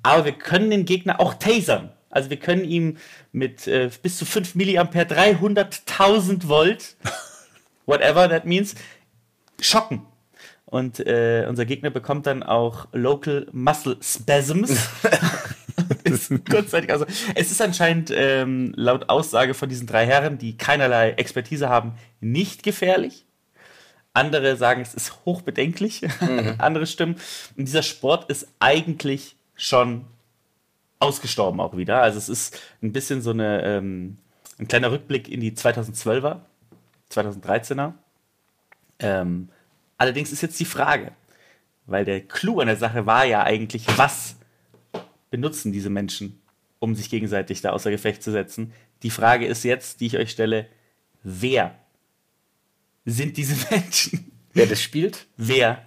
Aber 0.06 0.24
wir 0.24 0.34
können 0.34 0.70
den 0.70 0.86
Gegner 0.86 1.20
auch 1.20 1.34
tasern. 1.34 1.91
Also 2.12 2.30
wir 2.30 2.38
können 2.38 2.64
ihm 2.64 2.97
mit 3.32 3.68
äh, 3.68 3.89
bis 4.03 4.18
zu 4.18 4.26
5 4.26 4.53
Milliampere 4.53 5.03
300.000 5.06 6.47
Volt, 6.47 6.95
whatever 7.88 8.30
that 8.30 8.45
means, 8.45 8.76
schocken. 9.60 10.06
Und 10.66 10.99
äh, 10.99 11.47
unser 11.49 11.66
Gegner 11.66 11.89
bekommt 11.89 12.28
dann 12.28 12.43
auch 12.43 12.88
Local 12.91 13.47
Muscle 13.51 13.97
Spasms. 13.99 14.78
kurzzeitig, 16.49 16.91
also 16.91 17.06
es 17.34 17.49
ist 17.49 17.62
anscheinend 17.62 18.12
ähm, 18.16 18.74
laut 18.76 19.10
Aussage 19.10 19.56
von 19.56 19.70
diesen 19.70 19.88
drei 19.88 20.06
Herren, 20.06 20.38
die 20.38 20.56
keinerlei 20.56 21.12
Expertise 21.14 21.68
haben, 21.68 21.93
nicht 22.22 22.62
gefährlich. 22.62 23.26
Andere 24.14 24.56
sagen, 24.56 24.82
es 24.82 24.93
ist 24.93 25.26
hochbedenklich. 25.26 26.03
Andere 26.60 26.86
Stimmen. 26.86 27.16
Und 27.58 27.68
dieser 27.68 27.84
Sport 27.84 28.30
ist 28.30 28.47
eigentlich 28.60 29.36
schon 29.56 30.06
ausgestorben 30.99 31.60
auch 31.60 31.76
wieder. 31.78 32.01
Also 32.01 32.18
es 32.18 32.30
ist 32.30 32.60
ein 32.82 32.91
bisschen 32.91 33.22
so 33.22 33.32
eine, 33.32 33.64
ähm, 33.64 34.18
ein 34.60 34.68
kleiner 34.68 34.91
Rückblick 34.91 35.30
in 35.30 35.39
die 35.39 35.51
2012er, 35.51 36.41
2013er. 37.12 37.93
Ähm, 38.99 39.49
allerdings 39.97 40.32
ist 40.32 40.41
jetzt 40.41 40.60
die 40.60 40.66
Frage, 40.66 41.12
weil 41.86 42.06
der 42.06 42.22
Clou 42.22 42.60
an 42.60 42.68
der 42.68 42.78
Sache 42.78 43.06
war 43.06 43.26
ja 43.26 43.43
eigentlich, 43.43 43.86
was 43.97 44.38
benutzen 45.30 45.72
diese 45.72 45.89
Menschen, 45.89 46.39
um 46.80 46.95
sich 46.95 47.10
gegenseitig 47.10 47.62
da 47.62 47.72
außer 47.72 47.91
Gefecht 47.91 48.24
zu 48.24 48.32
setzen. 48.32 48.74
Die 49.03 49.10
Frage 49.10 49.45
ist 49.45 49.64
jetzt, 49.64 49.99
die 49.99 50.08
ich 50.08 50.18
euch 50.18 50.32
stelle, 50.32 50.68
wer 51.24 51.76
sind 53.06 53.38
diese 53.38 53.56
Menschen? 53.70 54.32
Wer 54.53 54.68
das 54.68 54.82
spielt? 54.82 55.28
Wer 55.36 55.86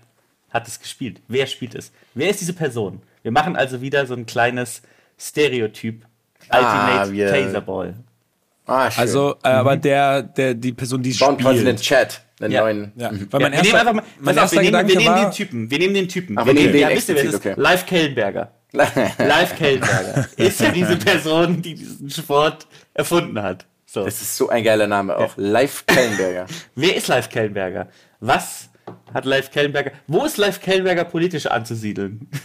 hat 0.51 0.69
es 0.69 0.79
gespielt? 0.79 1.23
Wer 1.27 1.47
spielt 1.47 1.75
es? 1.75 1.93
Wer 2.15 2.31
ist 2.31 2.41
diese 2.41 2.53
Person? 2.53 3.01
Wir 3.23 3.33
machen 3.33 3.57
also 3.57 3.81
wieder 3.81 4.07
so 4.07 4.15
ein 4.15 4.27
kleines 4.27 4.83
Stereotyp. 5.19 6.05
Ah, 6.49 6.59
Ultimate 7.03 7.13
wir- 7.13 7.31
Taserball. 7.31 7.95
Ah, 8.67 8.91
schön. 8.91 9.01
Also, 9.01 9.35
äh, 9.43 9.49
aber 9.49 9.77
der, 9.77 10.23
der, 10.23 10.55
die 10.55 10.73
Person, 10.73 11.03
die 11.03 11.11
den 11.13 11.37
spielt. 11.39 11.81
Chat, 11.81 12.21
einen 12.41 12.53
Ja. 12.53 12.61
neuen. 12.61 12.93
Ja, 12.97 13.11
weil 13.11 13.19
Ja, 13.19 13.19
mein 13.31 13.31
wir 13.31 13.49
nehmen 13.49 13.55
erster, 13.55 13.81
einfach 13.81 13.93
mal, 13.95 14.03
mein 14.21 14.25
pass 14.37 14.37
auf, 14.37 14.43
erster 14.43 14.57
wir 14.57 14.61
nehmen, 14.61 14.73
Gedanke 14.73 14.93
wir 14.93 14.99
nehmen 14.99 15.15
war, 15.15 15.25
den 15.25 15.33
Typen. 15.33 15.71
Wir 15.71 15.79
nehmen 15.79 15.95
den 15.95 16.09
Typen. 16.09 16.39
Ach, 16.39 16.45
wir 16.45 16.53
okay, 16.53 16.61
nehmen, 16.61 16.73
den 16.75 16.81
ja, 16.83 16.89
wisst 16.91 17.09
ihr, 17.09 17.15
wer 17.15 17.25
das 17.25 17.35
explizit, 17.35 17.57
ist? 17.57 17.57
okay. 17.59 17.63
Live 17.63 17.87
Kellenberger. 17.87 18.53
Live 18.73 19.57
Kellenberger 19.57 20.29
ist 20.37 20.61
ja 20.61 20.71
diese 20.71 20.97
Person, 20.97 21.63
die 21.63 21.75
diesen 21.75 22.11
Sport 22.11 22.67
erfunden 22.93 23.43
hat. 23.43 23.65
So. 23.87 24.05
Das 24.05 24.21
ist 24.21 24.37
so 24.37 24.51
ein 24.51 24.63
geiler 24.63 24.87
Name 24.87 25.17
auch. 25.17 25.33
Live 25.37 25.87
Kellenberger. 25.87 26.45
Wer 26.75 26.95
ist 26.95 27.09
Live 27.09 27.31
Kellenberger? 27.31 27.89
Was 28.21 28.69
hat 29.15 29.25
Live 29.25 29.51
Kellenberger? 29.51 29.93
Wo 30.07 30.27
ist 30.27 30.37
Live 30.37 30.61
Kellenberger 30.61 31.05
politisch 31.05 31.47
anzusiedeln? 31.47 32.29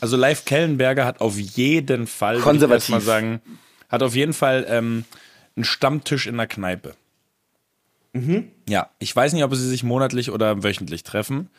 also 0.00 0.16
Live 0.16 0.44
Kellenberger 0.44 1.04
hat 1.04 1.20
auf 1.20 1.38
jeden 1.38 2.06
Fall, 2.06 2.38
Konservativ. 2.40 2.84
Ich 2.84 2.90
mal 2.90 3.00
sagen, 3.00 3.40
hat 3.88 4.02
auf 4.02 4.14
jeden 4.14 4.32
Fall 4.32 4.66
ähm, 4.68 5.04
einen 5.56 5.64
Stammtisch 5.64 6.26
in 6.26 6.36
der 6.36 6.46
Kneipe. 6.46 6.94
Ja, 8.68 8.90
ich 8.98 9.14
weiß 9.14 9.32
nicht, 9.32 9.44
ob 9.44 9.54
sie 9.54 9.68
sich 9.68 9.82
monatlich 9.82 10.30
oder 10.30 10.62
wöchentlich 10.62 11.02
treffen, 11.02 11.50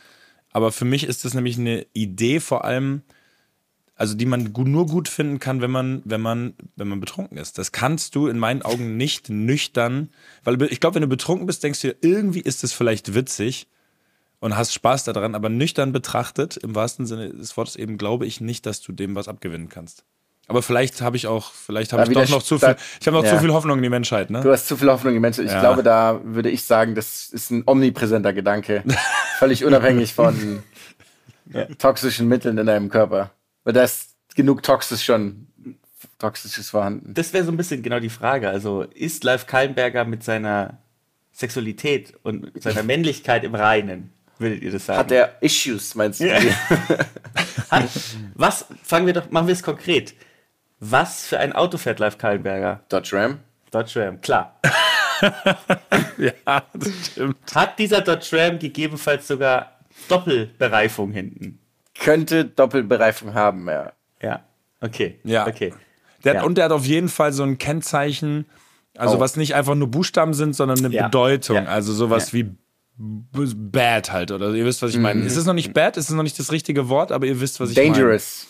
aber 0.51 0.71
für 0.71 0.85
mich 0.85 1.03
ist 1.03 1.25
das 1.25 1.33
nämlich 1.33 1.57
eine 1.57 1.85
Idee 1.93 2.39
vor 2.39 2.63
allem, 2.63 3.01
also 3.95 4.15
die 4.15 4.25
man 4.25 4.51
nur 4.53 4.85
gut 4.85 5.07
finden 5.07 5.39
kann, 5.39 5.61
wenn 5.61 5.71
man, 5.71 6.01
wenn 6.05 6.21
man, 6.21 6.53
wenn 6.75 6.87
man 6.87 6.99
betrunken 6.99 7.37
ist. 7.37 7.57
Das 7.57 7.71
kannst 7.71 8.15
du 8.15 8.27
in 8.27 8.39
meinen 8.39 8.61
Augen 8.61 8.97
nicht 8.97 9.29
nüchtern, 9.29 10.09
weil 10.43 10.61
ich 10.63 10.79
glaube, 10.79 10.95
wenn 10.95 11.01
du 11.01 11.07
betrunken 11.07 11.45
bist, 11.45 11.63
denkst 11.63 11.81
du 11.81 11.87
dir, 11.89 11.97
irgendwie 12.01 12.41
ist 12.41 12.63
es 12.63 12.73
vielleicht 12.73 13.13
witzig 13.13 13.67
und 14.39 14.55
hast 14.57 14.73
Spaß 14.73 15.05
daran, 15.05 15.35
aber 15.35 15.49
nüchtern 15.49 15.91
betrachtet, 15.91 16.57
im 16.57 16.75
wahrsten 16.75 17.05
Sinne 17.05 17.29
des 17.29 17.55
Wortes 17.57 17.75
eben, 17.75 17.97
glaube 17.97 18.25
ich 18.25 18.41
nicht, 18.41 18.65
dass 18.65 18.81
du 18.81 18.91
dem 18.91 19.15
was 19.15 19.27
abgewinnen 19.27 19.69
kannst. 19.69 20.03
Aber 20.47 20.61
vielleicht 20.61 21.01
habe 21.01 21.17
ich 21.17 21.25
auch, 21.25 21.51
vielleicht 21.51 21.91
habe 21.91 22.03
ich 22.03 22.09
doch 22.09 22.29
noch 22.29 22.43
zu 22.43 22.59
viel, 22.59 22.75
ich 23.01 23.07
habe 23.07 23.17
noch 23.17 23.23
ja. 23.23 23.33
zu 23.33 23.39
viel 23.39 23.51
Hoffnung 23.51 23.77
in 23.77 23.83
die 23.83 23.89
Menschheit, 23.89 24.29
ne? 24.29 24.41
Du 24.41 24.51
hast 24.51 24.67
zu 24.67 24.77
viel 24.77 24.89
Hoffnung 24.89 25.13
in 25.13 25.15
die 25.15 25.21
Menschen. 25.21 25.45
Ich 25.45 25.51
Ja. 25.51 25.59
glaube, 25.59 25.81
da 25.81 26.21
würde 26.23 26.51
ich 26.51 26.63
sagen, 26.63 26.93
das 26.93 27.29
ist 27.29 27.49
ein 27.49 27.63
omnipräsenter 27.65 28.31
Gedanke. 28.31 28.83
Völlig 29.39 29.65
unabhängig 29.65 30.13
von 30.13 30.61
toxischen 31.79 32.27
Mitteln 32.27 32.57
in 32.57 32.67
deinem 32.67 32.89
Körper. 32.89 33.31
Weil 33.63 33.73
da 33.73 33.83
ist 33.83 34.15
genug 34.35 34.61
Toxisch 34.63 35.03
schon, 35.03 35.47
Toxisches 36.19 36.69
vorhanden. 36.69 37.13
Das 37.13 37.33
wäre 37.33 37.43
so 37.43 37.51
ein 37.51 37.57
bisschen 37.57 37.81
genau 37.81 37.99
die 37.99 38.09
Frage. 38.09 38.49
Also 38.49 38.83
ist 38.83 39.23
Live 39.23 39.47
Kallenberger 39.47 40.05
mit 40.05 40.23
seiner 40.23 40.77
Sexualität 41.33 42.13
und 42.23 42.51
seiner 42.61 42.83
Männlichkeit 42.83 43.43
im 43.43 43.55
Reinen? 43.55 44.11
Würdet 44.39 44.61
ihr 44.61 44.71
das 44.71 44.85
sagen? 44.85 44.99
Hat 44.99 45.11
er 45.11 45.35
Issues, 45.41 45.95
meinst 45.95 46.19
du? 46.19 46.27
Ja. 46.27 46.39
Hat, 47.71 47.89
was, 48.33 48.65
fangen 48.83 49.05
wir 49.07 49.13
doch, 49.13 49.29
machen 49.31 49.47
wir 49.47 49.53
es 49.53 49.63
konkret. 49.63 50.13
Was 50.79 51.25
für 51.25 51.39
ein 51.39 51.53
Auto 51.53 51.77
fährt 51.77 51.99
Live 51.99 52.17
Kallenberger? 52.17 52.81
Dodge 52.89 53.15
Ram? 53.15 53.39
Dodge 53.71 53.99
Ram, 54.05 54.21
klar. 54.21 54.59
Ja, 56.17 56.63
das 56.73 56.91
stimmt. 57.07 57.37
Hat 57.53 57.79
dieser 57.79 58.01
Dodge 58.01 58.29
Ram 58.37 58.59
gegebenenfalls 58.59 59.27
sogar 59.27 59.79
Doppelbereifung 60.09 61.11
hinten? 61.11 61.59
Könnte 61.97 62.45
Doppelbereifung 62.45 63.33
haben, 63.33 63.67
ja. 63.69 63.93
Ja, 64.21 64.43
okay. 64.81 65.19
Ja. 65.23 65.47
Okay. 65.47 65.73
Der 66.23 66.33
Ja. 66.33 66.39
hat, 66.41 66.45
Und 66.45 66.57
der 66.57 66.65
hat 66.65 66.71
auf 66.71 66.85
jeden 66.85 67.07
Fall 67.09 67.31
so 67.31 67.43
ein 67.43 67.57
Kennzeichen, 67.57 68.45
also 68.97 69.17
Oh. 69.17 69.19
was 69.19 69.37
nicht 69.37 69.55
einfach 69.55 69.75
nur 69.75 69.89
Buchstaben 69.89 70.33
sind, 70.33 70.53
sondern 70.55 70.79
eine 70.83 70.93
Ja. 70.93 71.05
Bedeutung. 71.05 71.55
Ja. 71.57 71.65
Also 71.65 71.93
sowas 71.93 72.33
wie 72.33 72.49
bad 72.97 74.11
halt. 74.11 74.31
Oder 74.31 74.51
ihr 74.53 74.65
wisst, 74.65 74.81
was 74.81 74.91
ich 74.91 74.97
meine. 74.97 75.23
Es 75.25 75.35
ist 75.37 75.45
noch 75.45 75.53
nicht 75.53 75.73
bad, 75.73 75.97
es 75.97 76.05
ist 76.09 76.15
noch 76.15 76.23
nicht 76.23 76.39
das 76.39 76.51
richtige 76.51 76.87
Wort, 76.89 77.11
aber 77.11 77.25
ihr 77.25 77.39
wisst, 77.41 77.59
was 77.59 77.71
ich 77.71 77.77
meine. 77.77 77.89
Dangerous. 77.91 78.47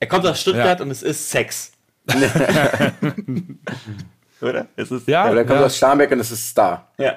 Er 0.00 0.06
kommt 0.08 0.26
aus 0.26 0.40
Stuttgart 0.40 0.78
Ja. 0.78 0.84
und 0.84 0.90
es 0.90 1.02
ist 1.02 1.30
Sex. 1.30 1.72
Oder? 4.40 4.66
Es 4.76 4.90
ist, 4.90 5.08
Ja, 5.08 5.24
Aber 5.24 5.34
der 5.36 5.44
kommt 5.46 5.60
ja. 5.60 5.66
aus 5.66 5.76
Starnberg 5.76 6.10
und 6.12 6.20
es 6.20 6.30
ist 6.30 6.48
Star. 6.48 6.90
ja. 6.98 7.14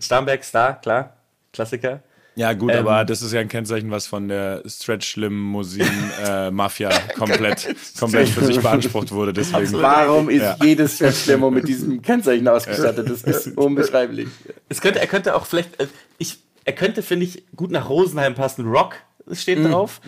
Starnberg, 0.00 0.44
Star, 0.44 0.80
klar. 0.80 1.16
Klassiker. 1.52 2.02
Ja, 2.34 2.54
gut, 2.54 2.72
Ähm, 2.72 2.78
aber 2.86 3.04
das 3.04 3.20
ist 3.20 3.32
ja 3.32 3.40
ein 3.40 3.48
Kennzeichen, 3.48 3.90
was 3.90 4.06
von 4.06 4.28
der 4.28 4.62
Stretch 4.66 5.16
Limousine 5.16 5.86
äh, 6.26 6.50
Mafia 6.50 6.88
komplett, 7.16 7.74
komplett 7.98 8.30
für 8.30 8.44
sich 8.46 8.58
beansprucht 8.62 9.12
wurde. 9.12 9.32
Deswegen. 9.34 9.72
Warum 9.74 10.30
ist 10.30 10.40
Ja. 10.42 10.56
jedes 10.62 10.94
Stretch-Limo 10.96 11.50
mit 11.50 11.68
diesem 11.68 12.00
Kennzeichen 12.00 12.48
ausgestattet? 12.48 13.10
Das 13.10 13.22
ist 13.22 13.56
unbeschreiblich. 13.58 14.28
Es 14.70 14.80
könnte, 14.80 15.00
er 15.00 15.06
könnte 15.06 15.34
auch 15.36 15.44
vielleicht, 15.44 15.78
äh, 15.78 15.88
ich, 16.16 16.38
er 16.64 16.72
könnte, 16.72 17.02
finde 17.02 17.26
ich, 17.26 17.44
gut 17.54 17.70
nach 17.70 17.88
Rosenheim 17.90 18.34
passen. 18.34 18.66
Rock 18.66 18.96
steht 19.32 19.58
Mhm. 19.58 19.70
drauf. 19.70 20.00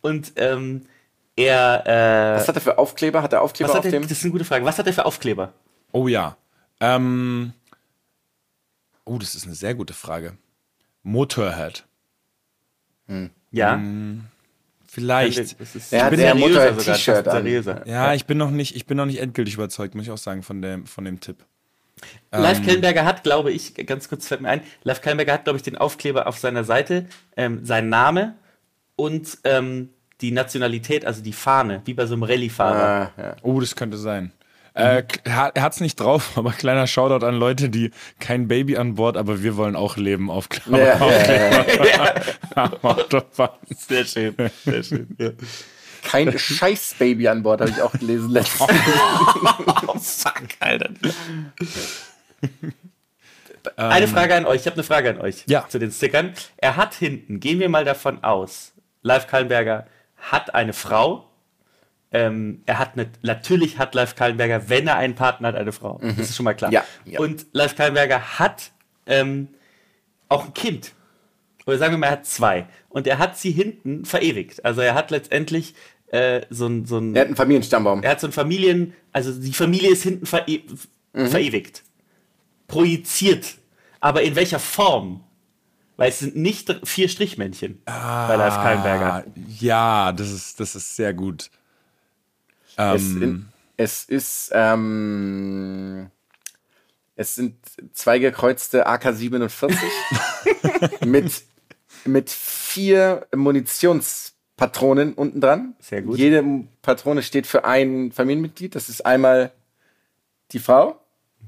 Und 0.00 0.32
ähm, 0.36 0.86
er. 1.36 1.82
Äh, 1.86 2.40
Was 2.40 2.48
hat 2.48 2.54
er 2.56 2.62
für 2.62 2.78
Aufkleber? 2.78 3.22
Hat 3.22 3.32
er 3.34 3.42
Aufkleber 3.42 3.68
was 3.68 3.78
auf 3.78 3.84
hat 3.84 3.92
er, 3.92 4.00
dem? 4.00 4.02
das 4.08 4.12
ist 4.12 4.22
eine 4.24 4.32
gute 4.32 4.44
Frage. 4.46 4.64
Was 4.64 4.78
hat 4.78 4.86
er 4.86 4.92
für 4.94 5.04
Aufkleber? 5.04 5.52
Oh 5.92 6.08
ja. 6.08 6.36
Ähm, 6.80 7.52
oh, 9.04 9.18
das 9.18 9.34
ist 9.34 9.44
eine 9.44 9.54
sehr 9.54 9.74
gute 9.74 9.92
Frage. 9.92 10.38
Motorhead. 11.02 11.84
Ja. 13.50 13.80
Vielleicht. 14.86 15.60
Das 15.60 15.74
ist 15.74 15.92
Er 15.92 16.04
hat 16.04 16.10
bin 16.10 16.20
eher 16.20 16.32
seriöser 16.34 16.48
Motorhead 16.48 16.80
sogar, 16.80 16.96
T-Shirt 16.96 17.24
fast 17.24 17.68
an. 17.68 17.82
Ja, 17.86 18.14
ich 18.14 18.26
bin 18.26 18.38
noch 18.38 18.50
nicht, 18.50 18.74
ich 18.74 18.86
bin 18.86 18.96
noch 18.96 19.06
nicht 19.06 19.20
endgültig 19.20 19.54
überzeugt, 19.54 19.94
muss 19.94 20.04
ich 20.06 20.10
auch 20.10 20.18
sagen, 20.18 20.42
von 20.42 20.62
dem, 20.62 20.86
von 20.86 21.04
dem 21.04 21.20
Tipp. 21.20 21.44
Live 22.30 22.62
Kellenberger 22.62 23.04
hat, 23.04 23.22
glaube 23.22 23.50
ich, 23.50 23.74
ganz 23.86 24.08
kurz 24.08 24.28
fällt 24.28 24.40
mir 24.40 24.48
ein, 24.50 24.60
Live 24.84 25.00
Kellenberger 25.00 25.32
hat, 25.32 25.44
glaube 25.44 25.56
ich, 25.56 25.62
den 25.62 25.76
Aufkleber 25.76 26.26
auf 26.26 26.38
seiner 26.38 26.64
Seite, 26.64 27.06
ähm, 27.36 27.64
sein 27.64 27.88
Name 27.88 28.36
und 28.96 29.38
ähm, 29.44 29.90
die 30.20 30.30
Nationalität, 30.30 31.04
also 31.04 31.22
die 31.22 31.32
Fahne, 31.32 31.82
wie 31.84 31.94
bei 31.94 32.06
so 32.06 32.14
einem 32.14 32.24
Rallye-Fahrer. 32.24 33.12
Ah, 33.16 33.22
ja. 33.22 33.36
Oh, 33.42 33.60
das 33.60 33.76
könnte 33.76 33.96
sein. 33.96 34.32
Äh, 34.78 35.02
er 35.24 35.52
hat's 35.62 35.80
nicht 35.80 35.98
drauf, 35.98 36.32
aber 36.36 36.52
kleiner 36.52 36.86
Shoutout 36.86 37.24
an 37.26 37.34
Leute, 37.34 37.68
die 37.68 37.90
kein 38.20 38.46
Baby 38.48 38.76
an 38.76 38.94
Bord, 38.94 39.16
aber 39.16 39.42
wir 39.42 39.56
wollen 39.56 39.74
auch 39.76 39.96
leben 39.96 40.30
auf 40.30 40.48
Klammer. 40.48 40.78
Ja, 40.78 41.10
ja, 41.10 41.64
ja. 42.56 42.72
Autobahn. 42.82 43.50
Sehr 43.76 44.04
schön, 44.04 44.34
sehr 44.64 44.82
schön. 44.82 45.16
Ja. 45.18 45.30
Kein 46.04 46.38
Scheiß-Baby 46.38 47.26
an 47.28 47.42
Bord, 47.42 47.60
habe 47.60 47.70
ich 47.70 47.82
auch 47.82 47.92
gelesen 47.92 48.30
letztens. 48.30 48.70
Oh, 49.86 49.98
fuck, 49.98 50.42
Alter. 50.60 50.90
Eine 53.76 54.06
Frage 54.08 54.34
an 54.34 54.46
euch, 54.46 54.60
ich 54.60 54.66
habe 54.66 54.74
eine 54.74 54.82
Frage 54.84 55.10
an 55.10 55.20
euch 55.20 55.44
Ja. 55.46 55.66
zu 55.68 55.78
den 55.78 55.90
Stickern. 55.90 56.32
Er 56.56 56.76
hat 56.76 56.94
hinten, 56.94 57.40
gehen 57.40 57.58
wir 57.58 57.68
mal 57.68 57.84
davon 57.84 58.22
aus, 58.22 58.72
Live 59.02 59.26
Kallenberger 59.26 59.86
hat 60.18 60.54
eine 60.54 60.72
Frau. 60.72 61.27
Ähm, 62.10 62.62
er 62.64 62.78
hat 62.78 62.94
eine, 62.94 63.10
natürlich 63.22 63.78
hat 63.78 63.94
Live 63.94 64.14
Kallenberger, 64.14 64.68
wenn 64.68 64.86
er 64.86 64.96
einen 64.96 65.14
Partner 65.14 65.48
hat, 65.48 65.56
eine 65.56 65.72
Frau. 65.72 66.00
Das 66.02 66.18
ist 66.30 66.36
schon 66.36 66.44
mal 66.44 66.54
klar. 66.54 66.72
Ja, 66.72 66.84
ja. 67.04 67.20
Und 67.20 67.46
Live 67.52 67.76
Kallenberger 67.76 68.38
hat 68.38 68.70
ähm, 69.06 69.48
auch 70.28 70.46
ein 70.46 70.54
Kind. 70.54 70.92
Oder 71.66 71.76
sagen 71.76 71.92
wir 71.92 71.98
mal, 71.98 72.06
er 72.06 72.12
hat 72.12 72.26
zwei. 72.26 72.66
Und 72.88 73.06
er 73.06 73.18
hat 73.18 73.36
sie 73.36 73.50
hinten 73.50 74.06
verewigt. 74.06 74.64
Also 74.64 74.80
er 74.80 74.94
hat 74.94 75.10
letztendlich 75.10 75.74
äh, 76.06 76.42
so 76.48 76.66
ein, 76.66 76.86
so 76.86 76.96
ein 76.98 77.14
Er 77.14 77.20
hat 77.20 77.26
einen 77.26 77.36
Familienstammbaum. 77.36 78.02
er 78.02 78.12
hat 78.12 78.20
so 78.20 78.26
ein 78.26 78.32
Familien, 78.32 78.94
also 79.12 79.32
die 79.38 79.52
Familie 79.52 79.90
ist 79.90 80.02
hinten 80.02 80.24
vere 80.24 80.46
verewigt. 81.12 81.82
Projiziert. 82.68 83.56
Aber 84.00 84.22
in 84.22 84.34
welcher 84.34 84.58
Form? 84.58 85.24
Weil 85.96 86.10
es 86.10 86.20
sind 86.20 86.36
nicht 86.36 86.74
vier 86.84 87.08
Strichmännchen 87.08 87.82
bei 87.84 88.36
Live 88.36 88.54
Kallenberger. 88.54 89.12
Ah, 89.14 89.24
ja, 89.58 90.12
das 90.12 90.30
ist, 90.30 90.60
das 90.60 90.76
ist 90.76 90.94
sehr 90.94 91.12
gut. 91.12 91.50
Es 92.78 93.02
Ähm, 93.02 93.22
in, 93.22 93.48
Es 93.76 94.04
ist, 94.04 94.50
ähm, 94.54 96.10
es 97.16 97.34
sind 97.34 97.56
zwei 97.92 98.20
gekreuzte 98.20 98.86
AK-47 98.86 99.76
mit, 101.06 101.42
mit 102.04 102.30
vier 102.30 103.26
Munitionspatronen 103.34 105.14
unten 105.14 105.40
dran. 105.40 105.74
Sehr 105.80 106.02
gut. 106.02 106.18
Jede 106.18 106.44
Patrone 106.82 107.22
steht 107.22 107.48
für 107.48 107.64
ein 107.64 108.12
Familienmitglied. 108.12 108.76
Das 108.76 108.88
ist 108.88 109.04
einmal 109.04 109.50
die 110.52 110.60
Frau. 110.60 111.00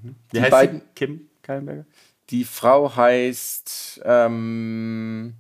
Wie 0.02 0.14
Die 0.32 0.40
heißt 0.40 0.50
beiden-? 0.50 0.82
Kim 0.96 1.28
Kallenberger? 1.42 1.84
Die 2.30 2.44
Frau 2.44 2.94
heißt 2.94 4.02
ähm, 4.04 5.34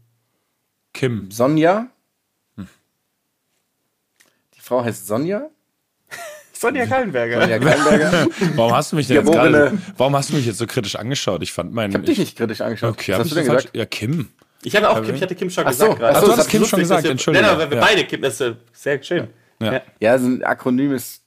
Kim. 0.92 1.30
Sonja. 1.30 1.88
Die 2.56 2.66
Frau 4.60 4.84
heißt 4.84 5.06
Sonja. 5.06 5.48
Sonja 6.60 6.86
Kallenberger. 6.86 7.40
Sonja 7.40 7.58
Kallenberger. 7.58 8.26
Warum 8.56 8.74
hast 8.74 8.92
du 8.92 8.96
mich 8.96 9.06
denn 9.06 9.16
jetzt 9.16 9.32
gerade, 9.32 9.78
warum 9.96 10.14
hast 10.16 10.30
du 10.30 10.34
mich 10.34 10.44
jetzt 10.46 10.58
so 10.58 10.66
kritisch 10.66 10.96
angeschaut? 10.96 11.42
Ich 11.42 11.52
fand 11.52 11.72
meinen. 11.72 11.90
Ich 11.90 11.96
hab 11.96 12.04
dich 12.04 12.18
nicht 12.18 12.36
kritisch 12.36 12.60
angeschaut. 12.60 12.90
Okay, 12.92 13.12
Was 13.12 13.20
hast 13.20 13.30
du 13.30 13.34
denn 13.36 13.44
gesagt? 13.46 13.70
Ja, 13.74 13.86
Kim. 13.86 14.28
Ich 14.62 14.76
habe 14.76 14.90
auch 14.90 15.02
Kim, 15.02 15.14
ich 15.14 15.22
hatte 15.22 15.34
Kim 15.34 15.48
schon 15.48 15.66
Ach 15.66 15.72
so, 15.72 15.84
gesagt 15.86 15.98
gerade. 16.00 16.16
ach 16.18 16.20
so, 16.22 16.28
das 16.28 16.38
ist 16.40 16.48
Kim 16.50 16.64
schon 16.66 16.80
gesagt, 16.80 17.04
wir- 17.04 17.12
Entschuldigung. 17.12 17.46
Nein, 17.48 17.56
aber 17.62 17.70
wir 17.70 17.78
Ja. 17.78 17.82
beide 17.84 18.04
Kim, 18.04 18.20
das 18.20 18.34
ist 18.34 18.40
äh, 18.42 18.54
sehr 18.74 19.02
schön. 19.02 19.28
Ja. 19.60 19.72
Ja. 19.72 19.82
Ja, 20.00 20.18
so 20.18 20.26
ein 20.26 20.42
Akronym 20.42 20.92
ist, 20.94 21.22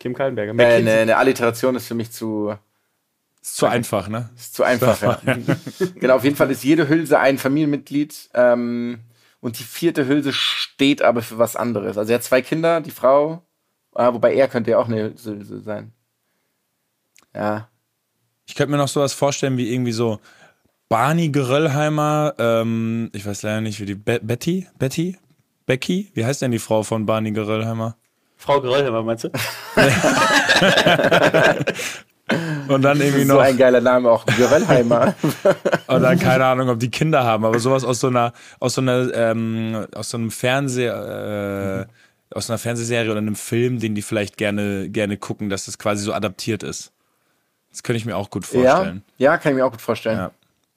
Kim 0.00 0.12
Kallenberger. 0.14 0.52
äh, 0.60 0.74
eine, 0.78 0.92
eine 0.92 1.16
Alliteration 1.18 1.76
ist 1.76 1.86
für 1.86 1.94
mich 1.94 2.10
zu, 2.10 2.52
Ist 3.40 3.56
zu 3.56 3.66
einfach, 3.66 4.08
ne? 4.08 4.28
ist 4.36 4.54
zu 4.56 4.64
einfach. 4.64 5.00
Ja. 5.24 5.36
genau, 6.00 6.16
auf 6.16 6.24
jeden 6.24 6.34
Fall 6.34 6.50
ist 6.50 6.64
jede 6.64 6.88
Hülse 6.88 7.20
ein 7.20 7.38
Familienmitglied. 7.38 8.30
Ähm, 8.34 8.98
und 9.40 9.60
die 9.60 9.64
vierte 9.64 10.08
Hülse 10.08 10.32
steht 10.32 11.00
aber 11.00 11.22
für 11.22 11.38
was 11.38 11.54
anderes. 11.54 11.96
Also 11.96 12.10
er 12.12 12.16
hat 12.16 12.24
zwei 12.24 12.42
Kinder, 12.42 12.80
die 12.80 12.90
Frau, 12.90 13.44
ah, 13.98 14.14
wobei 14.14 14.34
er 14.34 14.48
könnte 14.48 14.70
ja 14.70 14.78
auch 14.78 14.88
eine 14.88 15.12
Hülse 15.22 15.60
sein. 15.60 15.92
Ja. 17.34 17.68
Ich 18.46 18.54
könnte 18.54 18.70
mir 18.70 18.78
noch 18.78 18.88
sowas 18.88 19.12
vorstellen 19.12 19.58
wie 19.58 19.72
irgendwie 19.72 19.92
so 19.92 20.18
Barney 20.88 21.28
Geröllheimer, 21.28 22.34
ähm, 22.38 23.10
ich 23.12 23.26
weiß 23.26 23.42
leider 23.42 23.60
nicht, 23.60 23.78
wie 23.80 23.86
die 23.86 23.94
Be 23.94 24.20
Betty? 24.22 24.66
Betty? 24.78 25.18
Becky? 25.66 26.10
Wie 26.14 26.24
heißt 26.24 26.40
denn 26.40 26.50
die 26.50 26.58
Frau 26.58 26.82
von 26.82 27.04
Barney 27.04 27.30
Geröllheimer? 27.30 27.96
Frau 28.36 28.60
Geröllheimer, 28.60 29.02
meinst 29.02 29.24
du? 29.24 29.30
Und 32.68 32.82
dann 32.82 33.00
irgendwie 33.00 33.24
So 33.24 33.34
noch, 33.34 33.40
ein 33.40 33.56
geiler 33.56 33.80
Name 33.80 34.10
auch. 34.10 34.24
Geröllheimer. 34.26 35.14
und 35.86 36.02
dann 36.02 36.18
keine 36.18 36.44
Ahnung, 36.44 36.68
ob 36.68 36.78
die 36.78 36.90
Kinder 36.90 37.24
haben, 37.24 37.44
aber 37.44 37.58
sowas 37.58 37.84
aus 37.84 38.00
so 38.00 38.08
einer, 38.08 38.32
aus 38.60 38.74
so 38.74 38.82
einer, 38.82 39.12
ähm, 39.14 39.86
aus 39.94 40.10
so 40.10 40.18
einem 40.18 40.30
Fernseher, 40.30 41.86
äh, 41.88 41.92
aus 42.30 42.50
einer 42.50 42.58
Fernsehserie 42.58 43.10
oder 43.10 43.18
einem 43.18 43.36
Film, 43.36 43.78
den 43.80 43.94
die 43.94 44.02
vielleicht 44.02 44.36
gerne, 44.36 44.90
gerne 44.90 45.16
gucken, 45.16 45.48
dass 45.48 45.66
das 45.66 45.78
quasi 45.78 46.02
so 46.02 46.12
adaptiert 46.12 46.62
ist. 46.62 46.92
Das 47.70 47.82
könnte 47.82 47.98
ich 47.98 48.04
mir 48.06 48.16
auch 48.16 48.30
gut 48.30 48.44
ja, 48.52 48.76
vorstellen. 48.76 49.02
ja, 49.18 49.38
kann 49.38 49.52
ich 49.52 49.56
mir 49.56 49.64
auch 49.64 49.70
gut 49.70 49.80
vorstellen. 49.80 50.18
Ja. 50.18 50.30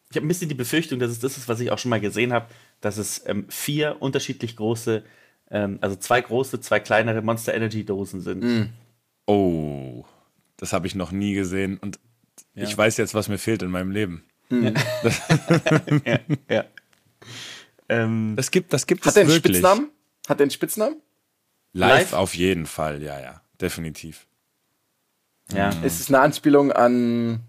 Ich 0.10 0.16
habe 0.18 0.26
ein 0.26 0.28
bisschen 0.28 0.50
die 0.50 0.56
Befürchtung, 0.56 1.00
dass 1.00 1.12
es 1.12 1.20
das 1.20 1.38
ist, 1.38 1.48
was 1.48 1.60
ich 1.60 1.72
auch 1.72 1.80
schon 1.80 1.90
mal 1.90 2.02
gesehen 2.02 2.34
habe, 2.34 2.48
dass 2.82 2.98
es 2.98 3.24
ähm, 3.26 3.46
vier 3.50 3.98
unterschiedlich 4.02 4.56
große, 4.58 5.04
ähm, 5.50 5.78
also 5.82 5.96
zwei 5.96 6.20
große, 6.22 6.60
zwei 6.60 6.80
kleinere 6.80 7.22
Monster 7.22 7.54
Energy 7.54 7.86
Dosen 7.86 8.20
sind. 8.22 8.70
Oh, 9.26 10.04
das 10.58 10.74
habe 10.74 10.88
ich 10.88 10.96
noch 10.96 11.12
nie 11.12 11.34
gesehen 11.34 11.78
und 11.78 12.00
ich 12.54 12.78
weiß 12.78 12.98
jetzt, 12.98 13.14
was 13.14 13.30
mir 13.30 13.38
fehlt 13.38 13.62
in 13.62 13.72
meinem 13.72 13.92
Leben. 13.92 14.24
Ja. 16.50 16.66
Ähm, 17.88 18.34
Das 18.36 18.52
gibt, 18.52 18.74
das 18.74 18.88
gibt 18.88 19.06
Hat 19.06 19.12
es 19.12 19.16
er 19.18 19.22
einen 19.22 19.32
wirklich. 19.32 19.58
Spitznamen? 19.58 19.90
Hat 20.28 20.40
er 20.40 20.44
einen 20.44 20.52
Spitznamen? 20.52 20.96
Live, 21.74 22.12
Live? 22.12 22.14
auf 22.14 22.36
jeden 22.36 22.66
Fall, 22.66 23.02
ja, 23.02 23.20
ja, 23.20 23.42
definitiv. 23.60 24.28
ja. 25.54 25.70
Ist 25.84 26.00
es 26.02 26.10
eine 26.10 26.20
Anspielung 26.20 26.72
an. 26.72 27.42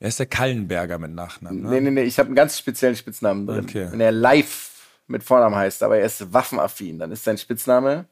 Er 0.00 0.08
ist 0.08 0.18
der 0.20 0.26
Kallenberger 0.26 0.98
mit 0.98 1.10
Nachnamen. 1.10 1.62
Ne? 1.62 1.70
Nee, 1.70 1.80
nee, 1.80 1.90
nee, 1.90 2.02
ich 2.02 2.18
habe 2.18 2.28
einen 2.28 2.36
ganz 2.36 2.56
speziellen 2.56 2.94
Spitznamen 2.94 3.46
drin. 3.46 3.64
Okay. 3.64 3.88
Wenn 3.90 4.00
er 4.00 4.12
live 4.12 5.00
mit 5.08 5.24
Vornamen 5.24 5.56
heißt, 5.56 5.82
aber 5.82 5.98
er 5.98 6.06
ist 6.06 6.32
waffenaffin, 6.32 6.98
dann 6.98 7.10
ist 7.10 7.24
sein 7.24 7.38
Spitzname 7.38 8.06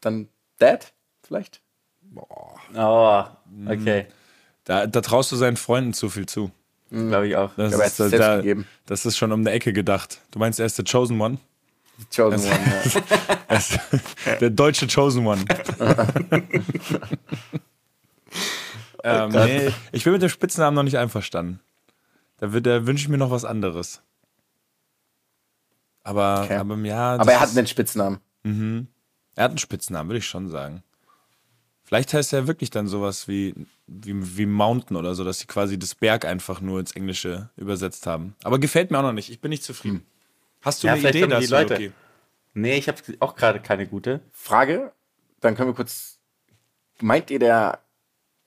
dann 0.00 0.28
Dad 0.58 0.92
vielleicht? 1.22 1.60
Oh, 2.74 3.24
okay. 3.66 4.06
Da, 4.64 4.86
da 4.86 5.00
traust 5.00 5.32
du 5.32 5.36
seinen 5.36 5.56
Freunden 5.56 5.92
zu 5.92 6.08
viel 6.08 6.26
zu. 6.26 6.50
Glaube 6.90 7.28
ich 7.28 7.36
auch. 7.36 7.52
Das, 7.56 7.74
Aber 7.74 7.82
er 7.82 7.88
ist, 7.88 8.00
da, 8.00 8.42
das 8.86 9.06
ist 9.06 9.16
schon 9.16 9.32
um 9.32 9.40
eine 9.40 9.50
Ecke 9.50 9.72
gedacht. 9.72 10.20
Du 10.30 10.38
meinst, 10.38 10.60
er 10.60 10.66
ist 10.66 10.78
der 10.78 10.84
Chosen 10.84 11.20
One? 11.20 11.38
Chosen 12.14 12.50
One. 12.50 12.60
Ja. 13.48 13.48
Er 14.26 14.36
der 14.36 14.50
deutsche 14.50 14.86
Chosen 14.86 15.26
One. 15.26 15.42
ähm, 19.04 19.30
nee, 19.30 19.70
ich 19.92 20.04
bin 20.04 20.12
mit 20.12 20.22
dem 20.22 20.28
Spitznamen 20.28 20.74
noch 20.74 20.82
nicht 20.82 20.98
einverstanden. 20.98 21.60
Da, 22.38 22.48
da 22.48 22.86
wünsche 22.86 23.02
ich 23.04 23.08
mir 23.08 23.18
noch 23.18 23.30
was 23.30 23.44
anderes. 23.44 24.02
Aber, 26.02 26.42
Okay. 26.44 26.56
aber 26.56 26.76
ja. 26.78 27.16
Aber 27.16 27.32
er 27.32 27.40
hat 27.40 27.56
einen 27.56 27.66
Spitznamen. 27.66 28.18
Er 28.44 29.44
hat 29.44 29.50
einen 29.50 29.58
Spitznamen, 29.58 30.08
würde 30.08 30.18
ich 30.18 30.26
schon 30.26 30.48
sagen. 30.48 30.82
Vielleicht 31.82 32.14
heißt 32.14 32.32
er 32.32 32.48
wirklich 32.48 32.70
dann 32.70 32.88
sowas 32.88 33.28
wie, 33.28 33.54
wie, 33.86 34.36
wie 34.36 34.46
Mountain 34.46 34.96
oder 34.96 35.14
so, 35.14 35.24
dass 35.24 35.38
sie 35.38 35.46
quasi 35.46 35.78
das 35.78 35.94
Berg 35.94 36.24
einfach 36.24 36.60
nur 36.60 36.80
ins 36.80 36.92
Englische 36.92 37.48
übersetzt 37.56 38.06
haben. 38.06 38.34
Aber 38.42 38.58
gefällt 38.58 38.90
mir 38.90 38.98
auch 38.98 39.02
noch 39.02 39.12
nicht. 39.12 39.30
Ich 39.30 39.40
bin 39.40 39.50
nicht 39.50 39.62
zufrieden. 39.62 40.04
Hast 40.66 40.82
du 40.82 40.88
Ja, 40.88 40.94
eine 40.94 41.08
Idee 41.08 41.22
haben 41.22 41.28
die 41.30 41.34
dazu, 41.36 41.52
Leute- 41.54 41.74
Loki? 41.74 41.92
Nee, 42.54 42.76
ich 42.76 42.88
habe 42.88 42.98
auch 43.20 43.36
gerade 43.36 43.60
keine 43.60 43.86
gute. 43.86 44.20
Frage, 44.32 44.92
dann 45.40 45.54
können 45.54 45.68
wir 45.70 45.74
kurz. 45.74 46.18
Meint 47.00 47.30
ihr, 47.30 47.38
der 47.38 47.78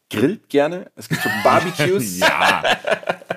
grillt 0.09 0.49
gerne? 0.49 0.91
Es 0.95 1.07
gibt 1.07 1.21
so 1.21 1.29
Barbecues. 1.43 2.19
Ja. 2.19 2.61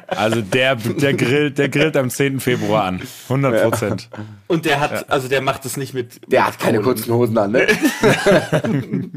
Also 0.08 0.40
der, 0.40 0.74
der, 0.76 1.14
grillt, 1.14 1.58
der 1.58 1.68
grillt 1.68 1.96
am 1.96 2.10
10. 2.10 2.40
Februar 2.40 2.84
an. 2.84 3.00
100 3.28 3.62
Prozent. 3.62 4.08
Und 4.48 4.64
der 4.64 4.80
hat, 4.80 5.10
also 5.10 5.28
der 5.28 5.42
macht 5.42 5.64
es 5.64 5.76
nicht 5.76 5.94
mit. 5.94 6.20
Der 6.32 6.40
mit 6.40 6.48
hat 6.54 6.58
keine 6.58 6.78
Kohle. 6.78 6.94
kurzen 6.94 7.12
Hosen 7.14 7.38
an, 7.38 7.52
ne? 7.52 7.66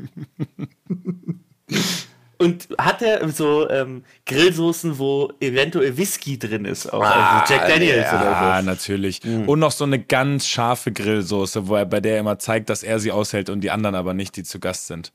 Und 2.37 2.67
hat 2.77 3.01
er 3.01 3.27
so 3.29 3.69
ähm, 3.69 4.03
Grillsoßen, 4.25 4.97
wo 4.99 5.31
eventuell 5.39 5.95
Whisky 5.97 6.37
drin 6.37 6.65
ist, 6.65 6.91
auch, 6.91 7.01
Ah, 7.01 7.39
also 7.39 7.53
Jack 7.53 7.67
Daniels 7.67 8.11
Ja, 8.11 8.19
oder 8.19 8.61
natürlich. 8.61 9.21
Hm. 9.23 9.47
Und 9.47 9.59
noch 9.59 9.71
so 9.71 9.85
eine 9.85 9.99
ganz 9.99 10.47
scharfe 10.47 10.91
Grillsoße, 10.91 11.67
wo 11.67 11.75
er, 11.75 11.85
bei 11.85 12.01
der 12.01 12.15
er 12.15 12.19
immer 12.19 12.37
zeigt, 12.39 12.69
dass 12.69 12.83
er 12.83 12.99
sie 12.99 13.11
aushält 13.11 13.49
und 13.49 13.61
die 13.61 13.71
anderen 13.71 13.95
aber 13.95 14.13
nicht, 14.13 14.35
die 14.35 14.43
zu 14.43 14.59
Gast 14.59 14.87
sind. 14.87 15.11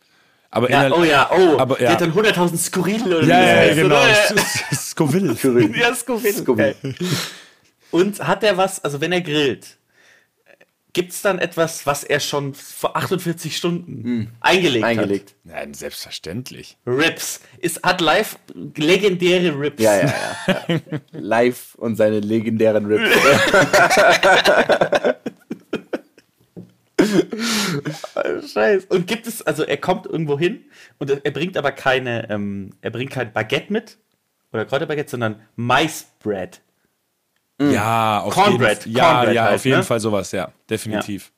Aber 0.50 0.66
so. 0.66 0.72
Ja, 0.72 0.92
oh 0.92 1.04
ja, 1.04 1.30
oh, 1.30 1.58
Aber, 1.58 1.76
der 1.76 1.86
ja. 1.86 1.92
hat 1.92 2.00
dann 2.00 2.12
100.000 2.12 2.56
Skurril 2.56 3.02
oder 3.02 3.22
Ja, 3.26 3.40
ja, 3.40 3.46
ja, 3.46 3.56
heißt, 3.56 3.76
genau. 3.76 4.42
Scoville. 4.74 5.36
Ja. 5.78 5.92
Okay. 6.46 6.74
Und 7.90 8.26
hat 8.26 8.42
er 8.42 8.56
was, 8.56 8.82
also 8.82 9.00
wenn 9.00 9.12
er 9.12 9.20
grillt, 9.20 9.76
gibt 10.92 11.12
es 11.12 11.22
dann 11.22 11.38
etwas, 11.38 11.86
was 11.86 12.04
er 12.04 12.20
schon 12.20 12.54
vor 12.54 12.96
48 12.96 13.56
Stunden 13.56 14.32
eingelegt, 14.40 14.84
Eingelegt. 14.84 15.34
Nein, 15.44 15.74
selbstverständlich. 15.74 16.76
hat? 16.84 16.94
Rips. 16.94 17.40
Ist, 17.58 17.82
hat 17.82 18.00
live 18.00 18.38
legendäre 18.76 19.58
Rips. 19.58 19.82
Ja, 19.82 19.96
ja, 19.96 20.12
ja. 20.46 20.80
Live 21.12 21.74
und 21.76 21.96
seine 21.96 22.20
legendären 22.20 22.86
Rips. 22.86 23.10
Scheiße. 28.52 28.86
Und 28.88 29.06
gibt 29.06 29.26
es, 29.26 29.42
also 29.42 29.64
er 29.64 29.76
kommt 29.76 30.06
irgendwo 30.06 30.38
hin 30.38 30.64
und 30.98 31.10
er 31.10 31.30
bringt 31.30 31.56
aber 31.56 31.72
keine, 31.72 32.28
ähm, 32.30 32.70
er 32.80 32.90
bringt 32.90 33.10
kein 33.10 33.32
Baguette 33.32 33.72
mit 33.72 33.98
oder 34.52 34.64
Kräuterbaguette, 34.64 35.10
sondern 35.10 35.40
Maisbread. 35.56 36.60
Ja, 37.60 38.20
auf 38.20 38.32
Cornbread, 38.34 38.86
jeden, 38.86 38.96
ja, 38.96 39.04
Cornbread 39.12 39.34
ja, 39.34 39.42
halt, 39.44 39.54
auf 39.56 39.64
jeden 39.64 39.78
ne? 39.78 39.84
Fall 39.84 40.00
sowas, 40.00 40.32
ja, 40.32 40.50
definitiv. 40.68 41.30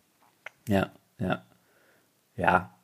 Ja, 0.69 0.91
ja. 1.19 1.43
Ja. 2.37 2.75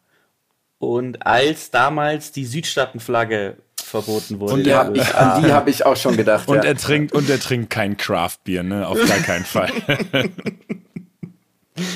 Und 0.78 1.24
als 1.26 1.70
damals 1.70 2.32
die 2.32 2.45
Südstaatenflagge 2.45 3.57
verboten 3.82 4.41
wurde, 4.41 4.55
Und 4.55 4.64
Die 4.64 4.70
Ja. 4.70 4.78
hab 4.84 4.97
ich, 4.97 5.14
an 5.14 5.43
die 5.43 5.53
habe 5.53 5.70
ich 5.70 5.86
auch 5.86 5.97
schon 5.97 6.16
gedacht. 6.16 6.49
Und 6.49 6.57
ja. 6.57 6.62
er 6.64 6.76
trinkt 6.76 7.12
und 7.12 7.30
er 7.30 7.39
trinkt 7.39 7.70
kein 7.70 7.97
Craft-Bier, 7.97 8.62
ne, 8.62 8.86
auf 8.86 8.99
gar 9.07 9.18
keinen 9.18 9.45
Fall. 9.45 9.70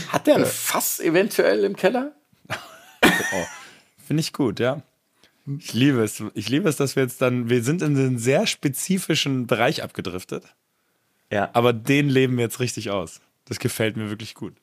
Hat 0.08 0.26
der 0.26 0.36
ein 0.36 0.46
Fass 0.46 1.00
eventuell 1.00 1.64
im 1.64 1.74
Keller? 1.76 2.12
Finde 4.06 4.20
ich 4.20 4.32
gut, 4.32 4.60
ja. 4.60 4.82
Ich 5.58 5.72
liebe 5.72 6.04
es. 6.04 6.22
Ich 6.34 6.48
liebe 6.48 6.68
es, 6.68 6.76
dass 6.76 6.94
wir 6.94 7.02
jetzt 7.02 7.20
dann, 7.20 7.50
wir 7.50 7.64
sind 7.64 7.82
in 7.82 7.96
einen 7.96 8.18
sehr 8.18 8.46
spezifischen 8.46 9.48
Bereich 9.48 9.82
abgedriftet, 9.82 10.44
ja. 11.32 11.50
aber 11.52 11.72
den 11.72 12.08
leben 12.08 12.36
wir 12.36 12.44
jetzt 12.44 12.60
richtig 12.60 12.90
aus. 12.90 13.20
Das 13.46 13.58
gefällt 13.58 13.96
mir 13.96 14.10
wirklich 14.10 14.34
gut. 14.34 14.54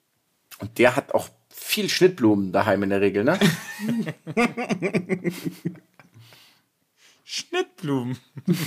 Und 0.60 0.78
der 0.78 0.96
hat 0.96 1.14
auch 1.14 1.28
viel 1.50 1.90
Schnittblumen 1.90 2.54
daheim 2.54 2.84
in 2.84 2.90
der 2.90 3.02
Regel, 3.02 3.26
ne? 3.26 3.38
Schnittblumen. 7.26 8.18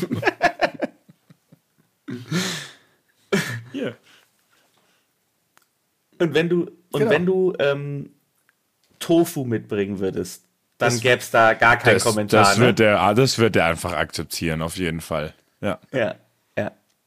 Hier. 3.72 3.96
Und 6.18 6.34
wenn 6.34 6.48
du, 6.48 6.62
und 6.92 7.00
Genau. 7.00 7.10
wenn 7.10 7.26
du 7.26 7.54
ähm, 7.58 8.10
Tofu 8.98 9.44
mitbringen 9.44 9.98
würdest, 9.98 10.44
dann 10.78 10.98
gäbe 11.00 11.18
es 11.18 11.30
da 11.30 11.54
gar 11.54 11.76
keinen 11.76 11.94
Das, 11.94 12.04
Kommentar. 12.04 12.44
das, 12.44 12.58
ne? 12.58 12.66
wird 12.66 12.78
der, 12.78 13.00
ah, 13.00 13.14
das 13.14 13.38
wird 13.38 13.56
er 13.56 13.66
einfach 13.66 13.92
akzeptieren, 13.92 14.62
auf 14.62 14.76
jeden 14.76 15.00
Fall. 15.00 15.34
Ja. 15.60 15.78
ja, 15.92 16.16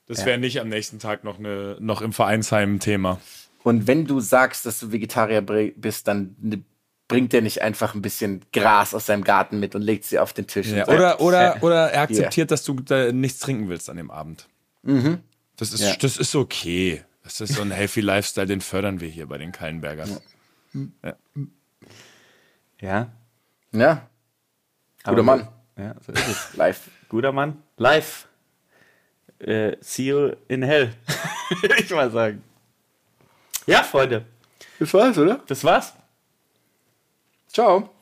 ja. 0.08 0.16
Das 0.16 0.26
wäre 0.26 0.38
nicht 0.38 0.60
am 0.62 0.70
nächsten 0.70 1.00
Tag 1.00 1.24
noch, 1.24 1.40
eine, 1.40 1.78
noch 1.80 2.02
im 2.02 2.14
Vereinsheim 2.14 2.76
ein 2.76 2.80
Thema. 2.80 3.20
Und 3.64 3.88
wenn 3.88 4.06
du 4.06 4.20
sagst, 4.20 4.66
dass 4.66 4.80
du 4.80 4.92
Vegetarier 4.92 5.42
bist, 5.42 6.08
dann 6.08 6.36
ne- 6.40 6.62
bringt 7.08 7.34
er 7.34 7.42
nicht 7.42 7.62
einfach 7.62 7.94
ein 7.96 8.02
bisschen 8.02 8.42
Gras 8.54 8.94
aus 8.94 9.06
seinem 9.08 9.24
Garten 9.24 9.60
mit 9.60 9.76
und 9.76 9.82
legt 9.82 10.06
sie 10.06 10.20
auf 10.20 10.34
den 10.34 10.48
Tisch. 10.48 10.68
Ja, 10.68 10.86
sagt, 10.86 10.90
oder, 10.90 11.22
oder, 11.22 11.58
oder 11.64 11.92
er 11.92 12.02
akzeptiert, 12.04 12.52
dass 12.52 12.64
du 12.64 12.76
da 12.76 13.12
nichts 13.12 13.40
trinken 13.40 13.70
willst 13.70 13.90
an 13.90 13.98
dem 13.98 14.12
Abend. 14.12 14.48
Das, 14.84 15.74
ist, 15.74 15.82
Ja. 15.82 15.96
das 16.00 16.18
ist 16.18 16.36
okay. 16.36 17.04
Das 17.24 17.42
ist 17.42 17.54
so 17.56 17.64
ein 17.64 17.72
healthy 17.72 18.02
Lifestyle, 18.02 18.46
den 18.46 18.62
fördern 18.62 19.02
wir 19.02 19.08
hier 19.08 19.26
bei 19.28 19.40
den 19.40 19.52
Kallenbergers. 19.52 20.22
Ja. 22.82 23.10
Ja, 23.72 24.08
Aber 25.04 25.16
guter 25.16 25.24
Mann. 25.24 25.48
Ja, 25.78 25.96
so 26.06 26.12
ist 26.12 26.28
es. 26.28 26.56
Live. 26.56 26.90
Guter 27.10 27.32
Mann. 27.32 27.62
Live. 27.78 28.28
Äh, 29.40 29.78
see 29.82 30.08
you 30.08 30.34
in 30.48 30.64
hell. 30.64 30.94
Würde 31.62 31.76
ich 31.82 31.90
mal 31.90 32.10
sagen. 32.12 32.44
Ja, 33.68 33.84
Freunde. 33.84 34.26
Das 34.80 34.94
war's, 34.94 35.18
oder? 35.18 35.42
Das 35.48 35.64
war's. 35.64 35.94
Ciao. 37.48 37.95